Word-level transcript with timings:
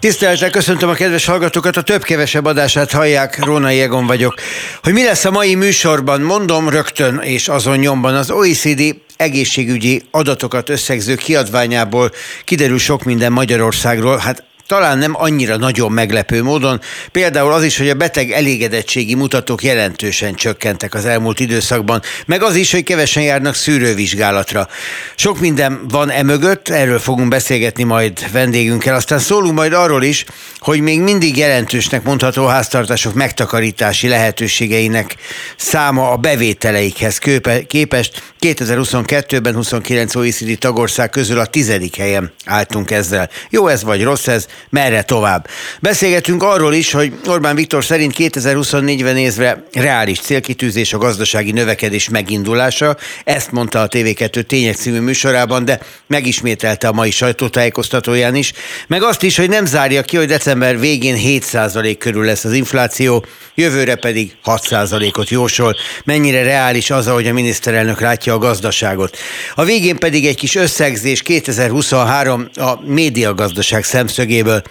Tisztelettel 0.00 0.50
köszöntöm 0.50 0.88
a 0.88 0.94
kedves 0.94 1.24
hallgatókat, 1.24 1.76
a 1.76 1.82
több-kevesebb 1.82 2.44
adását 2.44 2.90
hallják, 2.90 3.44
Rónai 3.44 3.80
Egon 3.80 4.06
vagyok. 4.06 4.34
Hogy 4.82 4.92
mi 4.92 5.04
lesz 5.04 5.24
a 5.24 5.30
mai 5.30 5.54
műsorban, 5.54 6.20
mondom 6.20 6.68
rögtön 6.68 7.18
és 7.18 7.48
azon 7.48 7.78
nyomban. 7.78 8.14
Az 8.14 8.30
OECD 8.30 8.96
egészségügyi 9.16 10.02
adatokat 10.10 10.68
összegző 10.68 11.14
kiadványából 11.14 12.12
kiderül 12.44 12.78
sok 12.78 13.04
minden 13.04 13.32
Magyarországról, 13.32 14.16
hát 14.16 14.44
talán 14.68 14.98
nem 14.98 15.12
annyira 15.16 15.56
nagyon 15.56 15.92
meglepő 15.92 16.42
módon. 16.42 16.80
Például 17.12 17.52
az 17.52 17.64
is, 17.64 17.78
hogy 17.78 17.88
a 17.88 17.94
beteg 17.94 18.30
elégedettségi 18.30 19.14
mutatók 19.14 19.62
jelentősen 19.62 20.34
csökkentek 20.34 20.94
az 20.94 21.04
elmúlt 21.04 21.40
időszakban, 21.40 22.02
meg 22.26 22.42
az 22.42 22.54
is, 22.54 22.72
hogy 22.72 22.82
kevesen 22.82 23.22
járnak 23.22 23.54
szűrővizsgálatra. 23.54 24.68
Sok 25.14 25.40
minden 25.40 25.80
van 25.88 26.10
emögött, 26.10 26.68
erről 26.68 26.98
fogunk 26.98 27.28
beszélgetni 27.28 27.82
majd 27.82 28.32
vendégünkkel, 28.32 28.94
aztán 28.94 29.18
szólunk 29.18 29.54
majd 29.54 29.72
arról 29.72 30.02
is, 30.02 30.24
hogy 30.58 30.80
még 30.80 31.00
mindig 31.00 31.36
jelentősnek 31.36 32.02
mondható 32.02 32.46
háztartások 32.46 33.14
megtakarítási 33.14 34.08
lehetőségeinek 34.08 35.16
száma 35.56 36.10
a 36.10 36.16
bevételeikhez 36.16 37.18
képest 37.66 38.22
2022-ben 38.40 39.54
29 39.54 40.14
OECD 40.14 40.58
tagország 40.58 41.10
közül 41.10 41.38
a 41.38 41.46
tizedik 41.46 41.96
helyen 41.96 42.32
álltunk 42.44 42.90
ezzel. 42.90 43.30
Jó 43.50 43.66
ez 43.66 43.82
vagy 43.82 44.02
rossz 44.02 44.26
ez, 44.26 44.46
merre 44.70 45.02
tovább. 45.02 45.48
Beszélgetünk 45.80 46.42
arról 46.42 46.74
is, 46.74 46.92
hogy 46.92 47.12
Orbán 47.26 47.54
Viktor 47.54 47.84
szerint 47.84 48.14
2024-ben 48.18 49.14
nézve 49.14 49.64
reális 49.72 50.20
célkitűzés 50.20 50.92
a 50.92 50.98
gazdasági 50.98 51.52
növekedés 51.52 52.08
megindulása. 52.08 52.96
Ezt 53.24 53.52
mondta 53.52 53.80
a 53.80 53.88
TV2 53.88 54.42
Tények 54.42 54.76
című 54.76 55.00
műsorában, 55.00 55.64
de 55.64 55.80
megismételte 56.06 56.88
a 56.88 56.92
mai 56.92 57.10
sajtótájékoztatóján 57.10 58.34
is. 58.34 58.52
Meg 58.86 59.02
azt 59.02 59.22
is, 59.22 59.36
hogy 59.36 59.48
nem 59.48 59.64
zárja 59.64 60.02
ki, 60.02 60.16
hogy 60.16 60.26
december 60.26 60.80
végén 60.80 61.16
7% 61.24 61.96
körül 61.98 62.24
lesz 62.24 62.44
az 62.44 62.52
infláció, 62.52 63.24
jövőre 63.54 63.94
pedig 63.94 64.36
6%-ot 64.44 65.28
jósol. 65.28 65.76
Mennyire 66.04 66.42
reális 66.42 66.90
az, 66.90 67.06
ahogy 67.06 67.26
a 67.26 67.32
miniszterelnök 67.32 68.00
látja 68.00 68.27
a 68.28 68.38
gazdaságot. 68.38 69.16
A 69.54 69.64
végén 69.64 69.96
pedig 69.96 70.26
egy 70.26 70.36
kis 70.36 70.54
összegzés 70.54 71.22
2023 71.22 72.48
a 72.54 72.72
médiagazdaság 72.84 73.84
szemszögéből. 73.84 74.62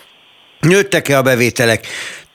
Nőttek-e 0.59 1.17
a 1.17 1.21
bevételek? 1.21 1.87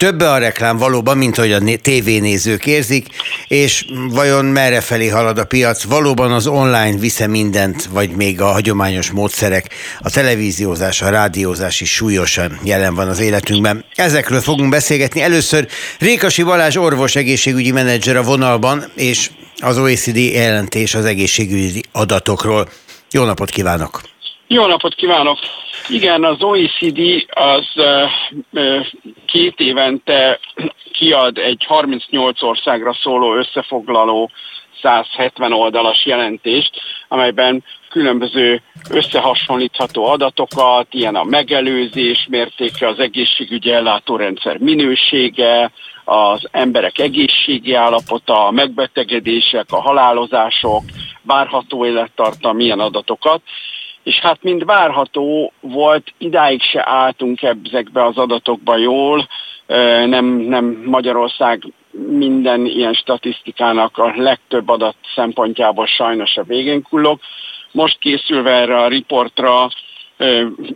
Több 0.02 0.20
a 0.20 0.38
reklám 0.38 0.76
valóban, 0.76 1.16
mint 1.16 1.36
hogy 1.36 1.52
a 1.52 1.60
tévénézők 1.82 2.66
érzik, 2.66 3.06
és 3.48 3.84
vajon 4.10 4.44
merre 4.44 4.80
felé 4.80 5.08
halad 5.08 5.38
a 5.38 5.44
piac? 5.44 5.82
Valóban 5.82 6.32
az 6.32 6.46
online 6.46 6.98
visze 6.98 7.26
mindent, 7.26 7.84
vagy 7.84 8.10
még 8.10 8.40
a 8.40 8.46
hagyományos 8.46 9.10
módszerek, 9.10 9.68
a 10.00 10.10
televíziózás, 10.10 11.02
a 11.02 11.08
rádiózás 11.08 11.80
is 11.80 11.92
súlyosan 11.94 12.58
jelen 12.62 12.94
van 12.94 13.08
az 13.08 13.20
életünkben. 13.20 13.84
Ezekről 13.94 14.40
fogunk 14.40 14.70
beszélgetni. 14.70 15.20
Először 15.20 15.66
Rékasi 15.98 16.42
Balázs 16.42 16.76
orvos 16.76 17.16
egészségügyi 17.16 17.70
menedzser 17.70 18.16
a 18.16 18.22
vonalban, 18.22 18.84
és 18.94 19.30
az 19.62 19.78
OECD 19.78 20.16
jelentés 20.16 20.94
az 20.94 21.04
egészségügyi 21.04 21.82
adatokról. 21.92 22.68
Jó 23.10 23.24
napot 23.24 23.50
kívánok! 23.50 24.00
Jó 24.46 24.66
napot 24.66 24.94
kívánok! 24.94 25.38
Igen, 25.88 26.24
az 26.24 26.42
OECD 26.42 27.00
az 27.28 27.66
két 29.26 29.60
évente 29.60 30.40
kiad 30.92 31.38
egy 31.38 31.64
38 31.68 32.42
országra 32.42 32.96
szóló 33.02 33.34
összefoglaló 33.34 34.30
170 34.82 35.52
oldalas 35.52 36.06
jelentést, 36.06 36.70
amelyben 37.08 37.64
különböző 37.90 38.62
összehasonlítható 38.90 40.06
adatokat, 40.06 40.86
ilyen 40.90 41.14
a 41.14 41.24
megelőzés 41.24 42.26
mértéke, 42.30 42.88
az 42.88 42.98
egészségügyi 42.98 43.72
ellátórendszer 43.72 44.58
minősége, 44.58 45.72
az 46.04 46.48
emberek 46.50 46.98
egészségi 46.98 47.74
állapota, 47.74 48.46
a 48.46 48.50
megbetegedések, 48.50 49.66
a 49.70 49.80
halálozások, 49.80 50.82
várható 51.22 51.86
élettartam, 51.86 52.56
milyen 52.56 52.80
adatokat, 52.80 53.40
és 54.02 54.18
hát 54.18 54.42
mind 54.42 54.64
várható 54.64 55.52
volt, 55.60 56.12
idáig 56.18 56.62
se 56.62 56.88
álltunk 56.88 57.42
ezekbe 57.42 58.04
az 58.04 58.18
adatokba 58.18 58.76
jól, 58.76 59.28
nem, 60.06 60.24
nem 60.24 60.82
Magyarország 60.84 61.62
minden 62.08 62.66
ilyen 62.66 62.92
statisztikának 62.92 63.98
a 63.98 64.12
legtöbb 64.16 64.68
adat 64.68 64.96
szempontjából 65.14 65.86
sajnos 65.86 66.36
a 66.36 66.42
végén 66.42 66.82
kullog. 66.82 67.20
Most 67.72 67.98
készülve 67.98 68.50
erre 68.50 68.78
a 68.78 68.88
riportra 68.88 69.68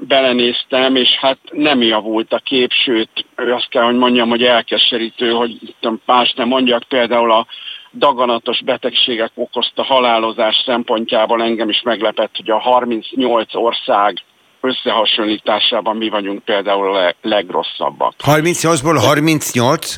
belenéztem, 0.01 0.97
és 0.97 1.09
hát 1.21 1.39
nem 1.51 1.83
javult 1.83 2.33
a 2.33 2.39
kép, 2.39 2.71
sőt, 2.85 3.25
azt 3.37 3.69
kell, 3.69 3.83
hogy 3.83 3.97
mondjam, 3.97 4.29
hogy 4.29 4.43
elkeserítő, 4.43 5.31
hogy 5.31 5.75
más 6.05 6.33
nem 6.37 6.49
mondjak, 6.49 6.83
például 6.83 7.33
a 7.33 7.47
daganatos 7.93 8.63
betegségek 8.65 9.31
okozta 9.35 9.83
halálozás 9.83 10.63
szempontjából 10.67 11.43
engem 11.43 11.69
is 11.69 11.83
meglepett, 11.83 12.37
hogy 12.37 12.51
a 12.51 12.59
38 12.59 13.55
ország 13.55 14.23
összehasonlításában 14.61 15.97
mi 15.97 16.09
vagyunk 16.09 16.45
például 16.45 16.97
a 16.97 17.15
legrosszabbak. 17.23 18.15
38-ból 18.23 18.97
38? 19.07 19.97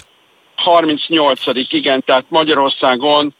38 0.54 1.40
igen, 1.68 2.02
tehát 2.04 2.24
Magyarországon 2.28 3.34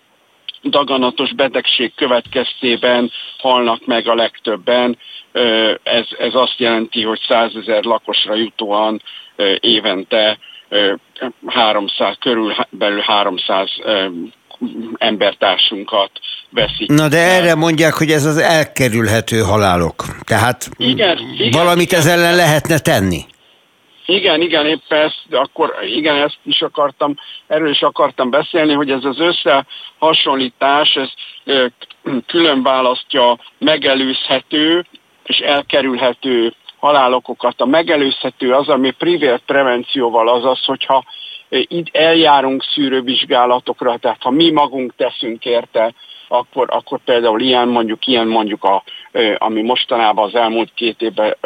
daganatos 0.63 1.35
betegség 1.35 1.95
következtében 1.95 3.11
halnak 3.39 3.87
meg 3.87 4.09
a 4.09 4.15
legtöbben. 4.15 4.99
Ez, 5.82 6.06
ez 6.19 6.34
azt 6.34 6.54
jelenti, 6.56 7.03
hogy 7.03 7.21
100 7.28 7.53
ezer 7.54 7.84
lakosra 7.84 8.34
jutóan 8.34 9.03
évente 9.60 10.38
300, 11.47 12.16
körülbelül 12.21 13.00
300 13.00 13.71
embertársunkat 14.97 16.10
veszik. 16.50 16.88
Na 16.88 17.09
de 17.09 17.16
erre 17.16 17.54
mondják, 17.54 17.94
hogy 17.94 18.10
ez 18.10 18.25
az 18.25 18.37
elkerülhető 18.37 19.41
halálok. 19.41 20.04
Tehát 20.25 20.69
igen, 20.76 21.19
igen, 21.38 21.50
valamit 21.50 21.87
igen. 21.87 22.00
ez 22.00 22.06
ellen 22.06 22.37
lehetne 22.37 22.78
tenni. 22.78 23.20
Igen, 24.06 24.41
igen, 24.41 24.66
épp 24.66 24.93
ezt, 24.93 25.25
akkor 25.31 25.75
igen, 25.97 26.16
ezt 26.16 26.38
is 26.44 26.62
akartam, 26.62 27.15
erről 27.47 27.70
is 27.70 27.82
akartam 27.82 28.31
beszélni, 28.31 28.72
hogy 28.72 28.91
ez 28.91 29.05
az 29.05 29.19
összehasonlítás, 29.19 30.94
ez 30.94 31.10
külön 32.26 32.62
választja 32.62 33.38
megelőzhető 33.59 34.87
és 35.28 35.39
elkerülhető 35.39 36.55
halálokokat. 36.78 37.61
A 37.61 37.66
megelőzhető 37.66 38.53
az, 38.53 38.69
ami 38.69 38.91
privát 38.91 39.43
prevencióval 39.47 40.28
az 40.28 40.44
az, 40.44 40.65
hogyha 40.65 41.05
itt 41.49 41.97
eljárunk 41.97 42.65
szűrővizsgálatokra, 42.75 43.97
tehát 43.97 44.22
ha 44.22 44.31
mi 44.31 44.50
magunk 44.50 44.94
teszünk 44.97 45.44
érte, 45.44 45.94
akkor, 46.28 46.67
akkor 46.71 46.99
például 47.05 47.41
ilyen 47.41 47.69
mondjuk, 47.69 48.06
ilyen 48.06 48.27
mondjuk 48.27 48.65
a, 48.65 48.83
ami 49.38 49.62
mostanában 49.62 50.25
az 50.25 50.34
elmúlt 50.34 50.71
két 50.75 51.00
évben 51.00 51.37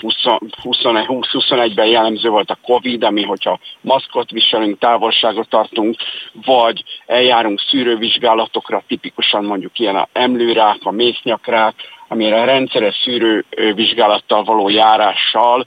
20-21-ben 0.00 1.86
jellemző 1.86 2.28
volt 2.28 2.50
a 2.50 2.58
Covid, 2.62 3.02
ami 3.02 3.22
hogyha 3.22 3.58
maszkot 3.80 4.30
viselünk, 4.30 4.78
távolságot 4.78 5.48
tartunk, 5.48 5.96
vagy 6.44 6.84
eljárunk 7.06 7.60
szűrővizsgálatokra, 7.70 8.82
tipikusan 8.86 9.44
mondjuk 9.44 9.78
ilyen 9.78 9.96
a 9.96 10.08
emlőrák, 10.12 10.78
a 10.82 10.90
méhnyakrák, 10.90 11.74
amire 12.12 12.40
a 12.40 12.44
rendszeres 12.44 13.00
szűrővizsgálattal 13.04 14.42
való 14.42 14.68
járással 14.68 15.66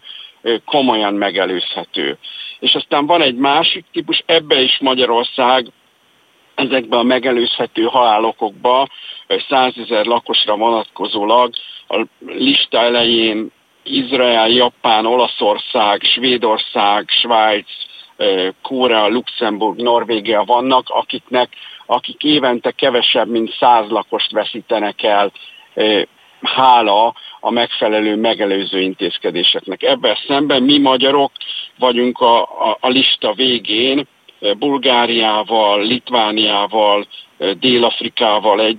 komolyan 0.66 1.14
megelőzhető. 1.14 2.18
És 2.60 2.74
aztán 2.74 3.06
van 3.06 3.22
egy 3.22 3.36
másik 3.36 3.86
típus, 3.92 4.24
ebbe 4.26 4.62
is 4.62 4.78
Magyarország 4.80 5.66
ezekben 6.56 7.00
a 7.00 7.04
megelőzhető 7.04 7.84
halálokokba 7.84 8.88
100 9.50 9.74
ezer 9.78 10.06
lakosra 10.06 10.56
vonatkozólag 10.56 11.54
a 11.88 12.06
lista 12.26 12.78
elején 12.78 13.52
Izrael, 13.84 14.50
Japán, 14.50 15.06
Olaszország, 15.06 16.02
Svédország, 16.04 17.10
Svájc, 17.10 17.68
Korea, 18.62 19.08
Luxemburg, 19.08 19.82
Norvégia 19.82 20.44
vannak, 20.44 20.90
akiknek, 20.90 21.50
akik 21.86 22.24
évente 22.24 22.72
kevesebb, 22.72 23.30
mint 23.30 23.56
100 23.60 23.90
lakost 23.90 24.32
veszítenek 24.32 25.04
el 25.04 25.32
hála 26.46 27.14
a 27.40 27.52
megfelelő 27.52 28.16
megelőző 28.16 28.80
intézkedéseknek. 28.80 29.84
Ebben 29.84 30.18
szemben 30.28 30.64
mi 30.64 30.78
magyarok 30.78 31.32
vagyunk 31.80 32.20
a, 32.20 32.42
a, 32.42 32.78
a 32.80 32.88
lista 32.88 33.34
végén, 33.34 34.08
Bulgáriával, 34.58 35.84
Litvániával, 35.84 37.08
Dél-Afrikával 37.60 38.62
egy 38.62 38.78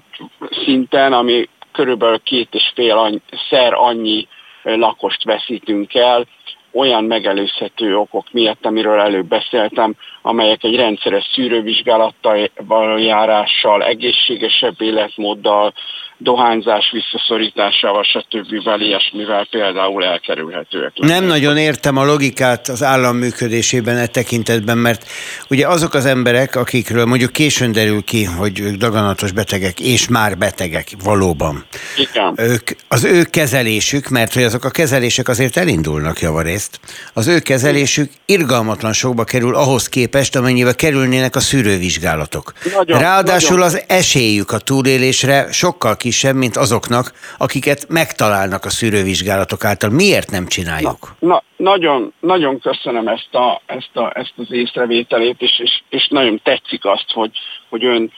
szinten, 0.65 1.13
ami 1.13 1.49
körülbelül 1.73 2.19
két 2.19 2.49
és 2.55 2.73
fél 2.75 2.97
annyi, 2.97 3.21
szer 3.51 3.73
annyi 3.73 4.27
lakost 4.63 5.25
veszítünk 5.25 5.95
el, 5.95 6.27
olyan 6.73 7.05
megelőzhető 7.05 7.97
okok 7.97 8.27
miatt, 8.33 8.67
amiről 8.67 9.01
előbb 9.01 9.27
beszéltem, 9.27 9.95
amelyek 10.23 10.65
egy 10.65 10.77
rendszeres 10.77 11.31
szűrővizsgálattal 11.35 12.51
járással, 12.99 13.83
egészségesebb 13.85 14.81
életmóddal, 14.81 15.73
dohányzás 16.19 16.91
visszaszorításával, 16.93 18.03
stb. 18.03 18.81
ilyesmivel 18.81 19.47
például 19.51 20.05
elkerülhetőek. 20.05 20.93
Nem 20.97 21.25
nagyon 21.25 21.57
értem 21.57 21.97
a 21.97 22.05
logikát 22.05 22.69
az 22.69 22.83
állam 22.83 23.17
működésében 23.17 23.97
e 23.97 24.07
tekintetben, 24.07 24.79
mert 24.79 25.07
ugye 25.49 25.67
azok 25.67 25.95
az 25.95 26.05
emberek, 26.05 26.57
akikről 26.57 27.05
mondjuk 27.05 27.33
későn 27.33 27.73
derül 27.73 28.05
ki, 28.05 28.25
hogy 28.25 28.61
ők 28.61 28.75
daganatos 28.75 29.33
betegek, 29.33 29.81
és 29.81 30.09
már 30.09 30.39
betegek 30.39 30.89
valóban. 31.05 31.65
Igen. 31.97 32.35
Ők, 32.37 32.71
az 32.89 33.05
ő 33.05 33.23
kezelésük, 33.23 34.09
mert 34.09 34.35
hogy 34.35 34.43
azok 34.43 34.65
a 34.65 34.71
kezelések 34.71 35.29
azért 35.29 35.57
elindulnak 35.57 36.21
javarészt, 36.21 36.81
az 37.13 37.27
ő 37.27 37.39
kezelésük 37.39 38.11
irgalmatlan 38.27 38.93
sokba 38.93 39.25
kerül 39.25 39.55
ahhoz 39.55 39.89
képest, 39.89 40.37
amennyivel 40.37 40.75
kerülnének 40.75 41.37
a 41.37 41.41
szűrővizsgálatok. 41.41 42.53
Nagyon, 42.77 42.99
Ráadásul 42.99 43.59
nagyon. 43.59 43.75
az 43.75 43.83
esélyük 43.87 44.53
a 44.53 44.59
túlélésre 44.59 45.47
sokkal 45.53 45.97
kisebb, 46.07 46.37
mint 46.37 46.57
azoknak, 46.57 47.07
akiket 47.39 47.81
megtalálnak 47.89 48.65
a 48.65 48.71
szűrővizsgálatok 48.71 49.65
által. 49.65 49.91
Miért 49.91 50.31
nem 50.31 50.47
csináljuk? 50.47 51.03
Na, 51.19 51.29
na, 51.29 51.43
nagyon, 51.57 52.13
nagyon 52.21 52.61
köszönöm 52.61 53.09
ezt, 53.09 53.35
a, 53.35 53.61
ezt, 53.67 53.97
a, 53.97 54.13
ezt 54.15 54.33
az 54.37 54.53
észrevételét, 54.53 55.43
és, 55.43 55.59
és, 55.59 55.83
és 55.89 56.09
nagyon 56.09 56.41
tetszik 56.43 56.85
azt, 56.85 57.11
hogy, 57.13 57.31
hogy 57.69 57.85
ön 57.85 58.13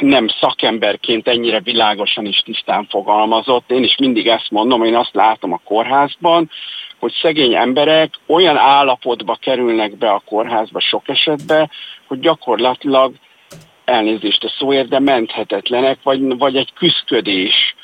nem 0.00 0.26
szakemberként 0.40 1.28
ennyire 1.28 1.60
világosan 1.60 2.26
és 2.26 2.42
tisztán 2.44 2.86
fogalmazott. 2.90 3.70
Én 3.70 3.84
is 3.84 3.96
mindig 3.98 4.26
ezt 4.26 4.50
mondom, 4.50 4.84
én 4.84 4.94
azt 4.94 5.14
látom 5.14 5.52
a 5.52 5.60
kórházban, 5.64 6.50
hogy 6.98 7.12
szegény 7.22 7.54
emberek 7.54 8.14
olyan 8.26 8.56
állapotba 8.56 9.38
kerülnek 9.40 9.96
be 9.96 10.10
a 10.10 10.22
kórházba 10.26 10.80
sok 10.80 11.08
esetben, 11.08 11.70
hogy 12.06 12.20
gyakorlatilag 12.20 13.12
elnézést 13.88 14.44
a 14.44 14.54
szóért, 14.58 14.88
de 14.88 14.98
menthetetlenek, 14.98 15.98
vagy, 16.02 16.36
vagy 16.38 16.56
egy 16.56 16.72
küszködés 16.72 17.74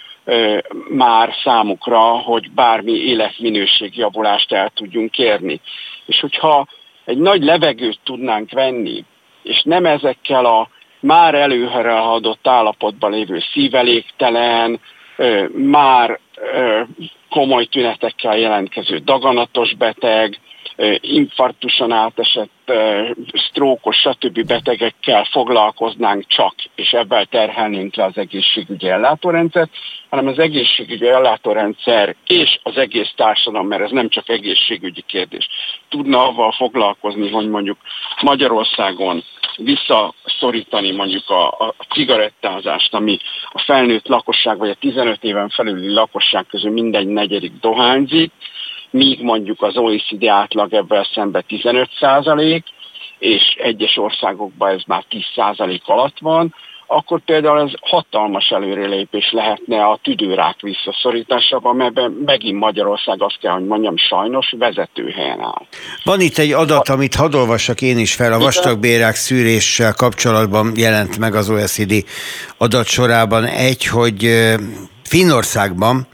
már 0.88 1.34
számukra, 1.44 2.00
hogy 2.00 2.50
bármi 2.50 2.92
életminőségjavulást 2.92 4.52
el 4.52 4.70
tudjunk 4.74 5.10
kérni. 5.10 5.60
És 6.06 6.20
hogyha 6.20 6.66
egy 7.04 7.18
nagy 7.18 7.42
levegőt 7.42 7.98
tudnánk 8.04 8.50
venni, 8.50 9.04
és 9.42 9.62
nem 9.62 9.86
ezekkel 9.86 10.44
a 10.44 10.68
már 11.00 11.34
előre 11.34 11.98
adott 11.98 12.46
állapotban 12.46 13.10
lévő 13.10 13.42
szíveléktelen, 13.52 14.80
már 15.52 16.20
komoly 17.30 17.64
tünetekkel 17.64 18.38
jelentkező 18.38 18.98
daganatos 18.98 19.74
beteg, 19.74 20.38
infarktuson 21.00 21.92
átesett, 21.92 22.72
sztrókos, 23.48 23.96
stb. 23.96 24.46
betegekkel 24.46 25.24
foglalkoznánk 25.24 26.26
csak, 26.26 26.54
és 26.74 26.90
ebben 26.90 27.26
terhelnénk 27.30 27.94
le 27.94 28.04
az 28.04 28.18
egészségügyi 28.18 28.88
ellátórendszert, 28.88 29.70
hanem 30.08 30.26
az 30.26 30.38
egészségügyi 30.38 31.08
ellátórendszer 31.08 32.14
és 32.26 32.58
az 32.62 32.76
egész 32.76 33.12
társadalom, 33.16 33.66
mert 33.66 33.82
ez 33.82 33.90
nem 33.90 34.08
csak 34.08 34.28
egészségügyi 34.28 35.02
kérdés, 35.06 35.48
tudna 35.88 36.26
avval 36.26 36.52
foglalkozni, 36.52 37.30
hogy 37.30 37.48
mondjuk 37.48 37.78
Magyarországon 38.22 39.22
visszaszorítani 39.56 40.90
mondjuk 40.90 41.30
a, 41.30 41.48
a 41.48 41.74
cigarettázást, 41.94 42.94
ami 42.94 43.18
a 43.52 43.58
felnőtt 43.58 44.06
lakosság 44.06 44.58
vagy 44.58 44.70
a 44.70 44.74
15 44.74 45.24
éven 45.24 45.48
felüli 45.48 45.92
lakosság 45.92 46.46
közül 46.46 46.70
mindegy 46.70 47.06
negyedik 47.06 47.52
dohányzik, 47.60 48.32
míg 48.94 49.22
mondjuk 49.22 49.62
az 49.62 49.76
OECD 49.76 50.26
átlag 50.26 50.72
ebben 50.72 51.06
szemben 51.14 51.44
15 51.46 51.88
százalék, 52.00 52.64
és 53.18 53.42
egyes 53.58 53.96
országokban 53.96 54.70
ez 54.70 54.82
már 54.86 55.04
10 55.08 55.22
százalék 55.34 55.82
alatt 55.84 56.18
van, 56.18 56.54
akkor 56.86 57.20
például 57.20 57.60
ez 57.60 57.70
hatalmas 57.80 58.50
előrelépés 58.50 59.30
lehetne 59.32 59.84
a 59.84 59.98
tüdőrák 60.02 60.60
visszaszorításában, 60.60 61.76
mert 61.76 62.00
megint 62.24 62.58
Magyarország 62.58 63.22
azt 63.22 63.38
kell, 63.40 63.52
hogy 63.52 63.66
mondjam, 63.66 63.96
sajnos 63.96 64.54
vezető 64.58 65.08
helyen 65.08 65.40
áll. 65.40 65.66
Van 66.04 66.20
itt 66.20 66.38
egy 66.38 66.52
adat, 66.52 66.88
amit 66.88 67.14
hadd 67.14 67.34
olvassak 67.34 67.80
én 67.80 67.98
is 67.98 68.14
fel, 68.14 68.32
a 68.32 68.38
vastagbérák 68.38 69.14
szűréssel 69.14 69.94
kapcsolatban 69.94 70.72
jelent 70.76 71.18
meg 71.18 71.34
az 71.34 71.50
OECD 71.50 72.04
adatsorában 72.58 73.44
egy, 73.44 73.86
hogy 73.86 74.24
Finnországban 75.14 76.06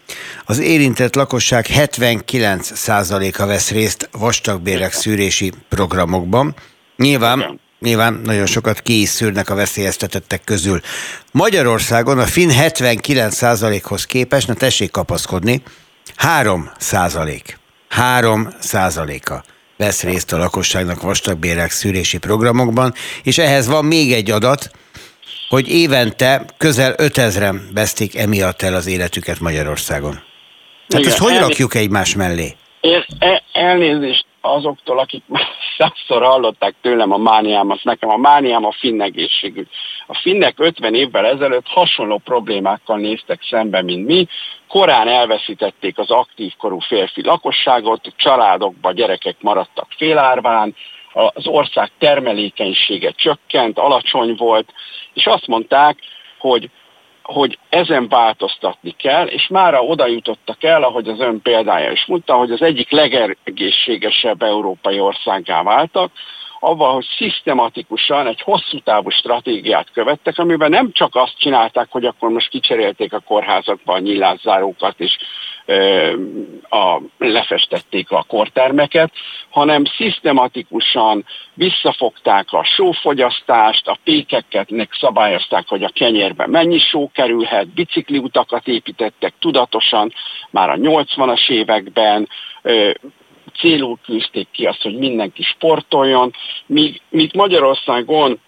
az 0.44 0.58
érintett 0.58 1.14
lakosság 1.14 1.67
79%-a 1.69 3.47
vesz 3.47 3.70
részt 3.70 4.08
vastagbérek 4.12 4.93
szűrési 4.93 5.52
programokban. 5.69 6.55
Nyilván, 6.97 7.61
nyilván 7.79 8.20
nagyon 8.25 8.47
sokat 8.47 8.81
ki 8.81 9.00
is 9.00 9.08
szűrnek 9.08 9.50
a 9.50 9.55
veszélyeztetettek 9.55 10.44
közül. 10.44 10.81
Magyarországon 11.32 12.19
a 12.19 12.26
finn 12.26 12.50
79%-hoz 12.55 14.05
képest, 14.05 14.47
na 14.47 14.55
tessék 14.55 14.91
kapaszkodni, 14.91 15.62
3 16.17 16.70
százalék. 16.79 17.58
3 17.88 18.49
százaléka 18.58 19.44
vesz 19.76 20.03
részt 20.03 20.32
a 20.32 20.38
lakosságnak 20.38 21.03
vastagbérek 21.03 21.70
szűrési 21.70 22.19
programokban, 22.19 22.94
és 23.23 23.38
ehhez 23.38 23.67
van 23.67 23.85
még 23.85 24.12
egy 24.12 24.31
adat, 24.31 24.70
hogy 25.50 25.69
évente 25.69 26.44
közel 26.56 26.94
5000-en 26.97 27.56
veszték 27.75 28.17
emiatt 28.17 28.62
el 28.62 28.75
az 28.75 28.87
életüket 28.87 29.41
Magyarországon. 29.41 30.14
Tehát 30.87 31.06
ezt 31.06 31.19
hogy 31.19 31.38
rakjuk 31.38 31.75
egymás 31.75 32.14
mellé? 32.14 32.56
Én, 32.81 33.05
e, 33.19 33.43
elnézést 33.52 34.25
azoktól, 34.41 34.99
akik 34.99 35.23
már 35.26 35.43
százszor 35.79 36.23
hallották 36.23 36.75
tőlem 36.82 37.12
a 37.12 37.17
mániámat, 37.17 37.85
nekem 37.85 38.08
a 38.08 38.17
mániám 38.17 38.64
a 38.64 38.73
finn 38.79 39.00
egészségügy. 39.00 39.69
A 40.06 40.19
finnek 40.23 40.55
50 40.56 40.94
évvel 40.94 41.26
ezelőtt 41.26 41.67
hasonló 41.67 42.19
problémákkal 42.25 42.99
néztek 42.99 43.41
szembe, 43.50 43.82
mint 43.82 44.06
mi. 44.06 44.26
Korán 44.69 45.08
elveszítették 45.08 45.99
az 45.99 46.11
aktív 46.11 46.53
korú 46.58 46.79
férfi 46.79 47.23
lakosságot, 47.23 48.12
családokba 48.17 48.93
gyerekek 48.93 49.37
maradtak 49.41 49.87
félárván, 49.96 50.75
az 51.12 51.47
ország 51.47 51.91
termelékenysége 51.99 53.11
csökkent, 53.11 53.79
alacsony 53.79 54.35
volt, 54.37 54.73
és 55.12 55.27
azt 55.27 55.47
mondták, 55.47 55.99
hogy 56.39 56.70
hogy 57.23 57.58
ezen 57.69 58.08
változtatni 58.08 58.91
kell, 58.91 59.27
és 59.27 59.49
mára 59.49 59.82
oda 59.82 60.06
jutottak 60.06 60.63
el, 60.63 60.82
ahogy 60.82 61.08
az 61.08 61.20
ön 61.20 61.43
példája 61.43 61.91
is 61.91 62.05
mondta, 62.06 62.34
hogy 62.34 62.51
az 62.51 62.63
egyik 62.63 62.91
legegészségesebb 62.91 64.43
európai 64.43 65.01
országá 65.01 65.63
váltak, 65.63 66.13
avval, 66.61 66.94
hogy 66.94 67.06
szisztematikusan 67.17 68.27
egy 68.27 68.41
hosszú 68.41 68.79
távú 68.79 69.11
stratégiát 69.11 69.91
követtek, 69.93 70.39
amiben 70.39 70.70
nem 70.70 70.93
csak 70.93 71.15
azt 71.15 71.39
csinálták, 71.39 71.87
hogy 71.91 72.05
akkor 72.05 72.29
most 72.29 72.49
kicserélték 72.49 73.13
a 73.13 73.20
kórházakba 73.20 73.93
a 73.93 73.99
nyílászárókat, 73.99 75.01
és 75.01 75.17
a, 76.69 77.00
lefestették 77.19 78.10
a 78.10 78.24
kortermeket, 78.29 79.12
hanem 79.50 79.84
szisztematikusan 79.84 81.24
visszafogták 81.55 82.53
a 82.53 82.65
sófogyasztást, 82.65 83.89
a 83.89 83.98
pékeket 84.05 84.70
szabályozták, 85.00 85.69
hogy 85.69 85.82
a 85.82 85.91
kenyérben 85.94 86.50
mennyi 86.50 86.79
só 86.79 87.10
kerülhet, 87.15 87.69
bicikliutakat 87.69 88.69
építettek 88.69 89.34
tudatosan 89.39 90.12
már 90.50 90.70
a 90.70 90.77
80-as 90.77 91.50
években, 91.50 92.29
célul 93.58 93.98
küzdték 94.05 94.48
ki 94.50 94.67
azt, 94.67 94.82
hogy 94.82 94.98
mindenki 94.98 95.43
sportoljon, 95.43 96.32
míg, 96.67 97.00
míg 97.08 97.31
Magyarországon 97.34 98.41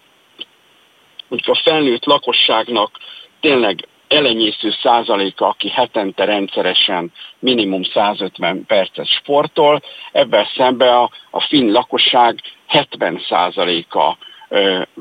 a 1.29 1.61
felnőtt 1.65 2.05
lakosságnak 2.05 2.99
tényleg 3.41 3.89
elenyésző 4.13 4.73
százaléka, 4.83 5.47
aki 5.47 5.69
hetente 5.69 6.25
rendszeresen 6.25 7.13
minimum 7.39 7.83
150 7.83 8.65
percet 8.67 9.07
sportol, 9.07 9.83
ebben 10.13 10.47
szemben 10.57 10.95
a, 10.95 11.11
a 11.31 11.41
finn 11.41 11.73
lakosság 11.73 12.41
70 12.67 13.23
százaléka 13.29 14.19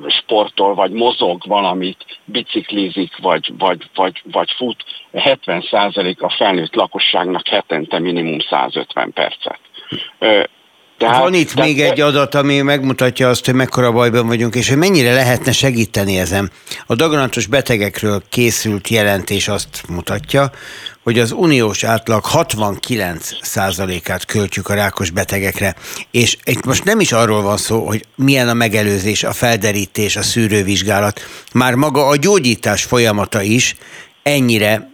sportol, 0.07 0.75
vagy 0.75 0.91
mozog 0.91 1.41
valamit, 1.47 2.05
biciklizik, 2.25 3.17
vagy, 3.17 3.53
vagy, 3.57 3.89
vagy, 3.95 4.21
vagy 4.31 4.51
fut, 4.51 4.83
70 5.13 5.61
százalék 5.61 6.21
a 6.21 6.29
felnőtt 6.29 6.75
lakosságnak 6.75 7.47
hetente 7.47 7.99
minimum 7.99 8.39
150 8.39 9.11
percet. 9.13 9.59
Tehát, 11.01 11.21
Van 11.21 11.33
itt 11.33 11.51
tehát, 11.51 11.69
még 11.69 11.81
egy 11.81 12.01
adat, 12.01 12.35
ami 12.35 12.61
megmutatja 12.61 13.29
azt, 13.29 13.45
hogy 13.45 13.53
mekkora 13.53 13.91
bajban 13.91 14.27
vagyunk, 14.27 14.55
és 14.55 14.69
hogy 14.69 14.77
mennyire 14.77 15.13
lehetne 15.13 15.51
segíteni 15.51 16.17
ezen. 16.19 16.51
A 16.85 16.95
daganatos 16.95 17.45
betegekről 17.45 18.23
készült 18.29 18.87
jelentés 18.87 19.47
azt 19.47 19.83
mutatja, 19.87 20.51
hogy 21.03 21.19
az 21.19 21.31
uniós 21.31 21.83
átlag 21.83 22.23
69%-át 22.33 24.25
költjük 24.25 24.69
a 24.69 24.73
rákos 24.73 25.09
betegekre, 25.09 25.75
és 26.11 26.37
itt 26.43 26.65
most 26.65 26.83
nem 26.83 26.99
is 26.99 27.11
arról 27.11 27.41
van 27.41 27.57
szó, 27.57 27.87
hogy 27.87 28.05
milyen 28.15 28.49
a 28.49 28.53
megelőzés, 28.53 29.23
a 29.23 29.31
felderítés, 29.31 30.15
a 30.15 30.21
szűrővizsgálat, 30.21 31.21
már 31.53 31.73
maga 31.73 32.07
a 32.07 32.15
gyógyítás 32.15 32.83
folyamata 32.83 33.41
is 33.41 33.75
ennyire, 34.23 34.89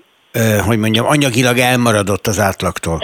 hogy 0.66 0.78
mondjam, 0.78 1.06
anyagilag 1.06 1.58
elmaradott 1.58 2.28
az 2.28 2.40
átlagtól. 2.40 3.02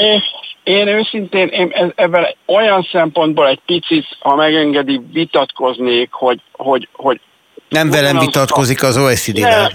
Én 0.64 0.88
őszintén 0.88 1.48
én 1.48 1.94
ebben 1.96 2.28
olyan 2.46 2.88
szempontból 2.92 3.48
egy 3.48 3.60
picit, 3.66 4.06
ha 4.20 4.36
megengedi, 4.36 5.02
vitatkoznék, 5.12 6.12
hogy, 6.12 6.42
hogy, 6.52 6.88
hogy 6.94 7.20
nem 7.70 7.90
velem 7.90 8.18
vitatkozik 8.18 8.84
az 8.84 8.98
OECD-vel. 8.98 9.72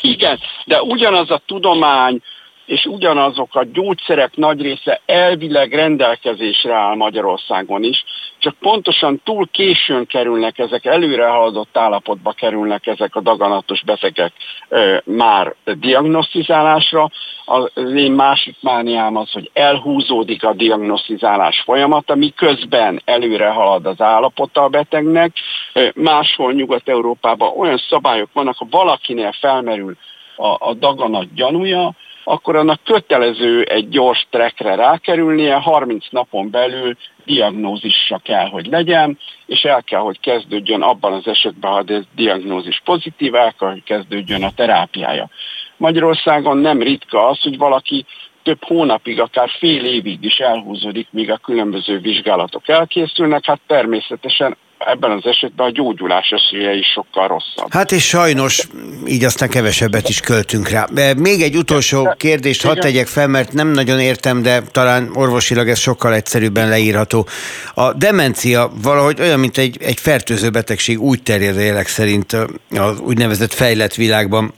igen, 0.00 0.38
de 0.64 0.82
ugyanaz 0.82 1.30
a 1.30 1.42
tudomány, 1.46 2.22
és 2.70 2.84
ugyanazok 2.84 3.54
a 3.54 3.64
gyógyszerek 3.72 4.36
nagy 4.36 4.62
része 4.62 5.00
elvileg 5.06 5.72
rendelkezésre 5.72 6.74
áll 6.74 6.94
Magyarországon 6.94 7.82
is, 7.82 8.04
csak 8.38 8.54
pontosan 8.60 9.20
túl 9.24 9.48
későn 9.52 10.06
kerülnek 10.06 10.58
ezek, 10.58 10.84
előre 10.84 11.26
haladott 11.26 11.76
állapotba 11.76 12.32
kerülnek 12.32 12.86
ezek 12.86 13.14
a 13.14 13.20
daganatos 13.20 13.82
betegek 13.84 14.32
e, 14.68 15.02
már 15.04 15.54
diagnosztizálásra. 15.64 17.10
Az 17.44 17.92
én 17.94 18.12
másik 18.12 18.56
mániám 18.60 19.16
az, 19.16 19.30
hogy 19.30 19.50
elhúzódik 19.52 20.44
a 20.44 20.52
diagnosztizálás 20.52 21.60
folyamata, 21.64 22.14
miközben 22.14 23.02
előre 23.04 23.48
halad 23.48 23.86
az 23.86 24.00
állapota 24.00 24.62
a 24.62 24.68
betegnek. 24.68 25.32
E, 25.72 25.92
máshol 25.94 26.52
Nyugat-Európában 26.52 27.52
olyan 27.56 27.82
szabályok 27.88 28.28
vannak, 28.32 28.56
ha 28.56 28.66
valakinél 28.70 29.32
felmerül 29.40 29.96
a, 30.36 30.68
a 30.68 30.74
daganat 30.74 31.34
gyanúja, 31.34 31.94
akkor 32.30 32.56
annak 32.56 32.80
kötelező 32.84 33.62
egy 33.62 33.88
gyors 33.88 34.26
trekre 34.30 34.74
rákerülnie, 34.74 35.54
30 35.54 36.06
napon 36.10 36.50
belül 36.50 36.96
diagnózisra 37.24 38.18
kell, 38.18 38.48
hogy 38.48 38.66
legyen, 38.66 39.18
és 39.46 39.62
el 39.62 39.82
kell, 39.82 40.00
hogy 40.00 40.20
kezdődjön 40.20 40.82
abban 40.82 41.12
az 41.12 41.26
esetben, 41.26 41.70
ha 41.70 41.82
ez 41.86 42.04
diagnózis 42.14 42.80
pozitív, 42.84 43.34
el 43.34 43.54
kell, 43.58 43.70
hogy 43.70 43.82
kezdődjön 43.82 44.42
a 44.42 44.54
terápiája. 44.54 45.28
Magyarországon 45.76 46.56
nem 46.56 46.82
ritka 46.82 47.28
az, 47.28 47.40
hogy 47.40 47.58
valaki 47.58 48.04
több 48.42 48.64
hónapig, 48.64 49.20
akár 49.20 49.48
fél 49.58 49.84
évig 49.84 50.24
is 50.24 50.38
elhúzódik, 50.38 51.06
míg 51.10 51.30
a 51.30 51.36
különböző 51.36 51.98
vizsgálatok 51.98 52.68
elkészülnek, 52.68 53.44
hát 53.44 53.60
természetesen 53.66 54.56
ebben 54.86 55.10
az 55.10 55.26
esetben 55.26 55.66
a 55.66 55.70
gyógyulás 55.70 56.30
esélye 56.30 56.72
is 56.72 56.86
sokkal 56.86 57.28
rosszabb. 57.28 57.72
Hát 57.72 57.92
és 57.92 58.06
sajnos 58.06 58.66
így 59.06 59.24
aztán 59.24 59.48
kevesebbet 59.48 60.08
is 60.08 60.20
költünk 60.20 60.68
rá. 60.68 60.86
Még 61.16 61.42
egy 61.42 61.56
utolsó 61.56 62.14
kérdést 62.16 62.62
hadd 62.66 62.80
tegyek 62.80 63.06
fel, 63.06 63.26
mert 63.26 63.52
nem 63.52 63.68
nagyon 63.68 64.00
értem, 64.00 64.42
de 64.42 64.62
talán 64.62 65.10
orvosilag 65.14 65.68
ez 65.68 65.78
sokkal 65.78 66.14
egyszerűbben 66.14 66.68
leírható. 66.68 67.26
A 67.74 67.92
demencia 67.92 68.70
valahogy 68.82 69.20
olyan, 69.20 69.40
mint 69.40 69.58
egy, 69.58 69.76
egy 69.82 70.00
fertőző 70.00 70.50
betegség, 70.50 71.00
úgy 71.00 71.22
terjed 71.22 71.56
a 71.56 71.60
jelek 71.60 71.86
szerint 71.86 72.32
az 72.70 73.00
úgynevezett 73.00 73.52
fejlett 73.52 73.94
világban, 73.94 74.52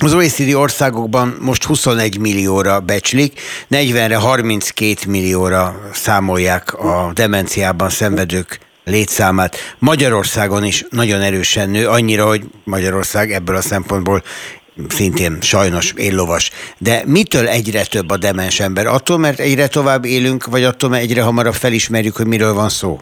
az 0.00 0.14
OECD 0.14 0.54
országokban 0.54 1.36
most 1.40 1.64
21 1.64 2.18
millióra 2.18 2.80
becslik, 2.80 3.40
40-re 3.70 4.16
32 4.16 4.94
millióra 5.08 5.80
számolják 5.92 6.74
a 6.74 7.10
demenciában 7.14 7.88
szenvedők 7.88 8.58
létszámát. 8.88 9.56
Magyarországon 9.78 10.64
is 10.64 10.84
nagyon 10.90 11.20
erősen 11.20 11.70
nő, 11.70 11.86
annyira, 11.86 12.26
hogy 12.26 12.42
Magyarország 12.64 13.32
ebből 13.32 13.56
a 13.56 13.60
szempontból 13.60 14.22
szintén 14.88 15.40
sajnos 15.40 15.92
éllovas. 15.96 16.50
De 16.78 17.02
mitől 17.06 17.48
egyre 17.48 17.84
több 17.84 18.10
a 18.10 18.16
demens 18.16 18.60
ember? 18.60 18.86
Attól, 18.86 19.18
mert 19.18 19.38
egyre 19.38 19.68
tovább 19.68 20.04
élünk, 20.04 20.44
vagy 20.44 20.62
attól, 20.62 20.90
mert 20.90 21.02
egyre 21.02 21.22
hamarabb 21.22 21.52
felismerjük, 21.52 22.16
hogy 22.16 22.26
miről 22.26 22.54
van 22.54 22.68
szó? 22.68 22.98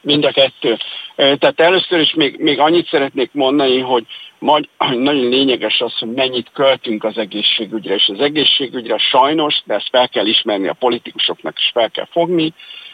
Mind 0.00 0.24
a 0.24 0.30
kettő. 0.30 0.78
Tehát 1.16 1.60
először 1.60 2.00
is 2.00 2.14
még, 2.14 2.36
még 2.38 2.58
annyit 2.58 2.88
szeretnék 2.88 3.30
mondani, 3.32 3.80
hogy 3.80 4.04
majd, 4.38 4.68
nagyon 4.78 5.28
lényeges 5.28 5.80
az, 5.80 5.98
hogy 5.98 6.12
mennyit 6.12 6.50
költünk 6.52 7.04
az 7.04 7.18
egészségügyre, 7.18 7.94
és 7.94 8.10
az 8.12 8.20
egészségügyre 8.20 8.98
sajnos, 8.98 9.62
de 9.64 9.74
ezt 9.74 9.88
fel 9.90 10.08
kell 10.08 10.26
ismerni 10.26 10.68
a 10.68 10.72
politikusoknak 10.72 11.58
is 11.58 11.70
fel 11.74 11.90
kell 11.90 12.08
fogni, 12.10 12.52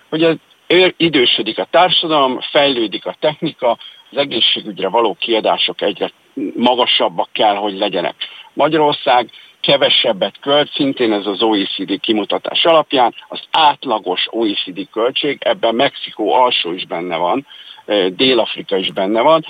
hogy 0.09 0.23
ez 0.23 0.37
idősödik 0.97 1.59
a 1.59 1.67
társadalom, 1.71 2.41
fejlődik 2.41 3.07
a 3.07 3.17
technika, 3.21 3.79
az 4.11 4.17
egészségügyre 4.17 4.89
való 4.89 5.17
kiadások 5.21 5.83
egyre 5.83 6.11
magasabbak 6.55 7.29
kell, 7.33 7.55
hogy 7.55 7.79
legyenek. 7.79 8.15
Magyarország 8.53 9.31
kevesebbet 9.61 10.39
költ, 10.41 10.73
szintén 10.73 11.13
ez 11.13 11.27
az 11.27 11.43
OECD 11.43 12.01
kimutatás 12.01 12.65
alapján, 12.65 13.15
az 13.29 13.41
átlagos 13.51 14.27
OECD 14.31 14.89
költség, 14.93 15.39
ebben 15.41 15.75
Mexikó 15.75 16.33
alsó 16.35 16.73
is 16.73 16.87
benne 16.87 17.17
van, 17.17 17.47
Dél-Afrika 18.17 18.77
is 18.77 18.93
benne 18.93 19.21
van. 19.21 19.45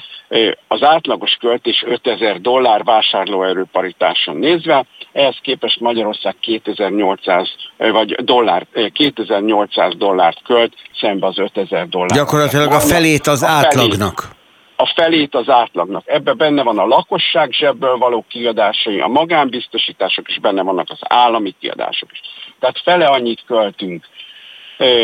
Az 0.69 0.83
átlagos 0.83 1.37
költés 1.41 1.85
5000 1.87 2.41
dollár 2.41 2.85
vásárlóerő 2.85 3.65
paritáson 3.73 4.37
nézve, 4.37 4.87
ehhez 5.13 5.37
képest 5.43 5.81
Magyarország 5.81 6.37
2800 6.41 7.49
vagy 7.77 8.13
dollár, 8.13 8.67
2800 8.93 9.97
dollárt 9.97 10.43
költ 10.43 10.75
szembe 11.01 11.27
az 11.27 11.39
5000 11.39 11.89
dollár. 11.89 12.17
Gyakorlatilag 12.17 12.73
a 12.73 12.81
felét 12.81 13.27
az 13.27 13.45
átlagnak. 13.45 14.39
A 14.77 14.87
felét 14.95 15.35
az 15.35 15.49
átlagnak. 15.49 16.03
Ebben 16.07 16.37
benne 16.37 16.63
van 16.63 16.79
a 16.79 16.87
lakosság 16.87 17.53
zsebből 17.53 17.97
való 17.97 18.25
kiadásai, 18.29 19.01
a 19.01 19.07
magánbiztosítások 19.07 20.29
is 20.29 20.39
benne 20.39 20.63
vannak, 20.63 20.87
az 20.91 20.99
állami 21.01 21.55
kiadások 21.61 22.13
is. 22.13 22.21
Tehát 22.61 22.81
fele 22.85 23.07
annyit 23.07 23.43
költünk 23.47 24.07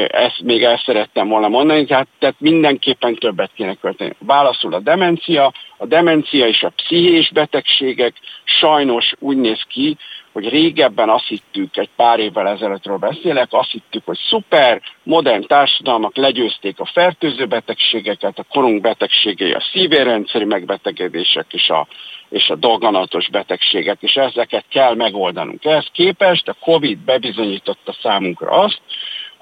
ezt 0.06 0.42
még 0.42 0.64
el 0.64 0.82
szerettem 0.84 1.28
volna 1.28 1.48
mondani, 1.48 1.84
tehát, 1.84 2.06
tehát 2.18 2.36
mindenképpen 2.38 3.14
többet 3.14 3.50
kéne 3.54 3.74
költeni. 3.74 4.14
Válaszul 4.18 4.74
a 4.74 4.80
demencia, 4.80 5.52
a 5.76 5.86
demencia 5.86 6.46
és 6.46 6.62
a 6.62 6.72
pszichés 6.76 7.30
betegségek 7.32 8.14
sajnos 8.44 9.12
úgy 9.18 9.36
néz 9.36 9.62
ki, 9.68 9.96
hogy 10.32 10.48
régebben 10.48 11.08
azt 11.08 11.26
hittük, 11.26 11.76
egy 11.76 11.88
pár 11.96 12.18
évvel 12.18 12.48
ezelőttről 12.48 12.96
beszélek, 12.96 13.48
azt 13.50 13.70
hittük, 13.70 14.02
hogy 14.04 14.18
szuper, 14.28 14.82
modern 15.02 15.46
társadalmak 15.46 16.16
legyőzték 16.16 16.80
a 16.80 16.90
fertőző 16.92 17.46
betegségeket, 17.46 18.38
a 18.38 18.44
korunk 18.50 18.80
betegségei, 18.80 19.52
a 19.52 19.64
szívérendszeri 19.72 20.44
megbetegedések 20.44 21.46
és 21.50 21.68
a, 21.68 21.86
és 22.28 22.48
a 22.48 22.54
dolganatos 22.54 23.28
betegségek, 23.28 23.98
és 24.00 24.14
ezeket 24.14 24.64
kell 24.68 24.94
megoldanunk. 24.94 25.64
Ehhez 25.64 25.88
képest 25.92 26.48
a 26.48 26.56
Covid 26.60 26.98
bebizonyította 26.98 27.96
számunkra 28.02 28.50
azt, 28.50 28.80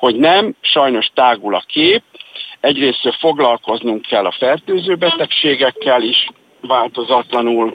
hogy 0.04 0.16
nem, 0.16 0.54
sajnos 0.60 1.10
tágul 1.14 1.54
a 1.54 1.64
kép, 1.66 2.02
egyrészt 2.60 3.16
foglalkoznunk 3.18 4.02
kell 4.02 4.24
a 4.24 4.34
fertőző 4.38 4.94
betegségekkel 4.94 6.02
is, 6.02 6.28
változatlanul 6.60 7.72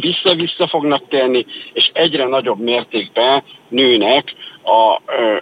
vissza-vissza 0.00 0.66
fognak 0.66 1.08
tenni, 1.08 1.46
és 1.72 1.90
egyre 1.92 2.24
nagyobb 2.26 2.58
mértékben 2.58 3.42
nőnek 3.68 4.34
a, 4.62 5.00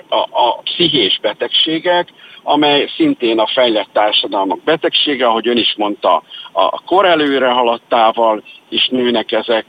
a, 0.08 0.28
a 0.30 0.58
pszichés 0.62 1.18
betegségek, 1.22 2.08
amely 2.42 2.88
szintén 2.96 3.38
a 3.38 3.46
fejlett 3.46 3.88
társadalmak 3.92 4.62
betegsége, 4.62 5.26
ahogy 5.26 5.48
ön 5.48 5.56
is 5.56 5.74
mondta, 5.76 6.22
a 6.52 6.82
kor 6.82 7.04
előre 7.04 7.48
haladtával 7.48 8.42
is 8.68 8.88
nőnek 8.88 9.32
ezek, 9.32 9.64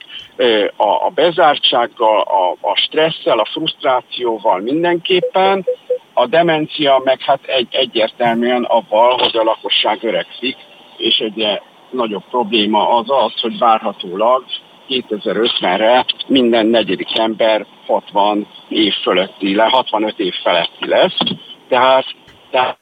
a, 0.76 1.06
a 1.06 1.12
bezártsággal, 1.16 2.22
a, 2.22 2.68
a 2.70 2.76
stresszel, 2.76 3.40
a 3.40 3.50
frusztrációval 3.52 4.60
mindenképpen, 4.60 5.66
a 6.14 6.26
demencia 6.26 7.02
meg 7.04 7.22
hát 7.22 7.40
egy, 7.46 7.68
egyértelműen 7.72 8.64
avval, 8.64 9.18
hogy 9.18 9.38
a 9.38 9.44
lakosság 9.44 10.04
öregszik, 10.04 10.58
és 10.98 11.18
egy 11.18 11.60
nagyobb 11.90 12.24
probléma 12.30 12.90
az 12.90 13.06
az, 13.08 13.40
hogy 13.42 13.58
várhatólag 13.58 14.44
2050-re 14.90 16.06
minden 16.28 16.66
negyedik 16.66 17.18
ember 17.18 17.66
60 17.86 18.48
év 18.70 18.94
fölötti, 18.94 19.54
65 19.58 20.20
év 20.20 20.34
feletti 20.44 20.88
lesz. 20.88 21.18
Tehát, 21.68 22.06
tehát 22.52 22.78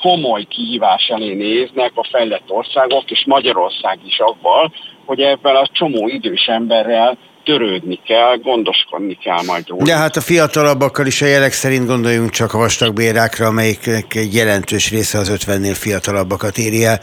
komoly 0.00 0.44
kihívás 0.44 1.08
elé 1.08 1.34
néznek 1.34 1.92
a 1.94 2.04
fejlett 2.10 2.50
országok, 2.50 3.10
és 3.10 3.24
Magyarország 3.26 3.98
is 4.06 4.18
avval, 4.18 4.72
hogy 5.06 5.20
ebben 5.20 5.56
a 5.56 5.66
csomó 5.66 6.08
idős 6.08 6.46
emberrel 6.46 7.18
törődni 7.48 8.00
kell, 8.06 8.36
gondoskodni 8.42 9.18
kell 9.22 9.42
majd 9.46 9.68
róla. 9.68 9.84
De 9.84 9.96
hát 9.96 10.16
a 10.16 10.20
fiatalabbakkal 10.20 11.06
is 11.06 11.22
a 11.22 11.26
jelek 11.26 11.52
szerint 11.52 11.86
gondoljunk 11.86 12.30
csak 12.30 12.54
a 12.54 12.58
vastagbérákra, 12.58 13.46
amelyiknek 13.46 14.14
egy 14.14 14.34
jelentős 14.34 14.90
része 14.90 15.18
az 15.18 15.32
50-nél 15.34 15.74
fiatalabbakat 15.74 16.58
éri 16.58 16.84
el. 16.84 17.00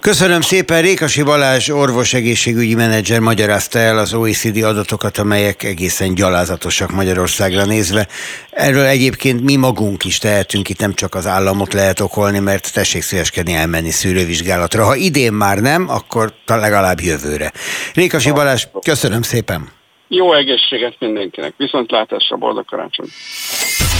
Köszönöm 0.00 0.40
szépen, 0.40 0.82
Rékasi 0.82 1.22
Balázs 1.22 1.68
orvos 1.68 2.14
egészségügyi 2.14 2.74
menedzser 2.74 3.20
magyarázta 3.20 3.78
el 3.78 3.98
az 3.98 4.14
OECD 4.14 4.62
adatokat, 4.62 5.18
amelyek 5.18 5.62
egészen 5.62 6.14
gyalázatosak 6.14 6.90
Magyarországra 6.90 7.64
nézve. 7.64 8.06
Erről 8.50 8.84
egyébként 8.84 9.42
mi 9.42 9.56
magunk 9.56 10.04
is 10.04 10.18
tehetünk, 10.18 10.68
itt 10.68 10.80
nem 10.80 10.94
csak 10.94 11.14
az 11.14 11.26
államot 11.26 11.72
lehet 11.72 12.00
okolni, 12.00 12.38
mert 12.38 12.72
tessék 12.72 13.02
szíveskedni 13.02 13.52
elmenni 13.52 13.90
szűrővizsgálatra. 13.90 14.84
Ha 14.84 14.94
idén 14.94 15.32
már 15.32 15.58
nem, 15.58 15.88
akkor 15.88 16.32
legalább 16.46 17.00
jövőre. 17.00 17.52
Rékasi 17.94 18.30
Balázs, 18.30 18.66
köszönöm 18.82 19.22
szépen! 19.22 19.78
Jó 20.12 20.32
egészséget 20.32 20.96
mindenkinek, 20.98 21.54
viszontlátásra, 21.56 22.36
boldog 22.36 22.64
karácsony! 22.64 23.06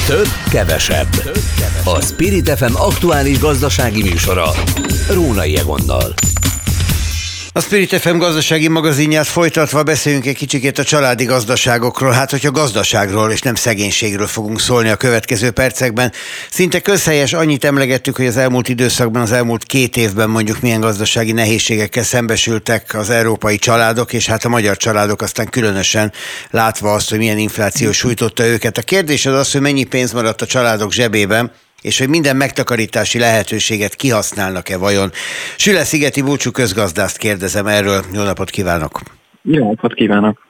Több, 0.06 0.26
kevesebb. 0.52 1.08
A 1.84 2.00
Spirit 2.00 2.48
FM 2.48 2.74
aktuális 2.74 3.38
gazdasági 3.38 4.02
műsora. 4.02 4.44
Rónai 5.10 5.56
Egonnal. 5.56 6.14
A 7.60 7.62
Spirit 7.62 7.94
FM 8.00 8.16
gazdasági 8.16 8.68
magazinját 8.68 9.26
folytatva 9.26 9.82
beszéljünk 9.82 10.26
egy 10.26 10.36
kicsikét 10.36 10.78
a 10.78 10.84
családi 10.84 11.24
gazdaságokról. 11.24 12.12
Hát, 12.12 12.30
hogyha 12.30 12.50
gazdaságról 12.50 13.30
és 13.30 13.40
nem 13.40 13.54
szegénységről 13.54 14.26
fogunk 14.26 14.60
szólni 14.60 14.88
a 14.88 14.96
következő 14.96 15.50
percekben. 15.50 16.12
Szinte 16.50 16.80
közhelyes 16.80 17.32
annyit 17.32 17.64
emlegettük, 17.64 18.16
hogy 18.16 18.26
az 18.26 18.36
elmúlt 18.36 18.68
időszakban, 18.68 19.22
az 19.22 19.32
elmúlt 19.32 19.64
két 19.64 19.96
évben 19.96 20.30
mondjuk 20.30 20.60
milyen 20.60 20.80
gazdasági 20.80 21.32
nehézségekkel 21.32 22.02
szembesültek 22.02 22.94
az 22.94 23.10
európai 23.10 23.58
családok, 23.58 24.12
és 24.12 24.26
hát 24.26 24.44
a 24.44 24.48
magyar 24.48 24.76
családok 24.76 25.22
aztán 25.22 25.48
különösen 25.48 26.12
látva 26.50 26.92
azt, 26.92 27.10
hogy 27.10 27.18
milyen 27.18 27.38
infláció 27.38 27.92
sújtotta 27.92 28.44
őket. 28.44 28.78
A 28.78 28.82
kérdés 28.82 29.26
az 29.26 29.34
az, 29.34 29.52
hogy 29.52 29.60
mennyi 29.60 29.84
pénz 29.84 30.12
maradt 30.12 30.42
a 30.42 30.46
családok 30.46 30.92
zsebében, 30.92 31.52
és 31.80 31.98
hogy 31.98 32.08
minden 32.08 32.36
megtakarítási 32.36 33.18
lehetőséget 33.18 33.94
kihasználnak-e 33.94 34.76
vajon. 34.76 35.12
Süle 35.56 35.84
Szigeti 35.84 36.22
Búcsú 36.22 36.50
közgazdászt 36.50 37.16
kérdezem 37.16 37.66
erről. 37.66 38.04
Jó 38.12 38.22
napot 38.22 38.50
kívánok! 38.50 39.00
Jó 39.42 39.68
napot 39.68 39.94
kívánok! 39.94 40.48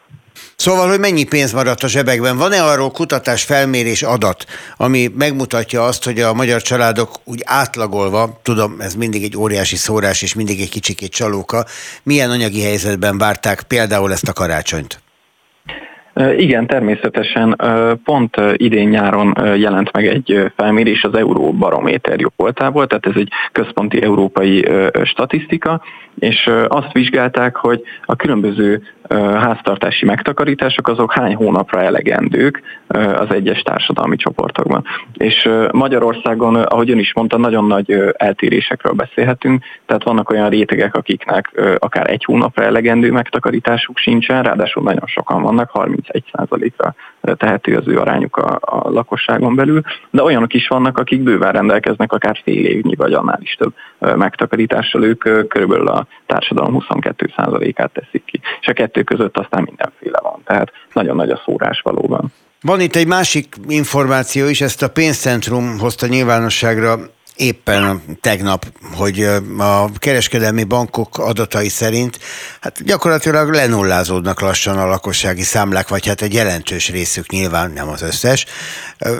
Szóval, 0.57 0.89
hogy 0.89 0.99
mennyi 0.99 1.25
pénz 1.25 1.53
maradt 1.53 1.83
a 1.83 1.89
zsebekben? 1.89 2.37
Van-e 2.37 2.65
arról 2.65 2.91
kutatás, 2.91 3.43
felmérés, 3.43 4.03
adat, 4.03 4.45
ami 4.77 5.11
megmutatja 5.17 5.85
azt, 5.85 6.05
hogy 6.05 6.21
a 6.21 6.35
magyar 6.35 6.63
családok 6.63 7.21
úgy 7.25 7.43
átlagolva, 7.45 8.41
tudom, 8.43 8.81
ez 8.81 8.95
mindig 8.95 9.23
egy 9.23 9.37
óriási 9.37 9.77
szórás 9.77 10.23
és 10.23 10.35
mindig 10.35 10.61
egy 10.61 10.69
kicsikét 10.69 11.11
csalóka, 11.11 11.67
milyen 12.03 12.31
anyagi 12.31 12.63
helyzetben 12.63 13.19
várták 13.19 13.63
például 13.63 14.13
ezt 14.13 14.29
a 14.29 14.33
karácsonyt? 14.33 15.01
Igen, 16.37 16.67
természetesen. 16.67 17.57
Pont 18.05 18.37
idén 18.57 18.88
nyáron 18.88 19.35
jelent 19.57 19.93
meg 19.93 20.07
egy 20.07 20.52
felmérés 20.57 21.05
az 21.05 21.14
Euróbarométer 21.14 22.19
voltából, 22.37 22.87
tehát 22.87 23.07
ez 23.07 23.12
egy 23.17 23.33
központi 23.52 24.02
európai 24.02 24.69
statisztika, 25.05 25.83
és 26.19 26.50
azt 26.69 26.93
vizsgálták, 26.93 27.57
hogy 27.57 27.83
a 28.05 28.17
különböző 28.17 28.83
háztartási 29.19 30.05
megtakarítások 30.05 30.88
azok 30.88 31.12
hány 31.12 31.35
hónapra 31.35 31.83
elegendők 31.83 32.62
az 32.88 33.31
egyes 33.31 33.62
társadalmi 33.62 34.17
csoportokban. 34.17 34.85
És 35.12 35.49
Magyarországon, 35.73 36.57
ahogy 36.57 36.90
ön 36.90 36.99
is 36.99 37.12
mondta, 37.14 37.38
nagyon 37.38 37.67
nagy 37.67 38.12
eltérésekről 38.17 38.93
beszélhetünk, 38.93 39.64
tehát 39.87 40.05
vannak 40.05 40.31
olyan 40.31 40.49
rétegek, 40.49 40.95
akiknek 40.95 41.50
akár 41.79 42.11
egy 42.11 42.25
hónapra 42.25 42.64
elegendő 42.64 43.12
megtakarításuk 43.12 43.99
sincsen, 43.99 44.43
ráadásul 44.43 44.83
nagyon 44.83 45.07
sokan 45.07 45.43
vannak, 45.43 45.71
31%-ra 45.75 46.95
tehető 47.37 47.76
az 47.76 47.88
ő 47.88 47.99
arányuk 47.99 48.37
a, 48.37 48.59
a 48.61 48.90
lakosságon 48.90 49.55
belül, 49.55 49.83
de 50.11 50.23
olyanok 50.23 50.55
is 50.55 50.69
vannak, 50.69 50.99
akik 50.99 51.23
bőven 51.23 51.52
rendelkeznek 51.52 52.12
akár 52.12 52.40
fél 52.43 52.64
évnyi 52.64 52.95
vagy 52.95 53.12
annál 53.12 53.38
is 53.43 53.55
több 53.55 53.73
megtakarítással, 54.17 55.05
ők 55.05 55.49
körülbelül 55.49 55.88
a 55.88 56.07
társadalom 56.26 56.85
22%-át 56.88 57.93
teszik 57.93 58.25
ki. 58.25 58.40
És 58.61 58.67
a 58.67 58.73
kettő 58.73 59.00
között 59.04 59.37
aztán 59.37 59.62
mindenféle 59.62 60.19
van. 60.23 60.42
Tehát 60.45 60.71
nagyon 60.92 61.16
nagy 61.16 61.30
a 61.30 61.42
szórás 61.45 61.80
valóban. 61.80 62.33
Van 62.61 62.80
itt 62.80 62.97
egy 62.97 63.07
másik 63.07 63.54
információ 63.69 64.47
is, 64.47 64.61
ezt 64.61 64.83
a 64.83 64.88
pénzcentrum 64.88 65.78
hozta 65.78 66.07
nyilvánosságra 66.07 66.99
éppen 67.40 68.02
tegnap, 68.21 68.66
hogy 68.97 69.23
a 69.59 69.92
kereskedelmi 69.99 70.64
bankok 70.64 71.19
adatai 71.19 71.69
szerint 71.69 72.19
hát 72.61 72.85
gyakorlatilag 72.85 73.52
lenullázódnak 73.52 74.40
lassan 74.40 74.78
a 74.78 74.87
lakossági 74.87 75.42
számlák, 75.42 75.88
vagy 75.88 76.07
hát 76.07 76.23
egy 76.23 76.35
jelentős 76.35 76.90
részük 76.90 77.30
nyilván, 77.30 77.71
nem 77.71 77.88
az 77.88 78.02
összes. 78.02 78.47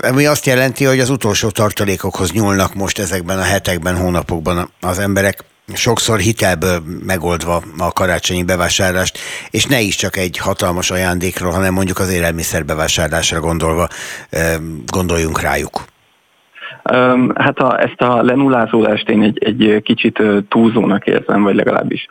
Ami 0.03 0.27
azt 0.27 0.47
jelenti, 0.47 0.85
hogy 0.85 1.01
az 1.01 1.11
utolsó 1.11 1.51
tartalékokhoz 1.51 2.33
nyúlnak 2.33 2.75
most 2.75 2.99
ezekben 2.99 3.39
a 3.39 3.43
hetekben, 3.43 3.97
hónapokban 3.97 4.71
az 4.81 4.99
emberek 4.99 5.45
sokszor 5.75 6.19
hitelből 6.19 6.79
megoldva 7.07 7.63
a 7.79 7.93
karácsonyi 7.93 8.45
bevásárlást, 8.45 9.19
és 9.51 9.67
ne 9.67 9.81
is 9.81 9.97
csak 9.97 10.17
egy 10.17 10.39
hatalmas 10.39 10.91
ajándékról, 10.91 11.53
hanem 11.53 11.73
mondjuk 11.75 11.99
az 11.99 12.13
élelmiszer 12.13 12.65
bevásárlásra 12.65 13.41
gondolva 13.41 13.89
gondoljunk 14.87 15.41
rájuk. 15.41 15.85
Hát 17.35 17.59
a, 17.59 17.81
ezt 17.83 18.01
a 18.01 18.23
lenullázódást 18.23 19.09
én 19.09 19.23
egy, 19.23 19.45
egy 19.45 19.83
kicsit 19.83 20.23
túlzónak 20.49 21.07
érzem, 21.07 21.43
vagy 21.43 21.55
legalábbis 21.55 22.07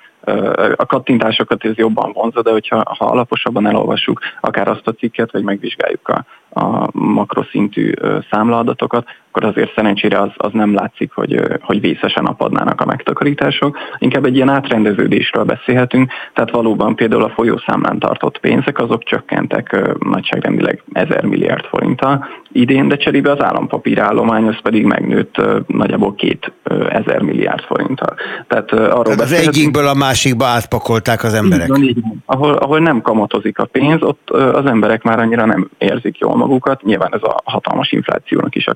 a 0.75 0.85
kattintásokat 0.85 1.65
ez 1.65 1.75
jobban 1.75 2.11
vonza, 2.11 2.41
de 2.41 2.51
hogyha 2.51 2.83
ha 2.97 3.05
alaposabban 3.05 3.67
elolvassuk 3.67 4.19
akár 4.41 4.67
azt 4.67 4.87
a 4.87 4.91
cikket, 4.91 5.31
vagy 5.31 5.43
megvizsgáljuk 5.43 6.07
a, 6.07 6.25
a 6.59 6.89
makroszintű 6.91 7.91
számlaadatokat, 8.31 9.05
akkor 9.31 9.49
azért 9.49 9.73
szerencsére 9.75 10.21
az, 10.21 10.29
az 10.35 10.51
nem 10.53 10.73
látszik, 10.73 11.11
hogy, 11.11 11.41
hogy 11.61 11.81
vészesen 11.81 12.25
apadnának 12.25 12.81
a 12.81 12.85
megtakarítások. 12.85 13.77
Inkább 13.97 14.25
egy 14.25 14.35
ilyen 14.35 14.49
átrendeződésről 14.49 15.43
beszélhetünk, 15.43 16.11
tehát 16.33 16.51
valóban 16.51 16.95
például 16.95 17.23
a 17.23 17.29
folyószámlán 17.29 17.99
tartott 17.99 18.39
pénzek, 18.39 18.79
azok 18.79 19.03
csökkentek 19.03 19.95
nagyságrendileg 19.99 20.83
1000 20.93 21.25
milliárd 21.25 21.65
forinttal 21.65 22.27
idén, 22.51 22.87
de 22.87 22.97
cserébe 22.97 23.31
az 23.31 23.43
állampapírállomány 23.43 24.47
az 24.47 24.61
pedig 24.61 24.85
megnőtt 24.85 25.41
nagyjából 25.67 26.15
2000 26.15 27.21
milliárd 27.21 27.61
forinttal. 27.61 28.15
Tehát 28.47 28.71
arról 28.71 29.03
Tehát 29.03 29.19
az 29.19 29.31
egyikből 29.31 29.87
a 29.87 29.93
másikba 29.93 30.45
átpakolták 30.45 31.23
az 31.23 31.33
emberek. 31.33 31.67
Így 31.67 31.69
van, 31.69 31.83
így 31.83 32.01
van. 32.01 32.23
Ahol, 32.25 32.53
ahol 32.53 32.79
nem 32.79 33.01
kamatozik 33.01 33.59
a 33.59 33.65
pénz, 33.65 34.01
ott 34.01 34.29
az 34.29 34.65
emberek 34.65 35.03
már 35.03 35.19
annyira 35.19 35.45
nem 35.45 35.69
érzik 35.77 36.17
jól 36.17 36.35
magukat, 36.35 36.83
nyilván 36.83 37.13
ez 37.13 37.23
a 37.23 37.41
hatalmas 37.43 37.91
inflációnak 37.91 38.55
is 38.55 38.67
a 38.67 38.73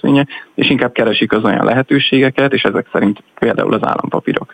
következménye, 0.00 0.26
és 0.54 0.70
inkább 0.70 0.92
keresik 0.92 1.32
az 1.32 1.44
olyan 1.44 1.64
lehetőségeket, 1.64 2.52
és 2.52 2.62
ezek 2.62 2.88
szerint 2.92 3.22
például 3.38 3.74
az 3.74 3.84
állampapírok 3.84 4.52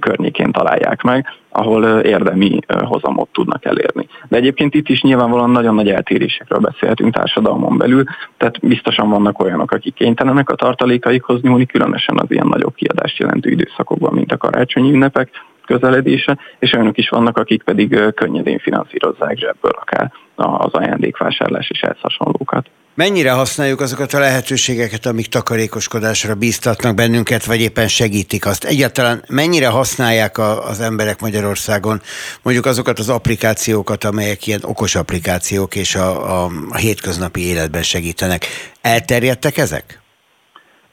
környékén 0.00 0.52
találják 0.52 1.02
meg, 1.02 1.26
ahol 1.48 1.84
érdemi 1.84 2.58
hozamot 2.66 3.28
tudnak 3.32 3.64
elérni. 3.64 4.08
De 4.28 4.36
egyébként 4.36 4.74
itt 4.74 4.88
is 4.88 5.02
nyilvánvalóan 5.02 5.50
nagyon 5.50 5.74
nagy 5.74 5.88
eltérésekről 5.88 6.58
beszélhetünk 6.58 7.14
társadalmon 7.14 7.78
belül, 7.78 8.04
tehát 8.36 8.60
biztosan 8.66 9.10
vannak 9.10 9.40
olyanok, 9.40 9.70
akik 9.70 9.94
kénytelenek 9.94 10.50
a 10.50 10.54
tartalékaikhoz 10.54 11.40
nyúlni, 11.40 11.66
különösen 11.66 12.18
az 12.18 12.30
ilyen 12.30 12.46
nagyobb 12.46 12.74
kiadást 12.74 13.18
jelentő 13.18 13.50
időszakokban, 13.50 14.14
mint 14.14 14.32
a 14.32 14.36
karácsonyi 14.36 14.92
ünnepek, 14.92 15.30
közeledése, 15.66 16.38
és 16.58 16.72
olyanok 16.72 16.98
is 16.98 17.08
vannak, 17.08 17.38
akik 17.38 17.62
pedig 17.62 18.12
könnyedén 18.14 18.58
finanszírozzák 18.58 19.38
zsebből 19.38 19.72
akár 19.80 20.12
az 20.34 20.72
ajándékvásárlás 20.72 21.70
és 21.70 21.80
ehhez 21.80 22.00
hasonlókat. 22.00 22.70
Mennyire 22.94 23.30
használjuk 23.30 23.80
azokat 23.80 24.12
a 24.12 24.18
lehetőségeket, 24.18 25.06
amik 25.06 25.26
takarékoskodásra 25.26 26.34
bíztatnak 26.34 26.94
bennünket, 26.94 27.44
vagy 27.44 27.60
éppen 27.60 27.88
segítik 27.88 28.46
azt? 28.46 28.64
Egyáltalán 28.64 29.24
mennyire 29.28 29.68
használják 29.68 30.38
a, 30.38 30.68
az 30.68 30.80
emberek 30.80 31.20
Magyarországon 31.20 32.02
mondjuk 32.42 32.66
azokat 32.66 32.98
az 32.98 33.08
applikációkat, 33.08 34.04
amelyek 34.04 34.46
ilyen 34.46 34.60
okos 34.62 34.94
applikációk 34.94 35.74
és 35.74 35.94
a, 35.94 36.42
a, 36.44 36.50
a 36.70 36.76
hétköznapi 36.76 37.40
életben 37.40 37.82
segítenek? 37.82 38.46
Elterjedtek 38.80 39.56
ezek? 39.56 40.01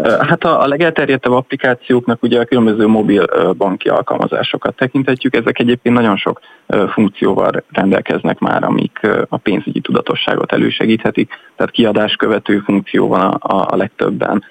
Hát 0.03 0.43
a, 0.43 0.62
a 0.62 0.67
legelterjedtebb 0.67 1.31
applikációknak 1.31 2.23
ugye 2.23 2.39
a 2.39 2.45
különböző 2.45 2.88
mobil 2.88 3.25
banki 3.53 3.89
alkalmazásokat 3.89 4.75
tekinthetjük, 4.75 5.35
ezek 5.35 5.59
egyébként 5.59 5.95
nagyon 5.95 6.17
sok 6.17 6.39
funkcióval 6.88 7.63
rendelkeznek 7.71 8.39
már, 8.39 8.63
amik 8.63 8.99
a 9.29 9.38
pénzügyi 9.38 9.79
tudatosságot 9.79 10.51
elősegíthetik, 10.51 11.31
tehát 11.55 11.71
kiadás 11.71 12.15
követő 12.15 12.59
funkció 12.59 13.07
van 13.07 13.21
a, 13.21 13.65
a 13.69 13.75
legtöbben, 13.75 14.43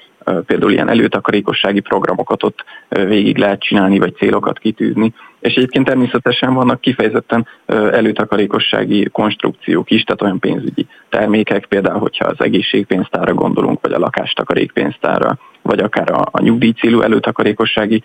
például 0.47 0.73
ilyen 0.73 0.89
előtakarékossági 0.89 1.81
programokat 1.81 2.43
ott 2.43 2.65
végig 2.89 3.39
lehet 3.39 3.61
csinálni, 3.61 3.99
vagy 3.99 4.17
célokat 4.17 4.59
kitűzni. 4.59 5.15
És 5.41 5.55
egyébként 5.55 5.87
természetesen 5.87 6.55
vannak 6.55 6.81
kifejezetten 6.81 7.47
előtakarékossági 7.67 9.09
konstrukciók 9.13 9.91
is, 9.91 10.03
tehát 10.03 10.23
olyan 10.23 10.39
pénzügyi 10.39 10.87
termékek, 11.09 11.67
például 11.67 11.99
hogyha 11.99 12.27
az 12.27 12.41
egészségpénztára 12.41 13.35
gondolunk, 13.35 13.81
vagy 13.81 13.93
a 13.93 13.99
lakástakarékpénztára, 13.99 15.39
vagy 15.69 15.79
akár 15.79 16.11
a, 16.11 16.29
a 16.31 16.43
nyugdíjcélú 16.43 17.01
előtakarékossági 17.01 18.03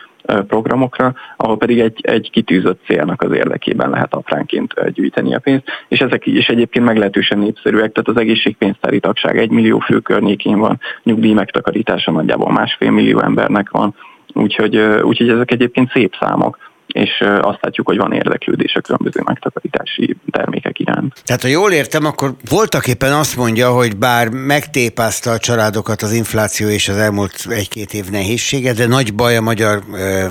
programokra, 0.48 1.14
ahol 1.38 1.58
pedig 1.58 1.80
egy, 1.80 2.00
egy 2.02 2.30
kitűzött 2.32 2.82
célnak 2.86 3.22
az 3.22 3.32
érdekében 3.32 3.90
lehet 3.90 4.14
apránként 4.14 4.74
gyűjteni 4.94 5.36
a 5.36 5.40
pénzt, 5.40 5.64
és 5.88 6.00
ezek 6.00 6.26
is 6.26 6.48
egyébként 6.48 6.86
meglehetősen 6.86 7.40
népszerűek, 7.40 7.92
tehát 7.92 8.10
az 8.10 8.18
egészségpénztári 8.18 9.00
tagság 9.00 9.38
egy 9.38 9.50
millió 9.50 9.80
fő 9.80 10.00
környékén 10.00 10.58
van, 10.60 10.80
nyugdíj 11.04 11.34
megtakarítása 11.34 12.12
nagyjából 12.12 12.52
másfél 12.52 12.92
millió 12.92 13.20
embernek 13.20 13.70
van, 13.70 13.96
úgyhogy, 14.34 14.78
úgyhogy 15.02 15.30
ezek 15.30 15.52
egyébként 15.52 15.92
szép 15.92 16.16
számok 16.20 16.58
és 16.94 17.24
azt 17.42 17.58
látjuk, 17.62 17.88
hogy 17.88 17.98
van 17.98 18.12
érdeklődés 18.12 18.76
a 18.76 18.82
különböző 18.82 19.22
megtakarítási 19.26 20.18
termékek 20.32 20.80
iránt. 20.80 21.22
Tehát 21.26 21.42
ha 21.42 21.48
jól 21.48 21.72
értem, 21.72 22.06
akkor 22.06 22.34
voltak 22.50 22.88
éppen 22.88 23.14
azt 23.14 23.38
mondja, 23.38 23.70
hogy 23.70 23.98
bár 23.98 24.30
megtépázta 24.30 25.32
a 25.32 25.38
családokat 25.38 26.02
az 26.02 26.14
infláció 26.14 26.68
és 26.68 26.90
az 26.90 26.98
elmúlt 26.98 27.46
egy-két 27.50 27.94
év 27.94 28.10
nehézsége, 28.12 28.74
de 28.74 28.88
nagy 28.88 29.16
baj 29.16 29.38
a 29.38 29.42
magyar 29.42 29.82
ö, 29.94 30.26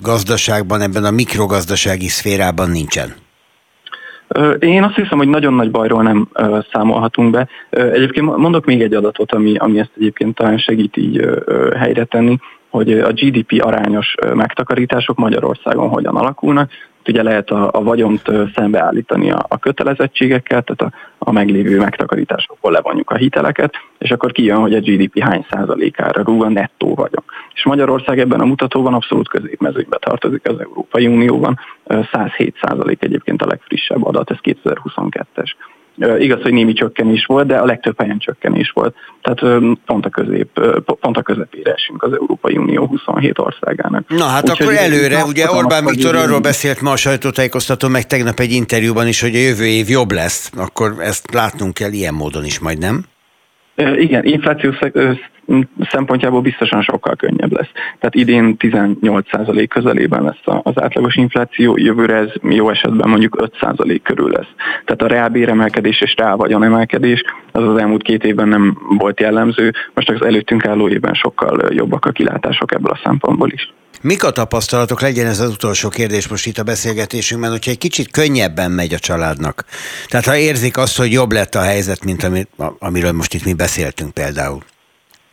gazdaságban, 0.00 0.80
ebben 0.80 1.04
a 1.04 1.10
mikrogazdasági 1.10 2.08
szférában 2.08 2.70
nincsen. 2.70 3.14
Én 4.58 4.82
azt 4.82 4.94
hiszem, 4.94 5.18
hogy 5.18 5.28
nagyon 5.28 5.54
nagy 5.54 5.70
bajról 5.70 6.02
nem 6.02 6.28
számolhatunk 6.72 7.30
be. 7.30 7.48
Egyébként 7.70 8.36
mondok 8.36 8.64
még 8.64 8.82
egy 8.82 8.94
adatot, 8.94 9.32
ami, 9.32 9.56
ami 9.56 9.78
ezt 9.78 9.90
egyébként 9.96 10.34
talán 10.34 10.58
segít 10.58 10.96
így 10.96 11.28
helyre 11.76 12.04
tenni, 12.04 12.38
hogy 12.68 12.92
a 12.92 13.12
GDP 13.12 13.62
arányos 13.64 14.14
megtakarítások 14.34 15.16
Magyarországon 15.16 15.88
hogyan 15.88 16.16
alakulnak 16.16 16.70
ugye 17.08 17.22
lehet 17.22 17.50
a, 17.50 17.70
a 17.72 17.82
vagyont 17.82 18.30
szembeállítani 18.54 19.30
a, 19.30 19.44
a 19.48 19.58
kötelezettségekkel, 19.58 20.62
tehát 20.62 20.94
a, 20.94 20.98
a 21.18 21.32
meglévő 21.32 21.78
megtakarításokból 21.78 22.72
levonjuk 22.72 23.10
a 23.10 23.16
hiteleket, 23.16 23.74
és 23.98 24.10
akkor 24.10 24.32
kijön, 24.32 24.58
hogy 24.58 24.74
a 24.74 24.80
GDP 24.80 25.18
hány 25.18 25.46
százalékára 25.50 26.22
rúg 26.22 26.42
a 26.42 26.48
nettó 26.48 26.94
vagyon. 26.94 27.24
És 27.54 27.64
Magyarország 27.64 28.18
ebben 28.18 28.40
a 28.40 28.44
mutatóban 28.44 28.94
abszolút 28.94 29.28
középmezőbe 29.28 29.98
tartozik 30.00 30.48
az 30.48 30.58
Európai 30.58 31.06
Unióban, 31.06 31.58
107 32.12 32.56
százalék 32.60 33.02
egyébként 33.02 33.42
a 33.42 33.46
legfrissebb 33.46 34.04
adat, 34.04 34.30
ez 34.30 34.38
2022-es. 34.42 35.50
Igaz, 36.18 36.42
hogy 36.42 36.52
némi 36.52 36.72
csökkenés 36.72 37.24
volt, 37.24 37.46
de 37.46 37.56
a 37.56 37.64
legtöbb 37.64 38.00
helyen 38.00 38.18
csökkenés 38.18 38.70
volt. 38.70 38.94
Tehát 39.22 39.62
pont 39.86 40.06
a, 40.06 40.08
közép, 40.08 40.60
pont 41.00 41.16
a 41.16 41.22
közepére 41.22 41.72
esünk 41.72 42.02
az 42.02 42.12
Európai 42.12 42.56
Unió 42.56 42.86
27 42.86 43.38
országának. 43.38 44.08
Na 44.08 44.24
hát 44.24 44.42
Úgy, 44.42 44.50
akkor 44.50 44.74
előre, 44.74 45.24
ugye 45.24 45.50
Orbán 45.50 45.84
Viktor 45.84 46.16
arról 46.16 46.40
beszélt 46.40 46.80
ma 46.80 46.90
a 46.90 46.96
sajtótájékoztató, 46.96 47.88
meg 47.88 48.06
tegnap 48.06 48.40
egy 48.40 48.52
interjúban 48.52 49.06
is, 49.06 49.20
hogy 49.20 49.34
a 49.34 49.38
jövő 49.38 49.66
év 49.66 49.88
jobb 49.88 50.12
lesz, 50.12 50.50
akkor 50.56 50.94
ezt 51.00 51.34
látnunk 51.34 51.74
kell 51.74 51.92
ilyen 51.92 52.14
módon 52.14 52.44
is 52.44 52.58
majd, 52.58 52.78
nem? 52.78 53.04
Igen, 53.78 54.24
infláció 54.24 54.72
szempontjából 55.80 56.40
biztosan 56.40 56.82
sokkal 56.82 57.16
könnyebb 57.16 57.52
lesz. 57.52 57.70
Tehát 57.98 58.14
idén 58.14 58.56
18% 58.58 59.66
közelében 59.68 60.22
lesz 60.22 60.60
az 60.62 60.80
átlagos 60.80 61.16
infláció, 61.16 61.76
jövőre 61.76 62.14
ez 62.14 62.30
jó 62.42 62.70
esetben 62.70 63.08
mondjuk 63.08 63.50
5% 63.60 64.00
körül 64.02 64.30
lesz. 64.30 64.52
Tehát 64.84 65.02
a 65.02 65.06
reálbéremelkedés 65.06 66.00
és 66.00 66.14
emelkedés 66.48 67.24
az 67.52 67.62
az 67.62 67.76
elmúlt 67.76 68.02
két 68.02 68.24
évben 68.24 68.48
nem 68.48 68.78
volt 68.98 69.20
jellemző, 69.20 69.72
most 69.94 70.10
az 70.10 70.22
előttünk 70.22 70.66
álló 70.66 70.88
évben 70.88 71.14
sokkal 71.14 71.60
jobbak 71.70 72.04
a 72.04 72.10
kilátások 72.10 72.72
ebből 72.74 72.92
a 72.92 73.00
szempontból 73.04 73.50
is. 73.50 73.72
Mik 74.00 74.24
a 74.24 74.30
tapasztalatok, 74.30 75.00
legyen 75.00 75.26
ez 75.26 75.40
az 75.40 75.50
utolsó 75.50 75.88
kérdés 75.88 76.28
most 76.28 76.46
itt 76.46 76.58
a 76.58 76.62
beszélgetésünkben, 76.62 77.50
hogyha 77.50 77.70
egy 77.70 77.78
kicsit 77.78 78.10
könnyebben 78.10 78.70
megy 78.70 78.94
a 78.94 78.98
családnak. 78.98 79.64
Tehát 80.08 80.26
ha 80.26 80.36
érzik 80.36 80.76
azt, 80.76 80.96
hogy 80.96 81.12
jobb 81.12 81.32
lett 81.32 81.54
a 81.54 81.60
helyzet, 81.60 82.04
mint 82.04 82.30
amiről 82.78 83.12
most 83.12 83.34
itt 83.34 83.44
mi 83.44 83.52
beszéltünk 83.52 84.14
például 84.14 84.62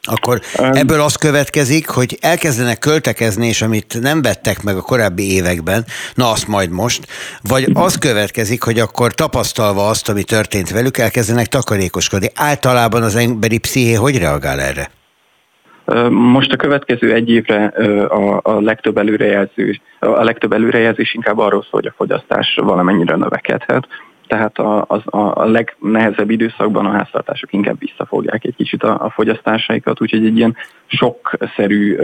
akkor 0.07 0.41
ebből 0.53 1.01
az 1.01 1.15
következik, 1.15 1.87
hogy 1.87 2.17
elkezdenek 2.21 2.79
költekezni, 2.79 3.47
és 3.47 3.61
amit 3.61 3.97
nem 4.01 4.21
vettek 4.21 4.61
meg 4.61 4.77
a 4.77 4.81
korábbi 4.81 5.31
években, 5.31 5.85
na 6.13 6.31
azt 6.31 6.47
majd 6.47 6.69
most, 6.69 7.07
vagy 7.41 7.69
az 7.73 7.95
következik, 7.95 8.63
hogy 8.63 8.79
akkor 8.79 9.13
tapasztalva 9.13 9.87
azt, 9.87 10.09
ami 10.09 10.23
történt 10.23 10.69
velük, 10.69 10.97
elkezdenek 10.97 11.47
takarékoskodni. 11.47 12.31
Általában 12.35 13.03
az 13.03 13.15
emberi 13.15 13.57
psziché 13.57 13.93
hogy 13.93 14.17
reagál 14.17 14.61
erre? 14.61 14.89
Most 16.09 16.51
a 16.51 16.55
következő 16.55 17.13
egy 17.13 17.29
évre 17.29 17.65
a, 18.05 18.39
a 18.43 18.59
legtöbb 18.59 18.97
előrejelzés, 18.97 19.81
a 19.99 20.23
legtöbb 20.23 20.53
előrejelzés 20.53 21.13
inkább 21.13 21.37
arról 21.37 21.61
szól, 21.61 21.81
hogy 21.81 21.85
a 21.85 21.93
fogyasztás 21.97 22.59
valamennyire 22.63 23.15
növekedhet. 23.15 23.87
Tehát 24.27 24.57
a, 24.57 24.85
az, 24.87 25.01
a 25.05 25.45
legnehezebb 25.45 26.29
időszakban 26.29 26.85
a 26.85 26.91
háztartások 26.91 27.53
inkább 27.53 27.79
visszafogják 27.79 28.45
egy 28.45 28.55
kicsit 28.55 28.83
a, 28.83 29.05
a 29.05 29.09
fogyasztásaikat, 29.09 30.01
úgyhogy 30.01 30.25
egy 30.25 30.37
ilyen 30.37 30.55
sokszerű 30.85 31.95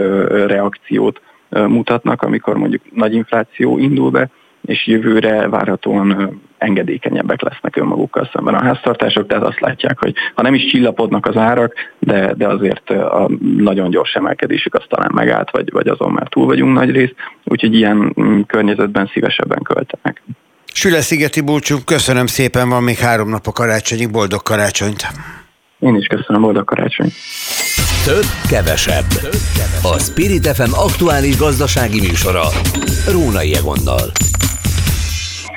reakciót 0.46 1.20
mutatnak, 1.48 2.22
amikor 2.22 2.56
mondjuk 2.56 2.82
nagy 2.94 3.14
infláció 3.14 3.78
indul 3.78 4.10
be, 4.10 4.30
és 4.62 4.86
jövőre 4.86 5.48
várhatóan 5.48 6.40
engedékenyebbek 6.58 7.42
lesznek 7.42 7.76
önmagukkal 7.76 8.30
szemben 8.32 8.54
a 8.54 8.62
háztartások, 8.62 9.26
tehát 9.26 9.44
azt 9.44 9.60
látják, 9.60 9.98
hogy 9.98 10.14
ha 10.34 10.42
nem 10.42 10.54
is 10.54 10.70
csillapodnak 10.70 11.26
az 11.26 11.36
árak, 11.36 11.74
de, 11.98 12.34
de 12.34 12.46
azért 12.46 12.90
a 12.90 13.30
nagyon 13.56 13.90
gyors 13.90 14.14
emelkedésük 14.14 14.74
az 14.74 14.84
talán 14.88 15.10
megállt, 15.14 15.50
vagy, 15.50 15.72
vagy 15.72 15.88
azon 15.88 16.12
már 16.12 16.28
túl 16.28 16.46
vagyunk 16.46 16.74
nagy 16.74 16.90
rész, 16.90 17.12
úgyhogy 17.44 17.74
ilyen 17.74 18.14
mm, 18.20 18.40
környezetben 18.40 19.10
szívesebben 19.12 19.62
költenek. 19.62 20.22
Süle-szigeti 20.74 21.40
búcsú, 21.40 21.76
köszönöm 21.84 22.26
szépen, 22.26 22.68
van 22.68 22.82
még 22.82 22.98
három 22.98 23.28
nap 23.28 23.46
a 23.46 23.52
karácsonyig, 23.52 24.10
boldog 24.10 24.42
karácsonyt! 24.42 25.06
Én 25.78 25.94
is 25.94 26.06
köszönöm, 26.06 26.42
boldog 26.42 26.64
karácsony! 26.64 27.08
Több, 28.04 28.24
kevesebb. 28.48 29.06
Több, 29.06 29.40
kevesebb. 29.56 29.84
A 29.94 29.98
Spirit 29.98 30.46
FM 30.46 30.72
aktuális 30.72 31.36
gazdasági 31.36 32.00
műsora. 32.00 32.42
Rónai 33.12 33.54
Egonnal. 33.54 34.12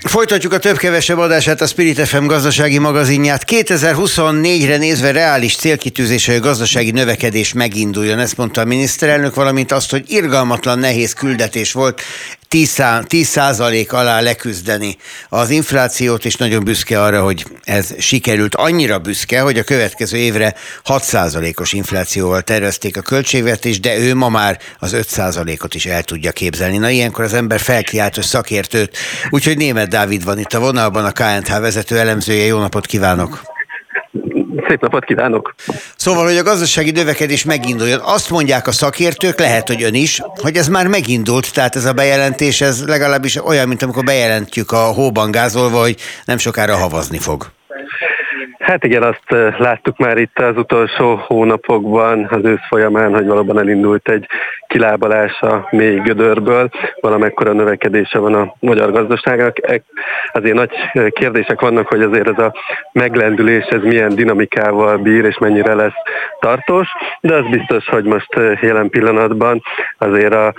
Folytatjuk 0.05 0.53
a 0.53 0.57
több-kevesebb 0.57 1.17
adását 1.17 1.61
a 1.61 1.65
Spirit 1.65 2.07
FM 2.07 2.25
gazdasági 2.25 2.77
magazinját. 2.77 3.43
2024-re 3.47 4.77
nézve 4.77 5.11
reális 5.11 5.55
célkitűzése, 5.55 6.31
hogy 6.31 6.41
a 6.41 6.43
gazdasági 6.43 6.91
növekedés 6.91 7.53
meginduljon, 7.53 8.19
ezt 8.19 8.37
mondta 8.37 8.61
a 8.61 8.65
miniszterelnök, 8.65 9.35
valamint 9.35 9.71
azt, 9.71 9.91
hogy 9.91 10.03
irgalmatlan 10.07 10.79
nehéz 10.79 11.13
küldetés 11.13 11.71
volt 11.71 12.01
10 12.47 13.27
százalék 13.27 13.93
alá 13.93 14.21
leküzdeni 14.21 14.97
az 15.29 15.49
inflációt, 15.49 16.25
és 16.25 16.35
nagyon 16.35 16.63
büszke 16.63 17.01
arra, 17.01 17.23
hogy 17.23 17.45
ez 17.63 17.93
sikerült. 17.99 18.55
Annyira 18.55 18.99
büszke, 18.99 19.41
hogy 19.41 19.57
a 19.57 19.63
következő 19.63 20.17
évre 20.17 20.55
6 20.83 21.03
százalékos 21.03 21.73
inflációval 21.73 22.41
tervezték 22.41 22.97
a 22.97 23.01
költségvetést, 23.01 23.81
de 23.81 23.97
ő 23.97 24.15
ma 24.15 24.29
már 24.29 24.59
az 24.79 24.93
5 24.93 25.09
százalékot 25.09 25.75
is 25.75 25.85
el 25.85 26.03
tudja 26.03 26.31
képzelni. 26.31 26.77
Na 26.77 26.89
ilyenkor 26.89 27.23
az 27.23 27.33
ember 27.33 27.59
felkiált 27.59 28.23
szakértőt, 28.23 28.97
úgyhogy 29.29 29.57
német 29.57 29.89
Dávid 29.89 30.23
van 30.23 30.39
itt 30.39 30.53
a 30.53 30.59
vonalban, 30.59 31.05
a 31.05 31.11
KNH 31.11 31.59
vezető 31.59 31.99
elemzője. 31.99 32.45
Jó 32.45 32.59
napot 32.59 32.85
kívánok! 32.85 33.54
Szép 34.67 34.81
napot 34.81 35.05
kívánok! 35.05 35.55
Szóval, 35.95 36.25
hogy 36.25 36.37
a 36.37 36.43
gazdasági 36.43 36.91
növekedés 36.91 37.43
meginduljon. 37.43 37.99
Azt 37.99 38.29
mondják 38.29 38.67
a 38.67 38.71
szakértők, 38.71 39.39
lehet, 39.39 39.67
hogy 39.67 39.83
ön 39.83 39.93
is, 39.93 40.21
hogy 40.41 40.55
ez 40.55 40.67
már 40.67 40.87
megindult, 40.87 41.53
tehát 41.53 41.75
ez 41.75 41.85
a 41.85 41.93
bejelentés, 41.93 42.61
ez 42.61 42.85
legalábbis 42.85 43.45
olyan, 43.45 43.67
mint 43.67 43.81
amikor 43.81 44.03
bejelentjük 44.03 44.71
a 44.71 44.83
hóban 44.83 45.31
gázolva, 45.31 45.79
hogy 45.79 45.95
nem 46.25 46.37
sokára 46.37 46.75
havazni 46.75 47.17
fog. 47.17 47.51
Hát 48.65 48.83
igen, 48.83 49.03
azt 49.03 49.57
láttuk 49.57 49.97
már 49.97 50.17
itt 50.17 50.39
az 50.39 50.57
utolsó 50.57 51.15
hónapokban, 51.27 52.27
az 52.29 52.43
ősz 52.43 52.67
folyamán, 52.67 53.13
hogy 53.13 53.25
valóban 53.25 53.59
elindult 53.59 54.09
egy 54.09 54.27
kilábalás 54.67 55.41
a 55.41 55.67
mély 55.71 55.99
gödörből, 55.99 56.69
valamekkora 57.01 57.53
növekedése 57.53 58.19
van 58.19 58.33
a 58.33 58.53
magyar 58.59 58.91
gazdaságnak. 58.91 59.69
E, 59.71 59.81
azért 60.33 60.55
nagy 60.55 60.71
kérdések 61.09 61.61
vannak, 61.61 61.87
hogy 61.87 62.01
azért 62.01 62.29
ez 62.29 62.43
a 62.45 62.53
meglendülés, 62.91 63.65
ez 63.65 63.81
milyen 63.81 64.15
dinamikával 64.15 64.97
bír, 64.97 65.25
és 65.25 65.37
mennyire 65.37 65.73
lesz 65.73 66.01
tartós, 66.39 66.87
de 67.21 67.35
az 67.35 67.45
biztos, 67.49 67.85
hogy 67.85 68.03
most 68.03 68.39
jelen 68.61 68.89
pillanatban 68.89 69.61
azért 69.97 70.33
a 70.33 70.53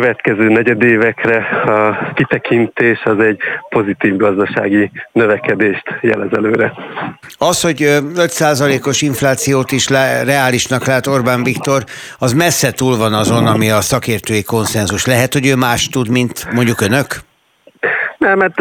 következő 0.00 0.48
negyedévekre 0.48 1.36
a 1.66 2.12
kitekintés 2.14 3.02
az 3.04 3.18
egy 3.18 3.38
pozitív 3.68 4.16
gazdasági 4.16 4.90
növekedést 5.12 5.84
jelez 6.00 6.32
előre. 6.32 6.72
Az, 7.38 7.60
hogy 7.60 7.78
5%-os 8.14 9.02
inflációt 9.02 9.72
is 9.72 9.88
le, 9.88 10.22
reálisnak 10.24 10.86
lát 10.86 11.06
Orbán 11.06 11.42
Viktor, 11.42 11.84
az 12.18 12.32
messze 12.32 12.70
túl 12.72 12.96
van 12.96 13.12
azon, 13.12 13.46
ami 13.46 13.70
a 13.70 13.80
szakértői 13.80 14.42
konszenzus. 14.42 15.06
Lehet, 15.06 15.32
hogy 15.32 15.46
ő 15.46 15.54
más 15.54 15.88
tud, 15.88 16.08
mint 16.08 16.48
mondjuk 16.52 16.80
önök? 16.80 17.06
Nem, 18.26 18.38
mert 18.38 18.60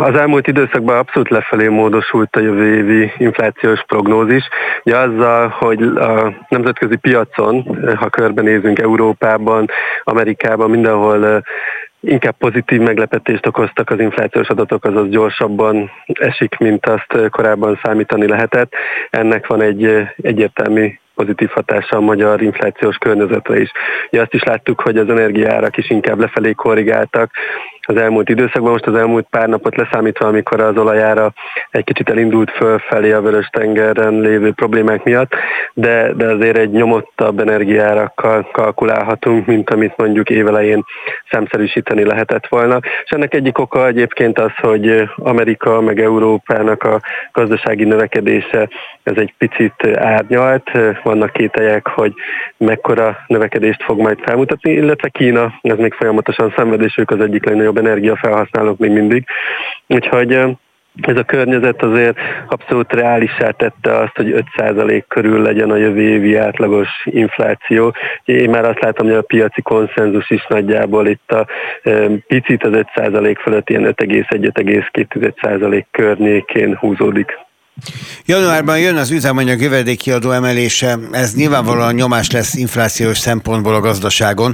az 0.00 0.14
elmúlt 0.14 0.46
időszakban 0.46 0.96
abszolút 0.96 1.28
lefelé 1.28 1.68
módosult 1.68 2.36
a 2.36 2.40
jövő 2.40 2.74
évi 2.74 3.12
inflációs 3.18 3.84
prognózis. 3.86 4.48
Ugye 4.84 4.96
azzal, 4.96 5.48
hogy 5.48 5.82
a 5.82 6.32
nemzetközi 6.48 6.96
piacon, 6.96 7.78
ha 7.96 8.08
körbenézünk 8.08 8.78
Európában, 8.78 9.70
Amerikában, 10.04 10.70
mindenhol 10.70 11.42
inkább 12.00 12.34
pozitív 12.38 12.80
meglepetést 12.80 13.46
okoztak 13.46 13.90
az 13.90 14.00
inflációs 14.00 14.48
adatok, 14.48 14.84
azaz 14.84 15.08
gyorsabban 15.08 15.90
esik, 16.06 16.56
mint 16.58 16.86
azt 16.86 17.30
korábban 17.30 17.80
számítani 17.82 18.28
lehetett. 18.28 18.72
Ennek 19.10 19.46
van 19.46 19.60
egy 19.60 20.08
egyértelmű 20.22 20.92
pozitív 21.14 21.48
hatása 21.48 21.96
a 21.96 22.00
magyar 22.00 22.42
inflációs 22.42 22.96
környezetre 22.96 23.60
is. 23.60 23.72
Ugye 24.10 24.20
azt 24.22 24.34
is 24.34 24.42
láttuk, 24.42 24.80
hogy 24.80 24.96
az 24.96 25.08
energiárak 25.08 25.76
is 25.76 25.90
inkább 25.90 26.20
lefelé 26.20 26.52
korrigáltak, 26.52 27.30
az 27.86 27.96
elmúlt 27.96 28.28
időszakban, 28.28 28.70
most 28.70 28.86
az 28.86 28.94
elmúlt 28.94 29.26
pár 29.30 29.48
napot 29.48 29.76
leszámítva, 29.76 30.26
amikor 30.26 30.60
az 30.60 30.76
olajára 30.76 31.32
egy 31.70 31.84
kicsit 31.84 32.10
elindult 32.10 32.50
fölfelé 32.50 33.12
a 33.12 33.20
vörös 33.20 33.48
tengeren 33.52 34.20
lévő 34.20 34.52
problémák 34.52 35.04
miatt, 35.04 35.34
de, 35.74 36.12
de 36.12 36.26
azért 36.26 36.56
egy 36.56 36.70
nyomottabb 36.70 37.40
energiárakkal 37.40 38.48
kalkulálhatunk, 38.52 39.46
mint 39.46 39.70
amit 39.70 39.96
mondjuk 39.96 40.30
évelején 40.30 40.84
szemszerűsíteni 41.30 42.04
lehetett 42.04 42.46
volna. 42.46 42.78
És 43.04 43.10
ennek 43.10 43.34
egyik 43.34 43.58
oka 43.58 43.86
egyébként 43.86 44.38
az, 44.38 44.52
hogy 44.56 45.10
Amerika 45.16 45.80
meg 45.80 46.00
Európának 46.00 46.82
a 46.82 47.00
gazdasági 47.32 47.84
növekedése 47.84 48.68
ez 49.02 49.16
egy 49.16 49.34
picit 49.38 49.96
árnyalt, 49.96 50.70
vannak 51.02 51.32
kételyek, 51.32 51.86
hogy 51.86 52.12
mekkora 52.56 53.18
növekedést 53.26 53.82
fog 53.82 54.00
majd 54.00 54.18
felmutatni, 54.24 54.72
illetve 54.72 55.08
Kína, 55.08 55.52
ez 55.62 55.78
még 55.78 55.92
folyamatosan 55.92 56.52
szenvedés, 56.56 56.96
ők 56.98 57.10
az 57.10 57.20
egyik 57.20 57.44
legnagyobb 57.44 57.71
energiafelhasználók 57.78 58.78
még 58.78 58.90
mindig. 58.90 59.24
Úgyhogy 59.86 60.32
ez 61.00 61.16
a 61.16 61.22
környezet 61.22 61.82
azért 61.82 62.18
abszolút 62.48 62.92
reálisá 62.92 63.50
tette 63.50 63.96
azt, 63.96 64.16
hogy 64.16 64.44
5% 64.56 65.02
körül 65.08 65.42
legyen 65.42 65.70
a 65.70 65.76
jövő 65.76 66.00
évi 66.00 66.36
átlagos 66.36 66.88
infláció. 67.04 67.94
Én 68.24 68.50
már 68.50 68.64
azt 68.64 68.80
látom, 68.80 69.06
hogy 69.06 69.16
a 69.16 69.22
piaci 69.22 69.62
konszenzus 69.62 70.30
is 70.30 70.46
nagyjából 70.48 71.06
itt 71.06 71.32
a 71.32 71.46
picit 72.26 72.64
az 72.64 72.72
5% 72.94 73.36
fölött 73.40 73.70
ilyen 73.70 73.94
5,1-5,2% 73.96 75.84
környékén 75.90 76.76
húzódik. 76.76 77.38
Januárban 78.26 78.78
jön 78.78 78.96
az 78.96 79.10
üzemanyag 79.10 79.60
jövedékiadó 79.60 80.30
emelése, 80.30 80.98
ez 81.12 81.34
nyilvánvalóan 81.34 81.94
nyomás 81.94 82.30
lesz 82.30 82.54
inflációs 82.54 83.18
szempontból 83.18 83.74
a 83.74 83.80
gazdaságon, 83.80 84.52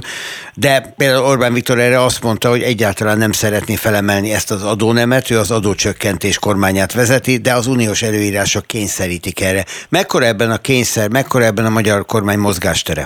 de 0.53 0.93
például 0.97 1.25
Orbán 1.25 1.53
Viktor 1.53 1.79
erre 1.79 2.03
azt 2.03 2.23
mondta, 2.23 2.49
hogy 2.49 2.61
egyáltalán 2.61 3.17
nem 3.17 3.31
szeretné 3.31 3.75
felemelni 3.75 4.31
ezt 4.33 4.51
az 4.51 4.63
adónemet, 4.63 5.31
ő 5.31 5.37
az 5.37 5.51
adócsökkentés 5.51 6.39
kormányát 6.39 6.93
vezeti, 6.93 7.37
de 7.37 7.53
az 7.53 7.67
uniós 7.67 8.01
előírások 8.01 8.65
kényszerítik 8.65 9.41
erre. 9.41 9.63
Mekkora 9.89 10.25
ebben 10.25 10.51
a 10.51 10.57
kényszer, 10.57 11.09
mekkora 11.09 11.45
ebben 11.45 11.65
a 11.65 11.69
magyar 11.69 12.05
kormány 12.05 12.39
mozgástere? 12.39 13.05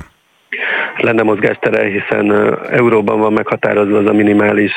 Lenne 0.98 1.24
mozgástere, 1.24 1.90
hiszen 1.90 2.58
euróban 2.72 3.20
van 3.20 3.34
meghatározva 3.34 3.98
az 3.98 4.06
a 4.06 4.14
minimális 4.14 4.72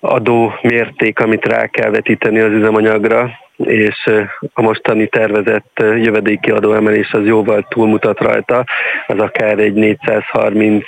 adó 0.00 0.52
mérték, 0.62 1.18
amit 1.18 1.44
rá 1.44 1.66
kell 1.66 1.90
vetíteni 1.90 2.38
az 2.38 2.52
üzemanyagra, 2.52 3.30
és 3.56 4.10
a 4.52 4.62
mostani 4.62 5.06
tervezett 5.06 5.72
jövedéki 5.78 6.50
adóemelés 6.50 7.12
az 7.12 7.26
jóval 7.26 7.66
túlmutat 7.68 8.20
rajta, 8.20 8.64
az 9.06 9.18
akár 9.18 9.58
egy 9.58 9.72
430 9.72 10.84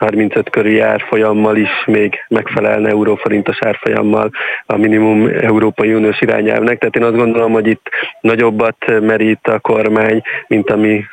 35 0.00 0.50
körüli 0.50 0.80
árfolyammal 0.80 1.56
is 1.56 1.84
még 1.86 2.24
megfelelne 2.28 2.88
euróforintos 2.88 3.56
árfolyammal 3.60 4.30
a 4.66 4.76
minimum 4.76 5.26
Európai 5.26 5.94
Uniós 5.94 6.20
irányelvnek. 6.20 6.78
Tehát 6.78 6.96
én 6.96 7.02
azt 7.02 7.16
gondolom, 7.16 7.52
hogy 7.52 7.66
itt 7.66 7.88
nagyobbat 8.20 9.00
merít 9.00 9.46
a 9.46 9.58
kormány, 9.58 10.22
mint 10.46 10.70
ami 10.70 11.04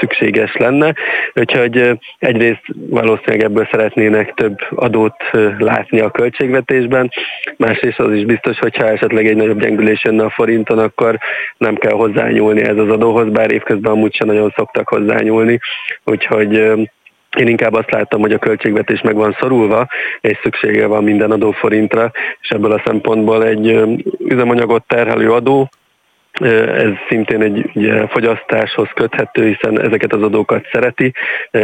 szükséges 0.00 0.56
lenne. 0.56 0.94
Úgyhogy 1.34 1.98
egyrészt 2.18 2.62
valószínűleg 2.74 3.42
ebből 3.42 3.68
szeretnének 3.70 4.34
több 4.34 4.58
adót 4.70 5.16
látni 5.58 6.00
a 6.00 6.10
költségvetésben, 6.10 7.10
másrészt 7.56 7.98
az 7.98 8.12
is 8.12 8.24
biztos, 8.24 8.58
hogyha 8.58 8.88
esetleg 8.88 9.26
egy 9.26 9.36
nagyobb 9.36 9.60
gyengülés 9.60 10.04
jönne 10.04 10.24
a 10.24 10.30
forinton, 10.30 10.78
akkor 10.78 11.18
nem 11.56 11.74
kell 11.74 11.92
hozzányúlni 11.92 12.62
ez 12.62 12.76
az 12.76 12.88
adóhoz, 12.90 13.30
bár 13.30 13.52
évközben 13.52 13.92
amúgy 13.92 14.14
sem 14.14 14.26
nagyon 14.26 14.52
szoktak 14.56 14.88
hozzányúlni. 14.88 15.58
Úgyhogy 16.04 16.72
én 17.38 17.48
inkább 17.48 17.72
azt 17.72 17.90
láttam, 17.90 18.20
hogy 18.20 18.32
a 18.32 18.38
költségvetés 18.38 19.00
meg 19.00 19.14
van 19.14 19.36
szorulva, 19.40 19.86
és 20.20 20.38
szüksége 20.42 20.86
van 20.86 21.04
minden 21.04 21.30
adóforintra, 21.30 22.10
és 22.40 22.48
ebből 22.48 22.72
a 22.72 22.82
szempontból 22.84 23.44
egy 23.44 23.82
üzemanyagot 24.18 24.84
terhelő 24.86 25.32
adó, 25.32 25.68
ez 26.76 26.90
szintén 27.08 27.42
egy 27.42 27.70
ugye, 27.74 28.08
fogyasztáshoz 28.08 28.88
köthető, 28.94 29.46
hiszen 29.46 29.80
ezeket 29.80 30.12
az 30.12 30.22
adókat 30.22 30.68
szereti 30.72 31.14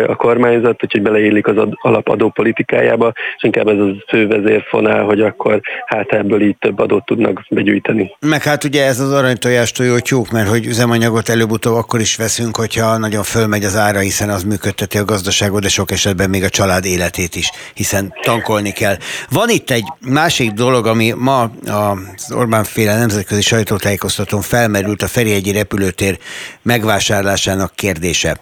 a 0.06 0.14
kormányzat, 0.14 0.84
úgyhogy 0.84 1.02
beleillik 1.02 1.46
az 1.46 1.56
alapadó 1.80 2.28
politikájába, 2.28 3.12
és 3.36 3.42
inkább 3.42 3.68
ez 3.68 3.78
a 3.78 4.04
fő 4.08 4.26
vezérfonál, 4.26 5.04
hogy 5.04 5.20
akkor 5.20 5.60
hát 5.86 6.12
ebből 6.12 6.42
így 6.42 6.56
több 6.58 6.78
adót 6.78 7.04
tudnak 7.04 7.44
begyűjteni. 7.48 8.16
Meg 8.20 8.42
hát 8.42 8.64
ugye 8.64 8.84
ez 8.84 9.00
az 9.00 9.12
aranytojás 9.12 9.72
tojótyúk, 9.72 10.30
mert 10.30 10.48
hogy 10.48 10.66
üzemanyagot 10.66 11.28
előbb-utóbb 11.28 11.74
akkor 11.74 12.00
is 12.00 12.16
veszünk, 12.16 12.56
hogyha 12.56 12.98
nagyon 12.98 13.22
fölmegy 13.22 13.64
az 13.64 13.76
ára, 13.76 13.98
hiszen 13.98 14.28
az 14.28 14.42
működteti 14.42 14.98
a 14.98 15.04
gazdaságot, 15.04 15.62
de 15.62 15.68
sok 15.68 15.90
esetben 15.90 16.30
még 16.30 16.42
a 16.42 16.48
család 16.48 16.84
életét 16.84 17.34
is, 17.34 17.50
hiszen 17.74 18.14
tankolni 18.22 18.70
kell. 18.70 18.96
Van 19.30 19.48
itt 19.48 19.70
egy 19.70 19.84
másik 20.08 20.50
dolog, 20.50 20.86
ami 20.86 21.12
ma 21.16 21.42
az 21.66 22.32
Orbán 22.32 22.64
féle 22.64 22.98
nemzetközi 22.98 23.40
sajtótájékoztatón 23.40 24.40
fel 24.40 24.65
felmerült 24.66 25.02
a 25.02 25.08
Ferihegyi 25.08 25.52
repülőtér 25.52 26.18
megvásárlásának 26.62 27.74
kérdése 27.74 28.38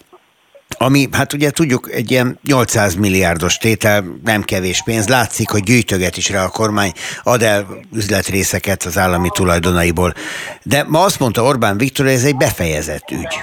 ami, 0.79 1.09
hát 1.13 1.33
ugye 1.33 1.51
tudjuk, 1.51 1.91
egy 1.93 2.11
ilyen 2.11 2.39
800 2.43 2.95
milliárdos 2.95 3.57
tétel, 3.57 4.05
nem 4.25 4.43
kevés 4.43 4.83
pénz. 4.83 5.09
Látszik, 5.09 5.51
hogy 5.51 5.63
gyűjtöget 5.63 6.17
is 6.17 6.29
rá 6.29 6.45
a 6.45 6.49
kormány, 6.49 6.93
ad 7.23 7.43
el 7.43 7.67
üzletrészeket 7.93 8.83
az 8.83 8.99
állami 8.99 9.29
tulajdonaiból. 9.33 10.15
De 10.63 10.85
ma 10.89 11.05
azt 11.05 11.19
mondta 11.19 11.43
Orbán 11.43 11.79
Viktor, 11.79 12.07
hogy 12.07 12.15
ez 12.15 12.25
egy 12.25 12.37
befejezett 12.37 13.11
ügy. 13.11 13.39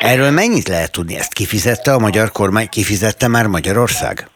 Erről 0.00 0.30
mennyit 0.30 0.68
lehet 0.68 0.92
tudni? 0.92 1.16
Ezt 1.16 1.32
kifizette 1.32 1.92
a 1.92 1.98
magyar 1.98 2.32
kormány? 2.32 2.68
Kifizette 2.68 3.28
már 3.28 3.46
Magyarország? 3.46 4.28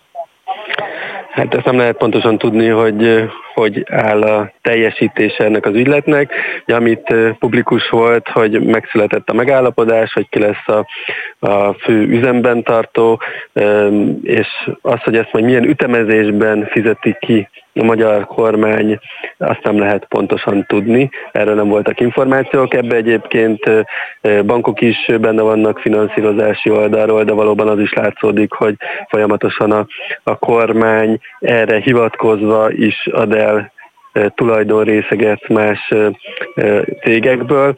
Hát 1.35 1.55
ezt 1.55 1.65
nem 1.65 1.77
lehet 1.77 1.97
pontosan 1.97 2.39
tudni, 2.39 2.69
hogy 2.69 3.29
hogy 3.55 3.85
áll 3.91 4.23
a 4.23 4.53
teljesítése 4.63 5.45
ennek 5.45 5.67
az 5.67 5.75
ügyletnek. 5.75 6.33
Ugye, 6.67 6.77
amit 6.77 7.15
publikus 7.39 7.89
volt, 7.89 8.29
hogy 8.29 8.61
megszületett 8.61 9.29
a 9.29 9.35
megállapodás, 9.35 10.13
hogy 10.13 10.29
ki 10.29 10.39
lesz 10.39 10.69
a, 10.69 10.87
a 11.39 11.73
fő 11.73 12.03
üzemben 12.03 12.63
tartó, 12.63 13.21
és 14.23 14.49
az, 14.81 15.03
hogy 15.03 15.17
ezt 15.17 15.33
majd 15.33 15.45
milyen 15.45 15.69
ütemezésben 15.69 16.67
fizeti 16.67 17.17
ki 17.21 17.49
a 17.75 17.85
magyar 17.85 18.27
kormány, 18.27 18.99
azt 19.39 19.63
nem 19.63 19.79
lehet 19.79 20.05
pontosan 20.05 20.65
tudni, 20.67 21.11
erről 21.33 21.55
nem 21.55 21.69
voltak 21.69 22.01
információk. 22.01 22.75
Ebbe 22.75 22.97
egyébként 22.97 23.71
bankok 24.47 24.81
is 24.81 25.11
benne 25.21 25.43
vannak 25.43 25.79
finanszírozási 25.79 26.71
oldalról, 26.71 27.25
de 27.25 27.33
valóban 27.33 27.69
az 27.69 27.79
is 27.79 27.93
látszódik, 27.93 28.53
hogy 28.53 28.75
folyamatosan 29.09 29.73
a, 29.73 29.87
a 30.23 30.39
kormány 30.39 31.19
erre 31.41 31.79
hivatkozva 31.79 32.71
is 32.71 33.07
ad 33.13 33.35
el 33.35 33.73
tulajdonrészeget 34.35 35.49
más 35.49 35.93
cégekből. 37.03 37.75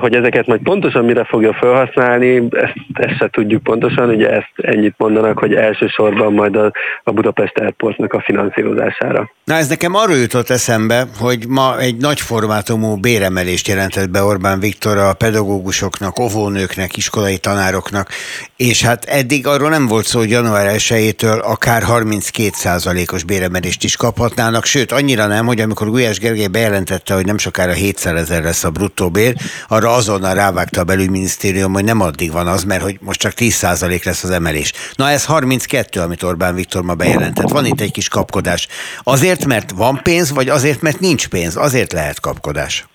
Hogy 0.00 0.14
ezeket 0.14 0.46
majd 0.46 0.60
pontosan 0.60 1.04
mire 1.04 1.24
fogja 1.24 1.52
felhasználni, 1.52 2.48
ezt, 2.50 2.74
ezt 2.92 3.16
se 3.18 3.28
tudjuk 3.30 3.62
pontosan, 3.62 4.08
ugye 4.08 4.30
ezt 4.30 4.52
ennyit 4.56 4.94
mondanak, 4.96 5.38
hogy 5.38 5.54
elsősorban 5.54 6.32
majd 6.32 6.56
a, 6.56 6.72
a 7.04 7.12
Budapest 7.12 7.58
Airportnak 7.58 8.12
a 8.12 8.20
finanszírozására. 8.20 9.30
Na 9.44 9.54
ez 9.54 9.68
nekem 9.68 9.94
arról 9.94 10.16
jutott 10.16 10.50
eszembe, 10.50 11.04
hogy 11.18 11.46
ma 11.48 11.78
egy 11.78 11.96
nagy 11.96 12.20
formátumú 12.20 12.96
béremelést 12.96 13.68
jelentett 13.68 14.10
be 14.10 14.22
Orbán 14.22 14.60
Viktor 14.60 14.96
a 14.96 15.12
pedagógusoknak, 15.12 16.18
óvónőknek, 16.18 16.96
iskolai 16.96 17.38
tanároknak, 17.38 18.08
és 18.56 18.82
hát 18.82 19.04
eddig 19.04 19.46
arról 19.46 19.68
nem 19.68 19.86
volt 19.86 20.04
szó, 20.04 20.18
hogy 20.18 20.30
január 20.30 20.66
1-től 20.78 21.42
akár 21.42 21.82
32%-os 21.88 23.24
béremelést 23.24 23.84
is 23.84 23.96
kaphatnának, 23.96 24.64
sőt 24.64 24.92
annyira 24.92 25.26
nem, 25.26 25.46
hogy 25.46 25.55
hogy 25.56 25.64
amikor 25.64 25.90
Gulyás 25.90 26.18
Gergely 26.18 26.46
bejelentette, 26.46 27.14
hogy 27.14 27.24
nem 27.24 27.38
sokára 27.38 27.72
700 27.72 28.20
ezer 28.20 28.42
lesz 28.42 28.64
a 28.64 28.70
bruttó 28.70 29.10
bér, 29.10 29.36
arra 29.68 29.94
azonnal 29.94 30.34
rávágta 30.34 30.80
a 30.80 30.84
belügyminisztérium, 30.84 31.72
hogy 31.72 31.84
nem 31.84 32.00
addig 32.00 32.32
van 32.32 32.46
az, 32.46 32.64
mert 32.64 32.82
hogy 32.82 32.98
most 33.00 33.20
csak 33.20 33.32
10% 33.36 34.04
lesz 34.04 34.24
az 34.24 34.30
emelés. 34.30 34.72
Na 34.94 35.10
ez 35.10 35.24
32, 35.24 36.00
amit 36.00 36.22
Orbán 36.22 36.54
Viktor 36.54 36.82
ma 36.82 36.94
bejelentett. 36.94 37.48
Van 37.48 37.66
itt 37.66 37.80
egy 37.80 37.92
kis 37.92 38.08
kapkodás. 38.08 38.68
Azért, 39.02 39.44
mert 39.44 39.70
van 39.70 40.00
pénz, 40.02 40.30
vagy 40.30 40.48
azért, 40.48 40.80
mert 40.80 41.00
nincs 41.00 41.28
pénz? 41.28 41.56
Azért 41.56 41.92
lehet 41.92 42.20
kapkodás. 42.20 42.86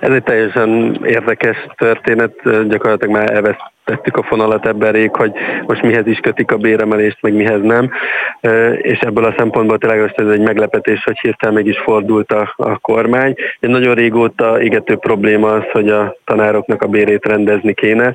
Ez 0.00 0.12
egy 0.12 0.22
teljesen 0.22 1.00
érdekes 1.04 1.56
történet, 1.76 2.32
gyakorlatilag 2.68 3.14
már 3.14 3.32
elvesztettük 3.32 4.16
a 4.16 4.22
fonalat 4.22 4.66
ebben 4.66 4.92
rég, 4.92 5.16
hogy 5.16 5.32
most 5.66 5.82
mihez 5.82 6.06
is 6.06 6.18
kötik 6.18 6.52
a 6.52 6.56
béremelést, 6.56 7.18
meg 7.20 7.34
mihez 7.34 7.62
nem, 7.62 7.90
és 8.76 8.98
ebből 8.98 9.24
a 9.24 9.34
szempontból 9.36 9.78
tényleg 9.78 10.00
most 10.00 10.20
ez 10.20 10.28
egy 10.28 10.40
meglepetés, 10.40 11.04
hogy 11.04 11.18
hirtelen 11.20 11.54
mégis 11.54 11.78
fordult 11.78 12.32
a, 12.32 12.54
a 12.56 12.78
kormány. 12.78 13.34
Egy 13.60 13.70
nagyon 13.70 13.94
régóta 13.94 14.62
égető 14.62 14.96
probléma 14.96 15.48
az, 15.48 15.64
hogy 15.72 15.88
a 15.88 16.16
tanároknak 16.24 16.82
a 16.82 16.86
bérét 16.86 17.26
rendezni 17.26 17.74
kéne, 17.74 18.14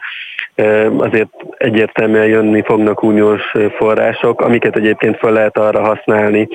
azért 0.98 1.30
egyértelműen 1.58 2.28
jönni 2.28 2.62
fognak 2.66 3.04
uniós 3.04 3.52
források, 3.78 4.42
amiket 4.42 4.76
egyébként 4.76 5.18
fel 5.18 5.32
lehet 5.32 5.58
arra 5.58 5.82
használni, 5.82 6.48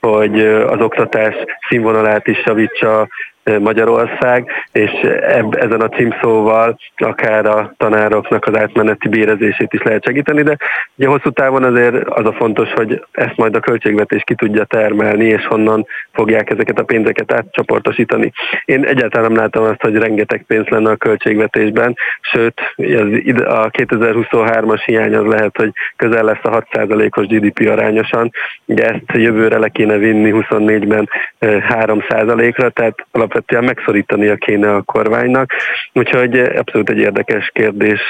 hogy 0.00 0.40
az 0.46 0.80
oktatás 0.80 1.34
színvonalát 1.68 2.26
is 2.26 2.42
javítsa 2.44 3.08
Magyarország, 3.60 4.50
és 4.72 4.90
eb, 5.20 5.54
ezen 5.54 5.80
a 5.80 5.88
címszóval 5.88 6.78
akár 6.96 7.46
a 7.46 7.74
tanároknak 7.76 8.46
az 8.46 8.56
átmeneti 8.56 9.08
bérezését 9.08 9.72
is 9.72 9.82
lehet 9.82 10.04
segíteni, 10.04 10.42
de 10.42 10.56
ugye 10.96 11.08
hosszú 11.08 11.30
távon 11.30 11.64
azért 11.64 12.08
az 12.08 12.26
a 12.26 12.32
fontos, 12.32 12.72
hogy 12.72 13.04
ezt 13.12 13.36
majd 13.36 13.54
a 13.54 13.60
költségvetés 13.60 14.22
ki 14.24 14.34
tudja 14.34 14.64
termelni, 14.64 15.24
és 15.24 15.46
honnan 15.46 15.86
fogják 16.12 16.50
ezeket 16.50 16.78
a 16.78 16.84
pénzeket 16.84 17.32
átcsoportosítani. 17.32 18.32
Én 18.64 18.84
egyáltalán 18.84 19.32
nem 19.32 19.40
látom 19.40 19.64
azt, 19.64 19.82
hogy 19.82 19.96
rengeteg 19.96 20.44
pénz 20.46 20.66
lenne 20.68 20.90
a 20.90 20.96
költségvetésben, 20.96 21.96
sőt, 22.20 22.60
a 23.46 23.70
2023-as 23.70 24.82
hiány 24.84 25.14
az 25.14 25.26
lehet, 25.26 25.56
hogy 25.56 25.72
közel 25.96 26.24
lesz 26.24 26.42
a 26.42 26.64
6%-os 26.72 27.26
GDP 27.26 27.68
arányosan, 27.68 28.30
ugye 28.64 28.88
ezt 28.88 29.02
jövőre 29.12 29.58
le 29.58 29.68
kéne 29.68 29.96
vinni 29.96 30.30
24-ben 30.34 31.08
3%-ra, 31.40 32.68
tehát 32.68 33.06
alapvetően 33.10 33.37
megszorítania 33.46 34.36
kéne 34.36 34.74
a 34.74 34.82
kormánynak, 34.82 35.52
úgyhogy 35.92 36.38
abszolút 36.38 36.90
egy 36.90 36.98
érdekes 36.98 37.50
kérdés, 37.54 38.00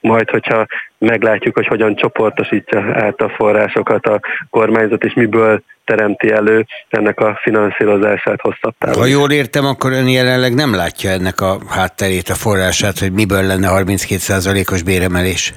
majd, 0.00 0.30
hogyha 0.30 0.66
meglátjuk, 0.98 1.54
hogy 1.54 1.66
hogyan 1.66 1.94
csoportosítja 1.96 2.80
át 2.92 3.20
a 3.20 3.28
forrásokat 3.28 4.06
a 4.06 4.20
kormányzat, 4.50 5.04
és 5.04 5.14
miből 5.14 5.62
teremti 5.84 6.30
elő 6.30 6.66
ennek 6.88 7.20
a 7.20 7.38
finanszírozását 7.42 8.40
hosszabb 8.40 8.74
távon. 8.78 8.98
Ha 8.98 9.06
jól 9.06 9.30
értem, 9.30 9.64
akkor 9.64 9.92
ön 9.92 10.08
jelenleg 10.08 10.54
nem 10.54 10.74
látja 10.74 11.10
ennek 11.10 11.40
a 11.40 11.58
hátterét, 11.68 12.28
a 12.28 12.34
forrását, 12.34 12.98
hogy 12.98 13.12
miből 13.12 13.42
lenne 13.42 13.68
32%-os 13.72 14.82
béremelés? 14.82 15.54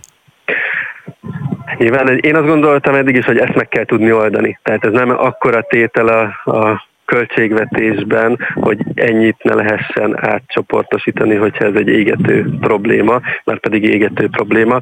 Nyilván 1.77 2.17
én 2.17 2.35
azt 2.35 2.47
gondoltam 2.47 2.95
eddig 2.95 3.15
is, 3.15 3.25
hogy 3.25 3.37
ezt 3.37 3.55
meg 3.55 3.67
kell 3.67 3.85
tudni 3.85 4.11
oldani. 4.11 4.59
Tehát 4.63 4.85
ez 4.85 4.91
nem 4.91 5.09
akkora 5.09 5.61
tétel 5.61 6.07
a, 6.07 6.51
a 6.51 6.87
költségvetésben, 7.13 8.39
hogy 8.53 8.77
ennyit 8.95 9.43
ne 9.43 9.53
lehessen 9.53 10.17
átcsoportosítani, 10.25 11.35
hogyha 11.35 11.65
ez 11.65 11.75
egy 11.75 11.87
égető 11.87 12.45
probléma, 12.59 13.21
mert 13.43 13.59
pedig 13.59 13.83
égető 13.83 14.27
probléma, 14.29 14.81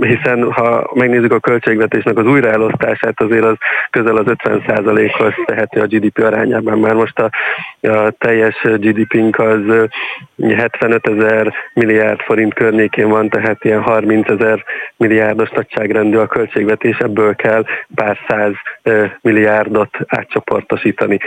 hiszen 0.00 0.52
ha 0.52 0.90
megnézzük 0.94 1.32
a 1.32 1.40
költségvetésnek 1.40 2.16
az 2.16 2.26
újraelosztását, 2.26 3.20
azért 3.20 3.44
az 3.44 3.56
közel 3.90 4.16
az 4.16 4.24
50%-hoz 4.26 5.32
teheti 5.44 5.78
a 5.78 5.86
GDP 5.86 6.18
arányában, 6.18 6.78
már 6.78 6.94
most 6.94 7.18
a, 7.18 7.30
a 7.88 8.10
teljes 8.18 8.62
GDP-nk 8.62 9.38
az 9.38 9.88
75 10.56 11.08
ezer 11.08 11.52
milliárd 11.74 12.20
forint 12.20 12.54
környékén 12.54 13.08
van, 13.08 13.28
tehát 13.28 13.64
ilyen 13.64 13.82
30 13.82 14.28
ezer 14.28 14.64
milliárdos 14.96 15.50
nagyságrendű 15.50 16.16
a 16.16 16.26
költségvetés, 16.26 16.98
ebből 16.98 17.34
kell 17.34 17.64
pár 17.94 18.18
száz 18.28 18.52
milliárdot 19.20 19.96
átcsoportosítani 20.06 20.90
biztosítani. 20.92 21.18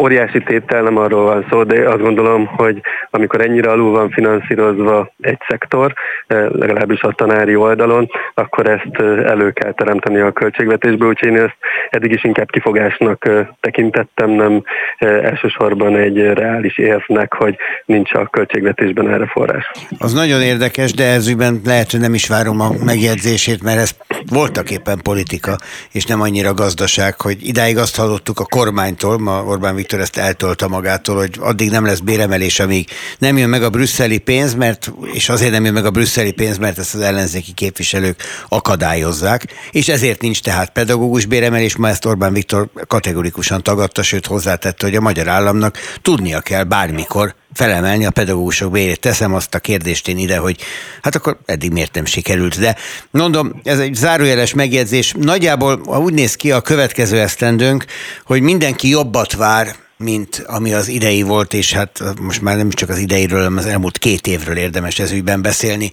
Óriási 0.00 0.42
tétel 0.42 0.82
nem 0.82 0.96
arról 0.96 1.24
van 1.24 1.46
szó, 1.50 1.62
de 1.64 1.88
azt 1.88 2.00
gondolom, 2.00 2.46
hogy 2.46 2.80
amikor 3.10 3.40
ennyire 3.40 3.70
alul 3.70 3.90
van 3.90 4.10
finanszírozva 4.10 5.12
egy 5.20 5.38
szektor, 5.48 5.92
eh, 6.26 6.48
legalábbis 6.50 7.00
a 7.00 7.12
tanári 7.12 7.56
oldalon, 7.56 8.10
akkor 8.34 8.68
ezt 8.68 8.90
eh, 8.92 9.24
elő 9.24 9.50
kell 9.50 9.72
teremteni 9.72 10.18
a 10.18 10.32
költségvetésből, 10.32 11.08
úgyhogy 11.08 11.28
én 11.28 11.36
ezt 11.36 11.56
eddig 11.90 12.12
is 12.12 12.24
inkább 12.24 12.50
kifogásnak 12.50 13.26
eh, 13.26 13.46
tekintettem, 13.60 14.30
nem 14.30 14.62
elsősorban 14.98 15.96
egy 15.96 16.16
reális 16.16 16.78
érvnek, 16.78 17.34
hogy 17.34 17.56
nincs 17.84 18.14
a 18.14 18.26
költségvetésben 18.26 19.08
erre 19.08 19.26
forrás. 19.26 19.70
Az 19.98 20.12
nagyon 20.12 20.40
érdekes, 20.40 20.92
de 20.92 21.04
ezügyben 21.04 21.60
lehet, 21.64 21.90
hogy 21.90 22.00
nem 22.00 22.14
is 22.14 22.28
várom 22.28 22.60
a 22.60 22.68
megjegyzését, 22.84 23.62
mert 23.62 23.78
ez 23.78 23.96
voltak 24.32 24.70
éppen 24.70 25.00
politika, 25.02 25.56
és 25.92 26.04
nem 26.04 26.20
annyira 26.20 26.54
gazdaság, 26.54 27.20
hogy 27.20 27.36
idáig 27.40 27.76
azt 27.76 27.96
hallottuk 27.96 28.40
a 28.40 28.44
kormánytól, 28.44 29.18
ma 29.18 29.44
Orbán 29.44 29.74
Viktor 29.74 29.87
ezt 29.92 30.16
eltolta 30.16 30.68
magától, 30.68 31.16
hogy 31.16 31.36
addig 31.38 31.70
nem 31.70 31.84
lesz 31.84 31.98
béremelés, 31.98 32.60
amíg 32.60 32.88
nem 33.18 33.38
jön 33.38 33.48
meg 33.48 33.62
a 33.62 33.70
brüsszeli 33.70 34.18
pénz, 34.18 34.54
mert, 34.54 34.92
és 35.12 35.28
azért 35.28 35.50
nem 35.50 35.64
jön 35.64 35.72
meg 35.72 35.86
a 35.86 35.90
brüsszeli 35.90 36.32
pénz, 36.32 36.58
mert 36.58 36.78
ezt 36.78 36.94
az 36.94 37.00
ellenzéki 37.00 37.52
képviselők 37.52 38.22
akadályozzák, 38.48 39.46
és 39.70 39.88
ezért 39.88 40.22
nincs 40.22 40.42
tehát 40.42 40.70
pedagógus 40.70 41.26
béremelés, 41.26 41.76
ma 41.76 41.88
ezt 41.88 42.04
Orbán 42.04 42.32
Viktor 42.32 42.68
kategorikusan 42.86 43.62
tagadta, 43.62 44.02
sőt 44.02 44.26
hozzátette, 44.26 44.86
hogy 44.86 44.96
a 44.96 45.00
magyar 45.00 45.28
államnak 45.28 45.78
tudnia 46.02 46.40
kell 46.40 46.64
bármikor 46.64 47.34
felemelni 47.54 48.06
a 48.06 48.10
pedagógusok 48.10 48.72
bérét. 48.72 49.00
Teszem 49.00 49.34
azt 49.34 49.54
a 49.54 49.58
kérdést 49.58 50.08
én 50.08 50.18
ide, 50.18 50.36
hogy 50.36 50.60
hát 51.02 51.14
akkor 51.14 51.38
eddig 51.46 51.72
miért 51.72 51.94
nem 51.94 52.04
sikerült. 52.04 52.58
De 52.58 52.76
mondom, 53.10 53.60
ez 53.64 53.78
egy 53.78 53.94
zárójeles 53.94 54.54
megjegyzés. 54.54 55.14
Nagyjából 55.18 55.80
úgy 55.80 56.12
néz 56.12 56.34
ki 56.34 56.52
a 56.52 56.60
következő 56.60 57.20
esztendőnk, 57.20 57.84
hogy 58.24 58.40
mindenki 58.40 58.88
jobbat 58.88 59.32
vár, 59.32 59.76
mint 59.96 60.44
ami 60.46 60.72
az 60.72 60.88
idei 60.88 61.22
volt, 61.22 61.54
és 61.54 61.72
hát 61.72 62.02
most 62.20 62.40
már 62.40 62.56
nem 62.56 62.70
csak 62.70 62.88
az 62.88 62.98
ideiről, 62.98 63.42
hanem 63.42 63.58
az 63.58 63.66
elmúlt 63.66 63.98
két 63.98 64.26
évről 64.26 64.56
érdemes 64.56 64.98
ez 64.98 65.10
ügyben 65.10 65.42
beszélni. 65.42 65.92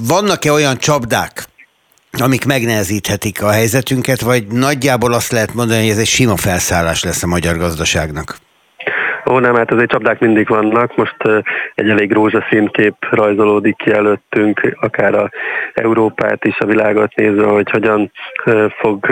Vannak-e 0.00 0.52
olyan 0.52 0.78
csapdák, 0.78 1.48
amik 2.10 2.44
megnehezíthetik 2.44 3.42
a 3.42 3.50
helyzetünket, 3.50 4.20
vagy 4.20 4.46
nagyjából 4.46 5.12
azt 5.12 5.32
lehet 5.32 5.54
mondani, 5.54 5.80
hogy 5.80 5.90
ez 5.90 5.98
egy 5.98 6.06
sima 6.06 6.36
felszállás 6.36 7.02
lesz 7.02 7.22
a 7.22 7.26
magyar 7.26 7.56
gazdaságnak? 7.56 8.38
Ó, 9.30 9.38
nem, 9.38 9.54
hát 9.54 9.72
azért 9.72 9.90
csapdák 9.90 10.20
mindig 10.20 10.48
vannak. 10.48 10.96
Most 10.96 11.16
egy 11.74 11.88
elég 11.88 12.12
rózsaszín 12.12 12.66
kép 12.66 12.94
rajzolódik 13.10 13.76
ki 13.76 13.92
előttünk, 13.92 14.76
akár 14.80 15.14
a 15.14 15.30
Európát 15.74 16.44
is, 16.44 16.58
a 16.58 16.66
világot 16.66 17.14
nézve, 17.14 17.46
hogy 17.46 17.70
hogyan 17.70 18.12
fog 18.78 19.06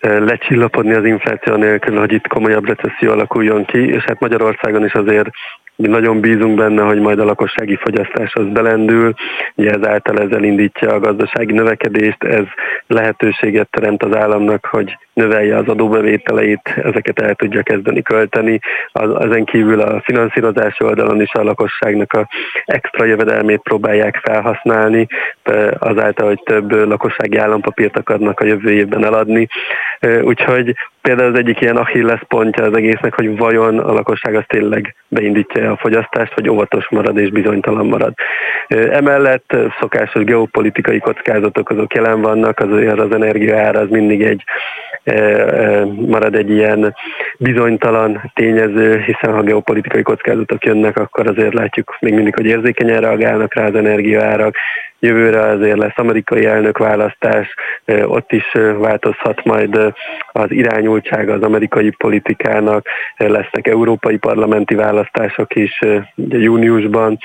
lecsillapodni 0.00 0.92
az 0.92 1.04
infláció 1.04 1.54
nélkül, 1.54 1.98
hogy 1.98 2.12
itt 2.12 2.26
komolyabb 2.26 2.66
recesszió 2.66 3.10
alakuljon 3.10 3.64
ki, 3.64 3.88
és 3.88 4.02
hát 4.02 4.20
Magyarországon 4.20 4.84
is 4.84 4.94
azért 4.94 5.28
mi 5.76 5.88
nagyon 5.88 6.20
bízunk 6.20 6.56
benne, 6.56 6.82
hogy 6.82 7.00
majd 7.00 7.18
a 7.18 7.24
lakossági 7.24 7.76
fogyasztás 7.76 8.34
az 8.34 8.46
belendül, 8.46 9.14
ugye 9.54 9.70
ezáltal 9.70 10.18
ezzel 10.18 10.42
indítja 10.42 10.92
a 10.92 11.00
gazdasági 11.00 11.52
növekedést, 11.52 12.24
ez 12.24 12.44
lehetőséget 12.86 13.68
teremt 13.70 14.02
az 14.02 14.16
államnak, 14.16 14.66
hogy 14.66 14.96
növelje 15.16 15.56
az 15.56 15.68
adóbevételeit, 15.68 16.74
ezeket 16.82 17.20
el 17.20 17.34
tudja 17.34 17.62
kezdeni 17.62 18.02
költeni. 18.02 18.58
Az, 18.92 19.14
ezen 19.20 19.44
kívül 19.44 19.80
a 19.80 20.00
finanszírozási 20.00 20.84
oldalon 20.84 21.20
is 21.20 21.32
a 21.32 21.42
lakosságnak 21.42 22.12
a 22.12 22.28
extra 22.64 23.04
jövedelmét 23.04 23.60
próbálják 23.62 24.20
felhasználni, 24.22 25.06
azáltal, 25.78 26.26
hogy 26.26 26.42
több 26.44 26.70
lakossági 26.72 27.36
állampapírt 27.36 27.96
akarnak 27.96 28.40
a 28.40 28.44
jövő 28.44 28.70
évben 28.70 29.04
eladni. 29.04 29.48
Úgyhogy 30.22 30.74
például 31.02 31.32
az 31.32 31.38
egyik 31.38 31.60
ilyen 31.60 31.76
Achilles 31.76 32.20
pontja 32.28 32.64
az 32.64 32.76
egésznek, 32.76 33.14
hogy 33.14 33.36
vajon 33.36 33.78
a 33.78 33.92
lakosság 33.92 34.34
az 34.34 34.44
tényleg 34.46 34.94
beindítja 35.08 35.70
a 35.70 35.76
fogyasztást, 35.76 36.34
vagy 36.34 36.48
óvatos 36.48 36.88
marad 36.88 37.18
és 37.18 37.30
bizonytalan 37.30 37.86
marad. 37.86 38.14
Emellett 38.68 39.56
szokásos 39.80 40.24
geopolitikai 40.24 40.98
kockázatok 40.98 41.70
azok 41.70 41.94
jelen 41.94 42.20
vannak, 42.20 42.58
azért 42.58 42.98
az 42.98 43.12
energiaára 43.12 43.80
az 43.80 43.88
mindig 43.88 44.22
egy 44.22 44.44
marad 46.06 46.34
egy 46.34 46.50
ilyen 46.50 46.94
bizonytalan 47.38 48.32
tényező, 48.34 48.98
hiszen 49.00 49.34
ha 49.34 49.42
geopolitikai 49.42 50.02
kockázatok 50.02 50.64
jönnek, 50.64 50.96
akkor 50.96 51.26
azért 51.28 51.54
látjuk 51.54 51.96
még 52.00 52.14
mindig, 52.14 52.34
hogy 52.34 52.46
érzékenyen 52.46 53.00
reagálnak 53.00 53.54
rá 53.54 53.66
az 53.66 53.74
energiaárak, 53.74 54.56
Jövőre 54.98 55.40
azért 55.40 55.78
lesz 55.78 55.96
amerikai 55.96 56.44
elnökválasztás, 56.44 57.54
ott 58.04 58.32
is 58.32 58.44
változhat 58.78 59.44
majd 59.44 59.94
az 60.32 60.50
irányultsága 60.50 61.32
az 61.32 61.42
amerikai 61.42 61.90
politikának, 61.90 62.86
lesznek 63.16 63.66
európai 63.66 64.16
parlamenti 64.16 64.74
választások 64.74 65.54
is 65.54 65.78
júniusban, 66.28 67.18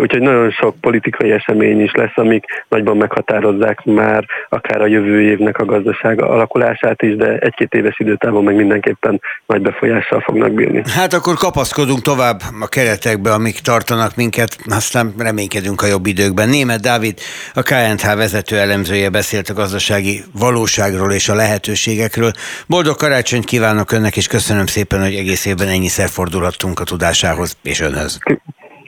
úgyhogy 0.00 0.20
nagyon 0.20 0.50
sok 0.50 0.74
politikai 0.80 1.30
esemény 1.30 1.80
is 1.80 1.92
lesz, 1.92 2.12
amik 2.14 2.44
nagyban 2.68 2.96
meghatározzák 2.96 3.84
már 3.84 4.24
akár 4.48 4.80
a 4.80 4.86
jövő 4.86 5.20
évnek 5.20 5.58
a 5.58 5.64
gazdaság 5.64 6.22
alakulását 6.22 7.02
is, 7.02 7.16
de 7.16 7.36
egy-két 7.38 7.72
éves 7.74 7.98
időtávon 7.98 8.44
meg 8.44 8.54
mindenképpen 8.54 9.20
nagy 9.46 9.60
befolyással 9.60 10.20
fognak 10.20 10.52
bírni. 10.52 10.82
Hát 10.94 11.12
akkor 11.12 11.34
kapaszkodunk 11.34 12.00
tovább 12.00 12.40
a 12.60 12.68
keretekbe, 12.68 13.32
amik 13.32 13.58
tartanak 13.58 14.16
minket, 14.16 14.56
aztán 14.66 15.14
reménykedünk 15.18 15.82
a 15.82 15.86
jobb 15.86 16.06
időkben. 16.06 16.48
Német 16.48 16.80
Dávid, 16.94 17.18
a 17.54 17.62
KNH 17.62 18.16
vezető 18.16 18.58
elemzője 18.58 19.08
beszélt 19.08 19.48
a 19.48 19.54
gazdasági 19.54 20.22
valóságról 20.38 21.12
és 21.12 21.28
a 21.28 21.34
lehetőségekről. 21.34 22.30
Boldog 22.66 22.96
karácsonyt 22.96 23.44
kívánok 23.44 23.92
önnek, 23.92 24.16
és 24.16 24.26
köszönöm 24.26 24.66
szépen, 24.66 25.00
hogy 25.02 25.14
egész 25.14 25.46
évben 25.46 25.68
ennyiszer 25.68 26.08
fordulhattunk 26.08 26.80
a 26.80 26.84
tudásához 26.84 27.56
és 27.62 27.80
önhöz. 27.80 28.18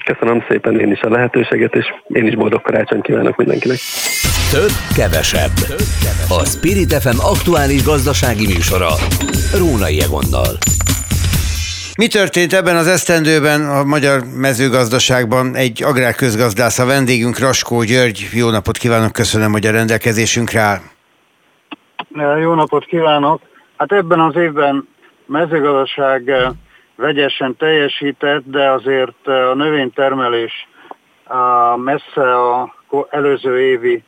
Köszönöm 0.05 0.45
szépen 0.49 0.81
én 0.81 0.91
is 0.91 1.01
a 1.01 1.11
lehetőséget, 1.11 1.75
és 1.75 1.85
én 2.09 2.27
is 2.27 2.35
boldog 2.35 2.63
karácsonyt 2.63 3.03
kívánok 3.03 3.37
mindenkinek. 3.37 3.79
Több, 4.51 4.73
kevesebb. 4.95 5.53
A 6.29 6.45
Spirit 6.45 6.95
FM 6.95 7.19
aktuális 7.19 7.83
gazdasági 7.83 8.47
műsora. 8.47 8.91
Rónai 9.59 10.01
Egonnal. 10.01 10.59
Mi 11.97 12.07
történt 12.09 12.53
ebben 12.53 12.77
az 12.77 12.87
esztendőben 12.87 13.61
a 13.61 13.85
magyar 13.85 14.21
mezőgazdaságban? 14.37 15.55
Egy 15.55 15.83
agrárközgazdász 15.83 16.79
a 16.79 16.87
vendégünk, 16.87 17.39
Raskó 17.39 17.83
György. 17.83 18.29
Jó 18.33 18.51
napot 18.51 18.77
kívánok, 18.77 19.13
köszönöm, 19.13 19.53
hogy 19.53 19.67
a 19.67 19.71
rendelkezésünkre 19.71 20.61
áll. 20.61 20.81
Jó 22.41 22.55
napot 22.55 22.85
kívánok! 22.85 23.41
Hát 23.77 23.93
ebben 23.93 24.21
az 24.21 24.37
évben 24.37 24.89
mezőgazdaság 25.27 26.29
eh, 26.29 26.49
vegyesen 26.97 27.57
teljesített, 27.57 28.43
de 28.45 28.71
azért 28.71 29.29
eh, 29.29 29.51
a 29.51 29.55
növénytermelés 29.55 30.69
messze 31.77 32.35
a 32.35 32.75
előző 33.11 33.61
évi 33.61 34.03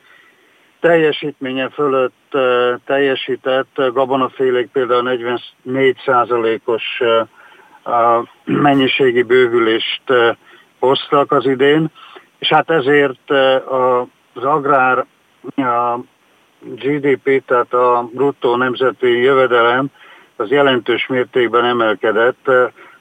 teljesítménye 0.79 1.69
fölött 1.69 2.27
eh, 2.31 2.41
teljesített, 2.85 3.81
gabonafélék 3.93 4.67
például 4.67 5.01
44 5.01 6.61
os 6.65 6.83
a 7.83 8.29
mennyiségi 8.45 9.23
bővülést 9.23 10.03
hoztak 10.79 11.31
az 11.31 11.45
idén, 11.45 11.91
és 12.39 12.47
hát 12.47 12.69
ezért 12.69 13.31
az 14.33 14.43
agrár 14.43 15.05
a 15.55 15.99
GDP, 16.59 17.43
tehát 17.45 17.73
a 17.73 18.09
bruttó 18.13 18.55
nemzeti 18.55 19.07
jövedelem 19.07 19.87
az 20.35 20.49
jelentős 20.49 21.07
mértékben 21.07 21.65
emelkedett, 21.65 22.51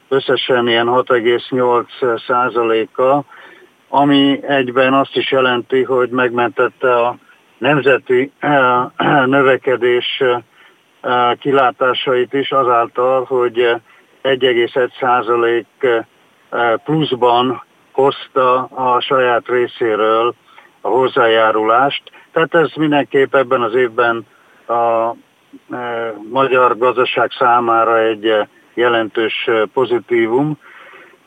összesen 0.09 0.68
ilyen 0.68 0.87
6,8 0.87 2.26
százaléka, 2.26 3.24
ami 3.89 4.41
egyben 4.43 4.95
azt 4.95 5.16
is 5.16 5.31
jelenti, 5.31 5.83
hogy 5.83 6.11
megmentette 6.11 6.95
a 6.95 7.16
nemzeti 7.59 8.33
növekedés 9.24 10.22
kilátásait 11.39 12.33
is 12.33 12.51
azáltal, 12.51 13.24
hogy 13.24 13.74
1,1% 14.23 16.05
pluszban 16.85 17.62
hozta 17.93 18.62
a 18.64 19.01
saját 19.01 19.47
részéről 19.47 20.35
a 20.81 20.89
hozzájárulást. 20.89 22.03
Tehát 22.33 22.55
ez 22.55 22.71
mindenképp 22.77 23.35
ebben 23.35 23.62
az 23.62 23.75
évben 23.75 24.27
a 24.69 25.14
magyar 26.31 26.79
gazdaság 26.79 27.31
számára 27.39 27.99
egy 27.99 28.35
jelentős 28.75 29.51
pozitívum. 29.73 30.59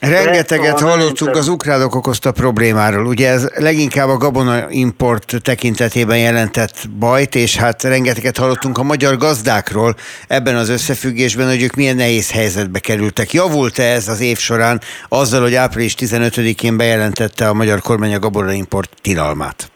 Rengeteget 0.02 0.80
hallottunk 0.80 1.36
az 1.36 1.48
ukránok 1.48 1.96
okozta 1.96 2.32
problémáról. 2.32 3.06
Ugye 3.06 3.30
ez 3.30 3.50
leginkább 3.56 4.08
a 4.08 4.18
gabona 4.18 4.70
import 4.70 5.34
tekintetében 5.44 6.18
jelentett 6.18 6.90
bajt, 7.00 7.36
és 7.36 7.58
hát 7.58 7.84
rengeteget 7.84 8.38
hallottunk 8.38 8.78
a 8.78 8.84
magyar 8.84 9.18
gazdákról 9.18 9.96
ebben 10.28 10.56
az 10.56 10.70
összefüggésben, 10.70 11.48
hogy 11.48 11.62
ők 11.64 11.76
milyen 11.76 11.96
nehéz 11.96 12.32
helyzetbe 12.32 12.80
kerültek. 12.80 13.32
Javult-e 13.34 13.84
ez 13.84 14.08
az 14.08 14.22
év 14.22 14.38
során 14.38 14.82
azzal, 15.10 15.42
hogy 15.42 15.56
április 15.56 15.96
15-én 15.98 16.78
bejelentette 16.78 17.48
a 17.48 17.54
magyar 17.54 17.80
kormány 17.80 18.14
a 18.14 18.20
gabona 18.20 18.52
import 18.52 18.92
tilalmát? 19.02 19.72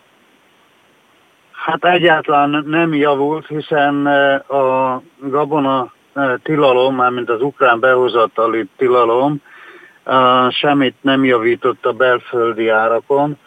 Hát 1.52 1.86
egyáltalán 1.86 2.64
nem 2.68 2.94
javult, 2.94 3.48
hiszen 3.48 4.06
a 4.48 5.02
gabona 5.30 5.94
tilalom, 6.44 6.96
mármint 6.96 7.30
az 7.30 7.42
ukrán 7.42 7.80
behozatali 7.80 8.70
tilalom, 8.78 9.42
semmit 10.50 10.96
nem 11.02 11.24
javított 11.24 11.86
a 11.86 11.94
belföldi 11.94 12.70
árakon, 12.70 13.38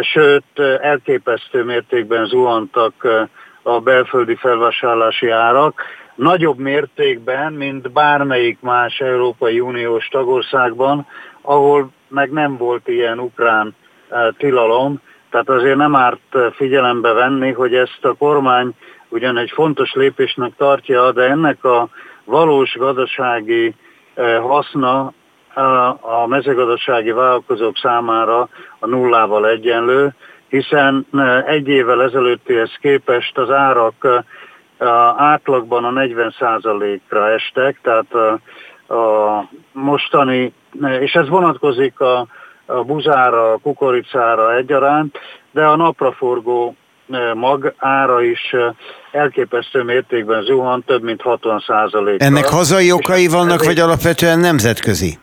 sőt 0.00 0.58
elképesztő 0.80 1.64
mértékben 1.64 2.26
zuhantak 2.26 3.28
a 3.62 3.80
belföldi 3.80 4.34
felvásárlási 4.34 5.28
árak, 5.28 5.82
nagyobb 6.14 6.58
mértékben, 6.58 7.52
mint 7.52 7.92
bármelyik 7.92 8.58
más 8.60 9.00
Európai 9.00 9.60
Uniós 9.60 10.08
tagországban, 10.08 11.06
ahol 11.40 11.90
meg 12.08 12.30
nem 12.30 12.56
volt 12.56 12.88
ilyen 12.88 13.18
ukrán 13.18 13.74
tilalom, 14.36 15.00
tehát 15.30 15.48
azért 15.48 15.76
nem 15.76 15.94
árt 15.94 16.36
figyelembe 16.52 17.12
venni, 17.12 17.52
hogy 17.52 17.74
ezt 17.74 18.04
a 18.04 18.12
kormány 18.12 18.70
ugyan 19.08 19.36
egy 19.36 19.50
fontos 19.50 19.92
lépésnek 19.92 20.52
tartja, 20.56 21.12
de 21.12 21.22
ennek 21.22 21.64
a 21.64 21.88
valós 22.24 22.76
gazdasági 22.76 23.74
haszna 24.40 25.12
a 26.00 26.26
mezőgazdasági 26.26 27.10
vállalkozók 27.10 27.76
számára 27.76 28.48
a 28.78 28.86
nullával 28.86 29.48
egyenlő, 29.48 30.14
hiszen 30.48 31.06
e, 31.12 31.44
egy 31.46 31.68
évvel 31.68 32.02
ezelőttihez 32.02 32.70
képest 32.80 33.38
az 33.38 33.50
árak 33.50 33.94
e, 34.04 34.24
átlagban 35.16 35.84
a 35.84 35.90
40%-ra 35.90 37.30
estek, 37.30 37.78
tehát 37.82 38.14
a, 38.14 38.40
a 38.94 39.48
mostani, 39.72 40.52
és 41.00 41.12
ez 41.12 41.28
vonatkozik 41.28 42.00
a, 42.00 42.26
a 42.66 42.84
buzára, 42.84 43.52
a 43.52 43.58
kukoricára 43.62 44.56
egyaránt, 44.56 45.18
de 45.50 45.64
a 45.64 45.76
napraforgó 45.76 46.74
e, 47.10 47.34
mag 47.34 47.74
ára 47.78 48.22
is 48.22 48.54
elképesztő 49.12 49.82
mértékben 49.82 50.42
zuhan, 50.42 50.84
több 50.86 51.02
mint 51.02 51.20
60 51.20 51.64
százalék. 51.66 52.22
Ennek 52.22 52.46
hazai 52.46 52.92
okai 52.92 53.28
vannak, 53.28 53.64
vagy 53.64 53.78
alapvetően 53.78 54.38
nemzetközi? 54.38 55.18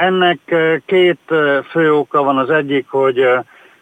Ennek 0.00 0.38
két 0.86 1.20
fő 1.70 1.94
oka 1.94 2.22
van. 2.22 2.38
Az 2.38 2.50
egyik, 2.50 2.86
hogy 2.88 3.28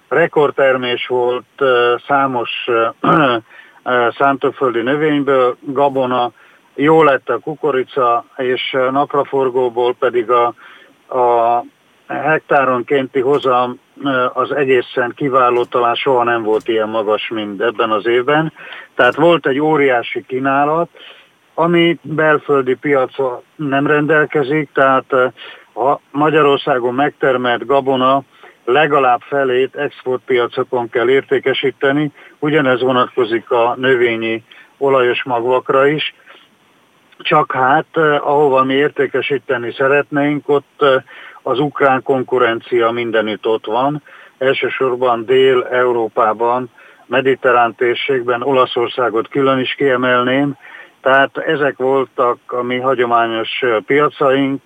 rekordtermés 0.08 1.06
volt 1.06 1.62
számos 2.06 2.50
szántóföldi 4.18 4.82
növényből, 4.82 5.56
gabona, 5.60 6.32
jó 6.74 7.02
lett 7.02 7.28
a 7.28 7.38
kukorica, 7.38 8.24
és 8.36 8.76
napraforgóból 8.90 9.94
pedig 9.94 10.30
a, 10.30 10.54
a 11.18 11.64
hektáronkénti 12.06 13.20
hozam 13.20 13.80
az 14.32 14.52
egészen 14.52 15.12
kiváló, 15.16 15.64
talán 15.64 15.94
soha 15.94 16.24
nem 16.24 16.42
volt 16.42 16.68
ilyen 16.68 16.88
magas, 16.88 17.28
mint 17.28 17.60
ebben 17.60 17.90
az 17.90 18.06
évben. 18.06 18.52
Tehát 18.94 19.14
volt 19.14 19.46
egy 19.46 19.58
óriási 19.58 20.24
kínálat, 20.26 20.88
ami 21.54 21.98
belföldi 22.02 22.74
piacon 22.74 23.42
nem 23.56 23.86
rendelkezik, 23.86 24.68
tehát 24.72 25.14
a 25.80 26.00
Magyarországon 26.10 26.94
megtermelt 26.94 27.66
gabona 27.66 28.22
legalább 28.64 29.20
felét 29.20 29.76
exportpiacokon 29.76 30.88
kell 30.88 31.08
értékesíteni, 31.08 32.12
ugyanez 32.38 32.80
vonatkozik 32.80 33.50
a 33.50 33.74
növényi 33.78 34.44
olajos 34.78 35.22
magvakra 35.22 35.86
is, 35.86 36.14
csak 37.18 37.52
hát 37.52 37.86
eh, 37.92 38.26
ahova 38.26 38.64
mi 38.64 38.74
értékesíteni 38.74 39.72
szeretnénk, 39.72 40.48
ott 40.48 40.82
eh, 40.82 41.02
az 41.42 41.58
ukrán 41.58 42.02
konkurencia 42.02 42.90
mindenütt 42.90 43.46
ott 43.46 43.66
van, 43.66 44.02
elsősorban 44.38 45.24
Dél-Európában, 45.24 46.70
mediterrán 47.06 47.74
térségben, 47.74 48.42
Olaszországot 48.42 49.28
külön 49.28 49.58
is 49.58 49.74
kiemelném, 49.74 50.56
tehát 51.02 51.36
ezek 51.36 51.76
voltak 51.76 52.38
a 52.46 52.62
mi 52.62 52.78
hagyományos 52.78 53.64
piacaink, 53.86 54.62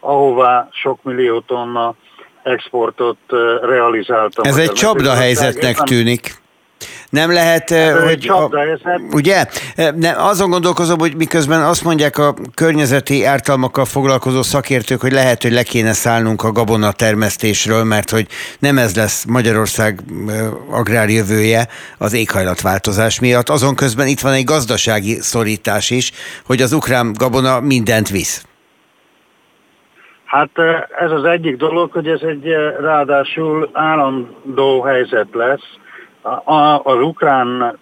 ahová 0.00 0.68
sok 0.72 1.02
millió 1.02 1.40
tonna 1.40 1.94
exportot 2.42 3.18
realizáltam. 3.62 4.44
Ez 4.44 4.56
egy 4.56 4.72
csapda 4.72 5.14
helyzetnek 5.14 5.76
tűnik. 5.76 6.46
Nem 7.10 7.32
lehet, 7.32 7.70
Ez 7.70 8.02
hogy... 8.02 8.28
A, 8.28 8.50
ugye? 9.12 9.44
Nem, 9.94 10.14
azon 10.18 10.50
gondolkozom, 10.50 10.98
hogy 10.98 11.16
miközben 11.16 11.62
azt 11.62 11.84
mondják 11.84 12.18
a 12.18 12.34
környezeti 12.54 13.24
ártalmakkal 13.24 13.84
foglalkozó 13.84 14.42
szakértők, 14.42 15.00
hogy 15.00 15.12
lehet, 15.12 15.42
hogy 15.42 15.52
le 15.52 15.62
kéne 15.62 15.92
szállnunk 15.92 16.42
a 16.42 16.52
gabona 16.52 16.92
termesztésről, 16.92 17.84
mert 17.84 18.10
hogy 18.10 18.26
nem 18.58 18.78
ez 18.78 18.96
lesz 18.96 19.24
Magyarország 19.24 20.00
agrárjövője 20.70 21.68
az 21.98 22.12
éghajlatváltozás 22.12 23.20
miatt. 23.20 23.48
Azon 23.48 23.74
közben 23.74 24.06
itt 24.06 24.20
van 24.20 24.32
egy 24.32 24.44
gazdasági 24.44 25.14
szorítás 25.20 25.90
is, 25.90 26.12
hogy 26.46 26.62
az 26.62 26.72
ukrán 26.72 27.12
gabona 27.12 27.60
mindent 27.60 28.08
visz. 28.08 28.42
Hát 30.24 30.50
ez 30.98 31.10
az 31.10 31.24
egyik 31.24 31.56
dolog, 31.56 31.92
hogy 31.92 32.06
ez 32.06 32.20
egy 32.20 32.46
ráadásul 32.80 33.70
állandó 33.72 34.82
helyzet 34.82 35.28
lesz, 35.32 35.78
az 36.82 37.00
ukrán 37.00 37.78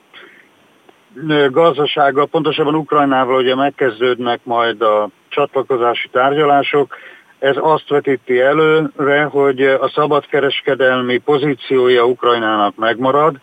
gazdasága, 1.51 2.27
pontosabban 2.27 2.75
Ukrajnával 2.75 3.37
ugye 3.37 3.55
megkezdődnek 3.55 4.41
majd 4.43 4.83
a 4.83 5.09
csatlakozási 5.29 6.09
tárgyalások, 6.09 6.97
ez 7.39 7.57
azt 7.61 7.89
vetíti 7.89 8.41
előre, 8.41 9.23
hogy 9.23 9.63
a 9.63 9.89
szabadkereskedelmi 9.95 11.19
pozíciója 11.19 12.05
Ukrajnának 12.05 12.77
megmarad, 12.77 13.37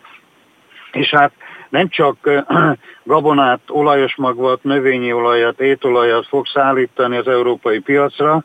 és 0.92 1.10
hát 1.10 1.32
nem 1.68 1.88
csak 1.88 2.16
gabonát, 3.04 3.60
olajos 3.68 4.16
magvat, 4.16 4.62
növényi 4.62 5.12
olajat, 5.12 5.60
étolajat 5.60 6.26
fog 6.26 6.46
szállítani 6.46 7.16
az 7.16 7.28
európai 7.28 7.78
piacra, 7.78 8.44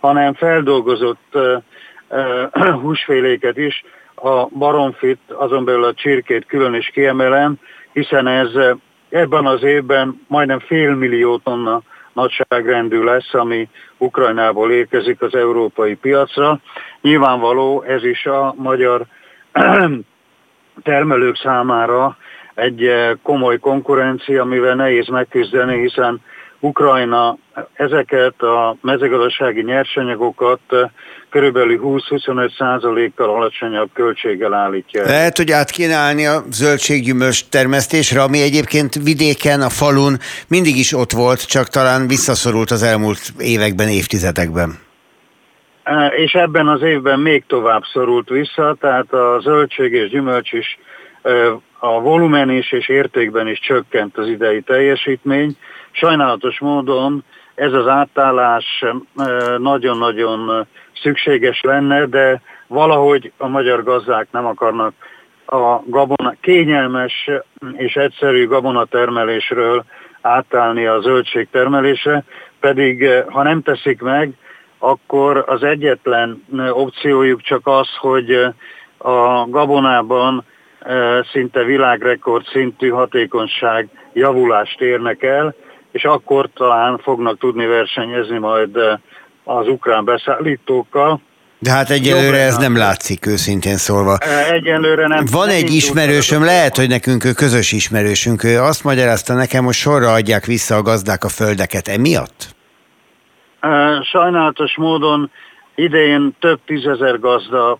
hanem 0.00 0.34
feldolgozott 0.34 1.38
húsféléket 2.82 3.56
is, 3.56 3.84
a 4.22 4.48
baromfit, 4.58 5.20
azon 5.28 5.64
belül 5.64 5.84
a 5.84 5.94
csirkét 5.94 6.46
külön 6.46 6.74
is 6.74 6.86
kiemelem, 6.86 7.58
hiszen 7.92 8.26
ez 8.26 8.50
ebben 9.08 9.46
az 9.46 9.62
évben 9.62 10.24
majdnem 10.28 10.58
fél 10.58 10.94
millió 10.94 11.38
tonna 11.38 11.82
nagyságrendű 12.12 13.02
lesz, 13.02 13.34
ami 13.34 13.68
Ukrajnából 13.98 14.72
érkezik 14.72 15.22
az 15.22 15.34
európai 15.34 15.94
piacra. 15.94 16.60
Nyilvánvaló 17.00 17.82
ez 17.82 18.04
is 18.04 18.26
a 18.26 18.54
magyar 18.56 19.06
termelők 20.82 21.36
számára 21.36 22.16
egy 22.54 22.90
komoly 23.22 23.58
konkurencia, 23.58 24.42
amivel 24.42 24.74
nehéz 24.74 25.08
megküzdeni, 25.08 25.80
hiszen 25.80 26.20
Ukrajna 26.60 27.36
ezeket 27.72 28.42
a 28.42 28.76
mezőgazdasági 28.82 29.62
nyersanyagokat 29.62 30.60
körülbelül 31.30 31.80
20-25 31.82 32.56
százalékkal 32.58 33.28
alacsonyabb 33.28 33.88
költséggel 33.92 34.54
állítja. 34.54 35.04
Lehet, 35.04 35.36
hogy 35.36 35.50
át 35.50 35.70
kéne 35.70 35.94
állni 35.94 36.26
a 36.26 36.42
zöldséggyümölcs 36.50 37.48
termesztésre, 37.48 38.22
ami 38.22 38.42
egyébként 38.42 38.94
vidéken, 38.94 39.60
a 39.60 39.68
falun 39.68 40.16
mindig 40.48 40.76
is 40.76 40.92
ott 40.92 41.12
volt, 41.12 41.46
csak 41.46 41.68
talán 41.68 42.06
visszaszorult 42.06 42.70
az 42.70 42.82
elmúlt 42.82 43.20
években, 43.38 43.88
évtizedekben. 43.88 44.78
És 46.16 46.32
ebben 46.32 46.68
az 46.68 46.82
évben 46.82 47.20
még 47.20 47.44
tovább 47.46 47.82
szorult 47.92 48.28
vissza, 48.28 48.76
tehát 48.80 49.12
a 49.12 49.40
zöldség 49.42 49.92
és 49.92 50.08
gyümölcs 50.08 50.52
is 50.52 50.78
a 51.78 52.00
volumen 52.00 52.50
is 52.50 52.72
és 52.72 52.88
értékben 52.88 53.48
is 53.48 53.58
csökkent 53.58 54.18
az 54.18 54.28
idei 54.28 54.60
teljesítmény. 54.60 55.56
Sajnálatos 55.90 56.58
módon 56.58 57.24
ez 57.54 57.72
az 57.72 57.86
átállás 57.86 58.84
nagyon-nagyon 59.58 60.66
szükséges 61.02 61.60
lenne, 61.60 62.06
de 62.06 62.40
valahogy 62.66 63.32
a 63.36 63.48
magyar 63.48 63.82
gazdák 63.82 64.28
nem 64.30 64.46
akarnak 64.46 64.92
a 65.46 65.82
gabona, 65.86 66.34
kényelmes 66.40 67.30
és 67.72 67.94
egyszerű 67.94 68.46
gabonatermelésről 68.46 69.84
átállni 70.20 70.86
a 70.86 71.00
zöldségtermelésre, 71.00 72.24
pedig 72.60 73.08
ha 73.26 73.42
nem 73.42 73.62
teszik 73.62 74.00
meg, 74.00 74.32
akkor 74.78 75.44
az 75.46 75.62
egyetlen 75.62 76.44
opciójuk 76.70 77.40
csak 77.40 77.66
az, 77.66 77.88
hogy 77.96 78.30
a 78.98 79.46
gabonában 79.48 80.44
szinte 81.32 81.64
világrekord 81.64 82.46
szintű 82.46 82.88
hatékonyság 82.88 83.88
javulást 84.12 84.80
érnek 84.80 85.22
el, 85.22 85.54
és 85.92 86.04
akkor 86.04 86.48
talán 86.54 86.98
fognak 86.98 87.38
tudni 87.38 87.66
versenyezni 87.66 88.38
majd 88.38 88.76
az 89.44 89.68
ukrán 89.68 90.04
beszállítókkal. 90.04 91.20
De 91.58 91.70
hát 91.70 91.90
egyelőre 91.90 92.38
ez 92.38 92.56
nem 92.56 92.76
látszik, 92.76 93.26
őszintén 93.26 93.76
szólva. 93.76 94.16
Egyelőre 94.50 95.06
nem. 95.06 95.24
Van 95.32 95.46
nem 95.46 95.56
egy 95.56 95.70
ismerősöm, 95.70 96.44
lehet, 96.44 96.76
hogy 96.76 96.88
nekünk 96.88 97.24
ő 97.24 97.32
közös 97.32 97.72
ismerősünk, 97.72 98.44
ő 98.44 98.60
azt 98.60 98.84
magyarázta 98.84 99.34
nekem, 99.34 99.64
hogy 99.64 99.74
sorra 99.74 100.12
adják 100.12 100.44
vissza 100.44 100.74
a 100.74 100.82
gazdák 100.82 101.24
a 101.24 101.28
földeket 101.28 101.88
emiatt? 101.88 102.54
Sajnálatos 104.02 104.76
módon 104.76 105.30
idején 105.74 106.36
több 106.38 106.60
tízezer 106.66 107.18
gazda 107.18 107.78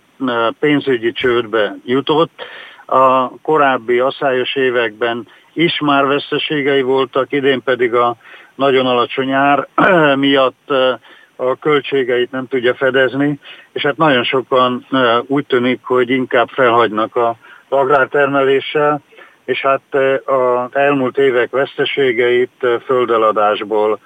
pénzügyi 0.61 1.13
csődbe 1.13 1.77
jutott. 1.85 2.43
A 2.87 3.29
korábbi 3.29 3.99
asszályos 3.99 4.57
években 4.57 5.27
is 5.53 5.81
már 5.81 6.07
veszteségei 6.07 6.83
voltak, 6.83 7.33
idén 7.33 7.63
pedig 7.63 7.95
a 7.95 8.17
nagyon 8.55 8.87
alacsony 8.87 9.33
ár 9.33 9.69
miatt 10.17 10.73
a 11.37 11.57
költségeit 11.61 12.31
nem 12.31 12.47
tudja 12.49 12.75
fedezni, 12.75 13.39
és 13.73 13.83
hát 13.83 13.97
nagyon 13.97 14.25
sokan 14.25 14.87
úgy 15.27 15.47
tűnik, 15.47 15.81
hogy 15.83 16.11
inkább 16.11 16.49
felhagynak 16.49 17.17
a 17.17 17.37
agrártermeléssel, 17.69 19.01
és 19.45 19.61
hát 19.61 19.83
az 20.25 20.71
elmúlt 20.73 21.19
évek 21.19 21.51
veszteségeit 21.51 22.67
földeladásból 22.85 24.01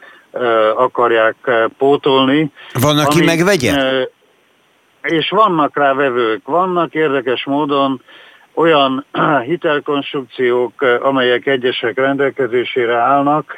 akarják 0.76 1.36
pótolni. 1.78 2.52
Van, 2.72 2.98
aki 2.98 3.16
ami, 3.18 3.26
megvegye? 3.26 4.06
És 5.02 5.30
vannak 5.30 5.76
rá 5.76 5.92
vevők. 5.94 6.46
Vannak 6.46 6.94
érdekes 6.94 7.44
módon 7.44 8.02
olyan 8.54 9.04
hitelkonstrukciók, 9.50 10.82
amelyek 11.00 11.46
egyesek 11.46 11.96
rendelkezésére 11.96 12.96
állnak, 12.96 13.54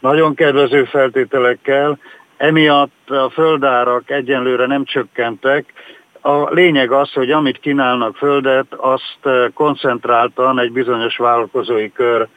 nagyon 0.00 0.34
kedvező 0.34 0.84
feltételekkel, 0.84 1.98
emiatt 2.36 3.10
a 3.10 3.30
földárak 3.30 4.10
egyenlőre 4.10 4.66
nem 4.66 4.84
csökkentek. 4.84 5.72
A 6.20 6.52
lényeg 6.52 6.92
az, 6.92 7.12
hogy 7.12 7.30
amit 7.30 7.60
kínálnak 7.60 8.16
földet, 8.16 8.66
azt 8.76 9.18
koncentráltan 9.54 10.58
egy 10.58 10.72
bizonyos 10.72 11.16
vállalkozói 11.16 11.92
kör 11.92 12.28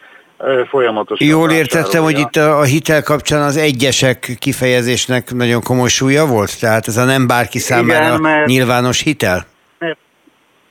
folyamatosan. 0.69 1.27
Jól 1.27 1.51
értettem, 1.51 2.03
hogy 2.03 2.19
itt 2.19 2.35
a 2.35 2.63
hitel 2.63 3.03
kapcsán 3.03 3.41
az 3.41 3.57
egyesek 3.57 4.35
kifejezésnek 4.39 5.33
nagyon 5.33 5.61
komoly 5.61 5.87
súlya 5.87 6.25
volt? 6.25 6.59
Tehát 6.59 6.87
ez 6.87 6.97
a 6.97 7.03
nem 7.03 7.27
bárki 7.27 7.59
számára 7.59 8.05
Igen, 8.05 8.21
mert, 8.21 8.45
nyilvános 8.45 9.01
hitel? 9.01 9.45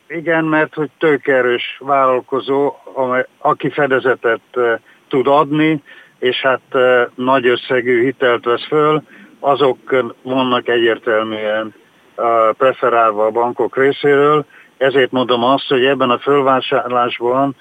Igen, 0.09 0.44
mert 0.44 0.74
hogy 0.74 0.90
tőkerős 0.98 1.78
vállalkozó, 1.80 2.74
aki 3.38 3.70
fedezetet 3.70 4.40
tud 5.09 5.26
adni, 5.26 5.82
és 6.18 6.40
hát 6.40 6.61
nagy 7.14 7.46
összegű 7.46 8.02
hitelt 8.02 8.44
vesz 8.44 8.66
föl, 8.66 9.02
azok 9.40 9.78
vannak 10.22 10.68
egyértelműen 10.68 11.74
preferálva 12.57 13.24
a 13.24 13.30
bankok 13.30 13.76
részéről, 13.76 14.44
ezért 14.76 15.11
mondom 15.11 15.44
azt, 15.44 15.68
hogy 15.68 15.84
ebben 15.84 16.11
a 16.11 16.18
fölvásárlásban 16.18 17.57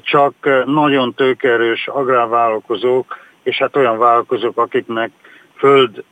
csak 0.00 0.34
nagyon 0.64 1.14
tőkerős 1.14 1.88
agrárvállalkozók, 1.88 3.18
és 3.42 3.56
hát 3.56 3.76
olyan 3.76 3.98
vállalkozók, 3.98 4.58
akiknek 4.58 5.10
föld 5.56 6.04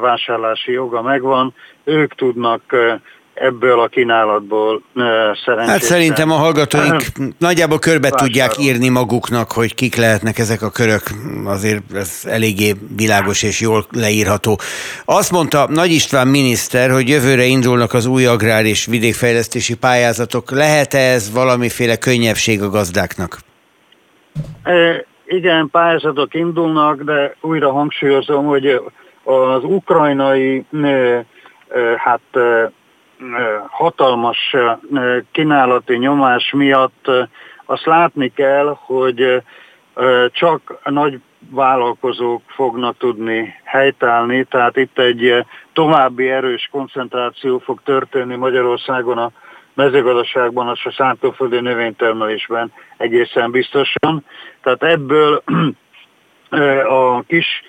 vásárlási 0.00 0.72
joga 0.72 1.02
megvan, 1.02 1.54
ők 1.84 2.14
tudnak 2.14 2.62
ebből 3.34 3.80
a 3.80 3.86
kínálatból 3.86 4.82
szerencsére. 4.94 5.64
Hát 5.64 5.82
szerintem 5.82 6.30
a 6.30 6.34
hallgatóink 6.34 7.02
nagyjából 7.38 7.78
körbe 7.78 8.10
vásárol. 8.10 8.26
tudják 8.26 8.58
írni 8.58 8.88
maguknak, 8.88 9.52
hogy 9.52 9.74
kik 9.74 9.96
lehetnek 9.96 10.38
ezek 10.38 10.62
a 10.62 10.70
körök, 10.70 11.02
azért 11.44 11.94
ez 11.94 12.22
eléggé 12.24 12.72
világos 12.96 13.42
és 13.42 13.60
jól 13.60 13.84
leírható. 13.90 14.58
Azt 15.04 15.32
mondta 15.32 15.66
Nagy 15.68 15.90
István 15.90 16.28
miniszter, 16.28 16.90
hogy 16.90 17.08
jövőre 17.08 17.44
indulnak 17.44 17.92
az 17.92 18.06
új 18.06 18.26
agrár 18.26 18.64
és 18.64 18.86
vidékfejlesztési 18.86 19.76
pályázatok. 19.76 20.50
Lehet-e 20.50 20.98
ez 21.12 21.32
valamiféle 21.32 21.96
könnyebbség 21.96 22.62
a 22.62 22.68
gazdáknak? 22.68 23.38
Igen, 25.26 25.68
pályázatok 25.70 26.34
indulnak, 26.34 27.02
de 27.02 27.36
újra 27.40 27.72
hangsúlyozom, 27.72 28.46
hogy 28.46 28.80
az 29.24 29.64
ukrajnai 29.64 30.64
hát 31.96 32.20
hatalmas 33.68 34.56
kínálati 35.32 35.96
nyomás 35.96 36.52
miatt 36.52 37.10
azt 37.64 37.86
látni 37.86 38.32
kell, 38.32 38.76
hogy 38.80 39.42
csak 40.32 40.80
nagy 40.84 41.20
vállalkozók 41.50 42.42
fognak 42.46 42.96
tudni 42.96 43.54
helytállni, 43.64 44.44
tehát 44.44 44.76
itt 44.76 44.98
egy 44.98 45.44
további 45.72 46.30
erős 46.30 46.68
koncentráció 46.72 47.58
fog 47.58 47.80
történni 47.84 48.36
Magyarországon 48.36 49.18
a 49.18 49.30
mezőgazdaságban, 49.74 50.68
a 50.68 50.92
szántóföldi 50.96 51.60
növénytermelésben 51.60 52.72
egészen 52.96 53.50
biztosan. 53.50 54.24
Tehát 54.62 54.82
ebből 54.82 55.42
a 56.88 57.22
kis 57.22 57.62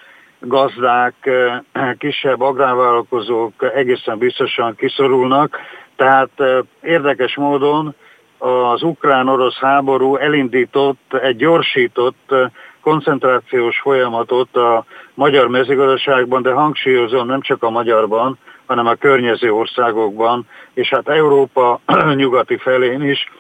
gazdák, 0.48 1.30
kisebb 1.98 2.42
agrárvállalkozók 2.42 3.72
egészen 3.76 4.18
biztosan 4.18 4.76
kiszorulnak, 4.76 5.60
tehát 5.96 6.30
eh, 6.36 6.58
érdekes 6.82 7.36
módon 7.36 7.96
az 8.38 8.84
ukrán-orosz 8.84 9.58
háború 9.58 10.16
elindított 10.16 11.14
egy 11.22 11.36
gyorsított 11.36 12.34
koncentrációs 12.82 13.80
folyamatot 13.80 14.56
a 14.56 14.86
magyar 15.14 15.48
mezőgazdaságban, 15.48 16.42
de 16.42 16.52
hangsúlyozom 16.52 17.28
nem 17.28 17.42
csak 17.42 17.64
a 17.64 17.70
magyarban, 17.70 18.38
hanem 18.66 18.88
a 18.88 18.96
környező 18.96 19.54
országokban, 19.54 20.48
és 20.74 20.90
hát 20.90 21.10
Európa 21.10 21.80
nyugati 22.16 22.58
felén 22.58 23.02
is 23.02 23.32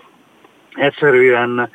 egyszerűen 0.73 1.69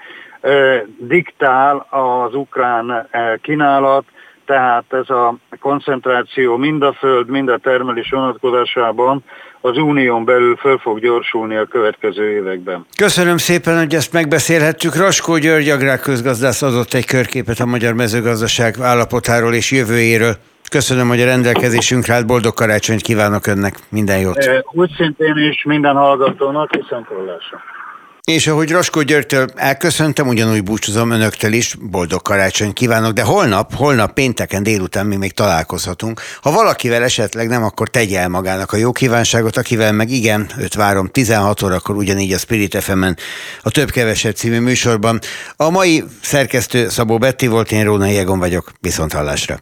diktál 0.98 1.86
az 1.90 2.34
ukrán 2.34 3.08
kínálat, 3.42 4.04
tehát 4.50 4.84
ez 4.88 5.10
a 5.10 5.34
koncentráció 5.60 6.56
mind 6.56 6.82
a 6.82 6.92
föld, 6.92 7.28
mind 7.28 7.48
a 7.48 7.58
termelés 7.58 8.10
vonatkozásában 8.10 9.24
az 9.60 9.76
unión 9.76 10.24
belül 10.24 10.56
föl 10.56 10.78
fog 10.78 11.00
gyorsulni 11.00 11.56
a 11.56 11.64
következő 11.64 12.30
években. 12.30 12.86
Köszönöm 12.96 13.36
szépen, 13.36 13.78
hogy 13.78 13.94
ezt 13.94 14.12
megbeszélhettük. 14.12 14.96
Raskó 14.96 15.36
György 15.36 15.68
agrárközgazdász 15.68 16.62
adott 16.62 16.94
egy 16.94 17.06
körképet 17.06 17.58
a 17.58 17.66
magyar 17.66 17.94
mezőgazdaság 17.94 18.74
állapotáról 18.80 19.54
és 19.54 19.70
jövőjéről. 19.70 20.34
Köszönöm, 20.70 21.08
hogy 21.08 21.20
a 21.20 21.24
rendelkezésünkre 21.24 22.14
állt. 22.14 22.26
Boldog 22.26 22.54
karácsonyt 22.54 23.00
kívánok 23.00 23.46
önnek. 23.46 23.74
Minden 23.88 24.18
jót. 24.18 24.50
Úgy 24.72 24.90
szintén 24.96 25.36
is 25.36 25.64
minden 25.64 25.94
hallgatónak, 25.94 26.74
viszont 26.74 27.06
hallásra. 27.06 27.60
És 28.24 28.46
ahogy 28.46 28.70
Raskó 28.70 29.02
Györgytől 29.02 29.48
elköszöntem, 29.54 30.28
ugyanúgy 30.28 30.62
búcsúzom 30.62 31.10
önöktől 31.10 31.52
is, 31.52 31.76
boldog 31.80 32.22
karácsony 32.22 32.72
kívánok, 32.72 33.12
de 33.12 33.22
holnap, 33.22 33.74
holnap 33.74 34.12
pénteken 34.12 34.62
délután 34.62 35.06
mi 35.06 35.16
még 35.16 35.32
találkozhatunk. 35.32 36.20
Ha 36.42 36.50
valakivel 36.50 37.02
esetleg 37.02 37.48
nem, 37.48 37.64
akkor 37.64 37.88
tegye 37.88 38.20
el 38.20 38.28
magának 38.28 38.72
a 38.72 38.76
jó 38.76 38.92
kívánságot, 38.92 39.56
akivel 39.56 39.92
meg 39.92 40.10
igen, 40.10 40.50
őt 40.58 40.74
várom 40.74 41.08
16 41.08 41.62
órakor 41.62 41.96
ugyanígy 41.96 42.32
a 42.32 42.38
Spirit 42.38 42.82
fm 42.82 43.04
a 43.62 43.70
Több-Kevesebb 43.70 44.34
című 44.34 44.60
műsorban. 44.60 45.20
A 45.56 45.70
mai 45.70 46.04
szerkesztő 46.22 46.88
Szabó 46.88 47.18
Betti 47.18 47.46
volt, 47.46 47.72
én 47.72 47.84
Róna 47.84 48.06
Jegon 48.06 48.38
vagyok, 48.38 48.72
viszont 48.80 49.12
hallásra. 49.12 49.60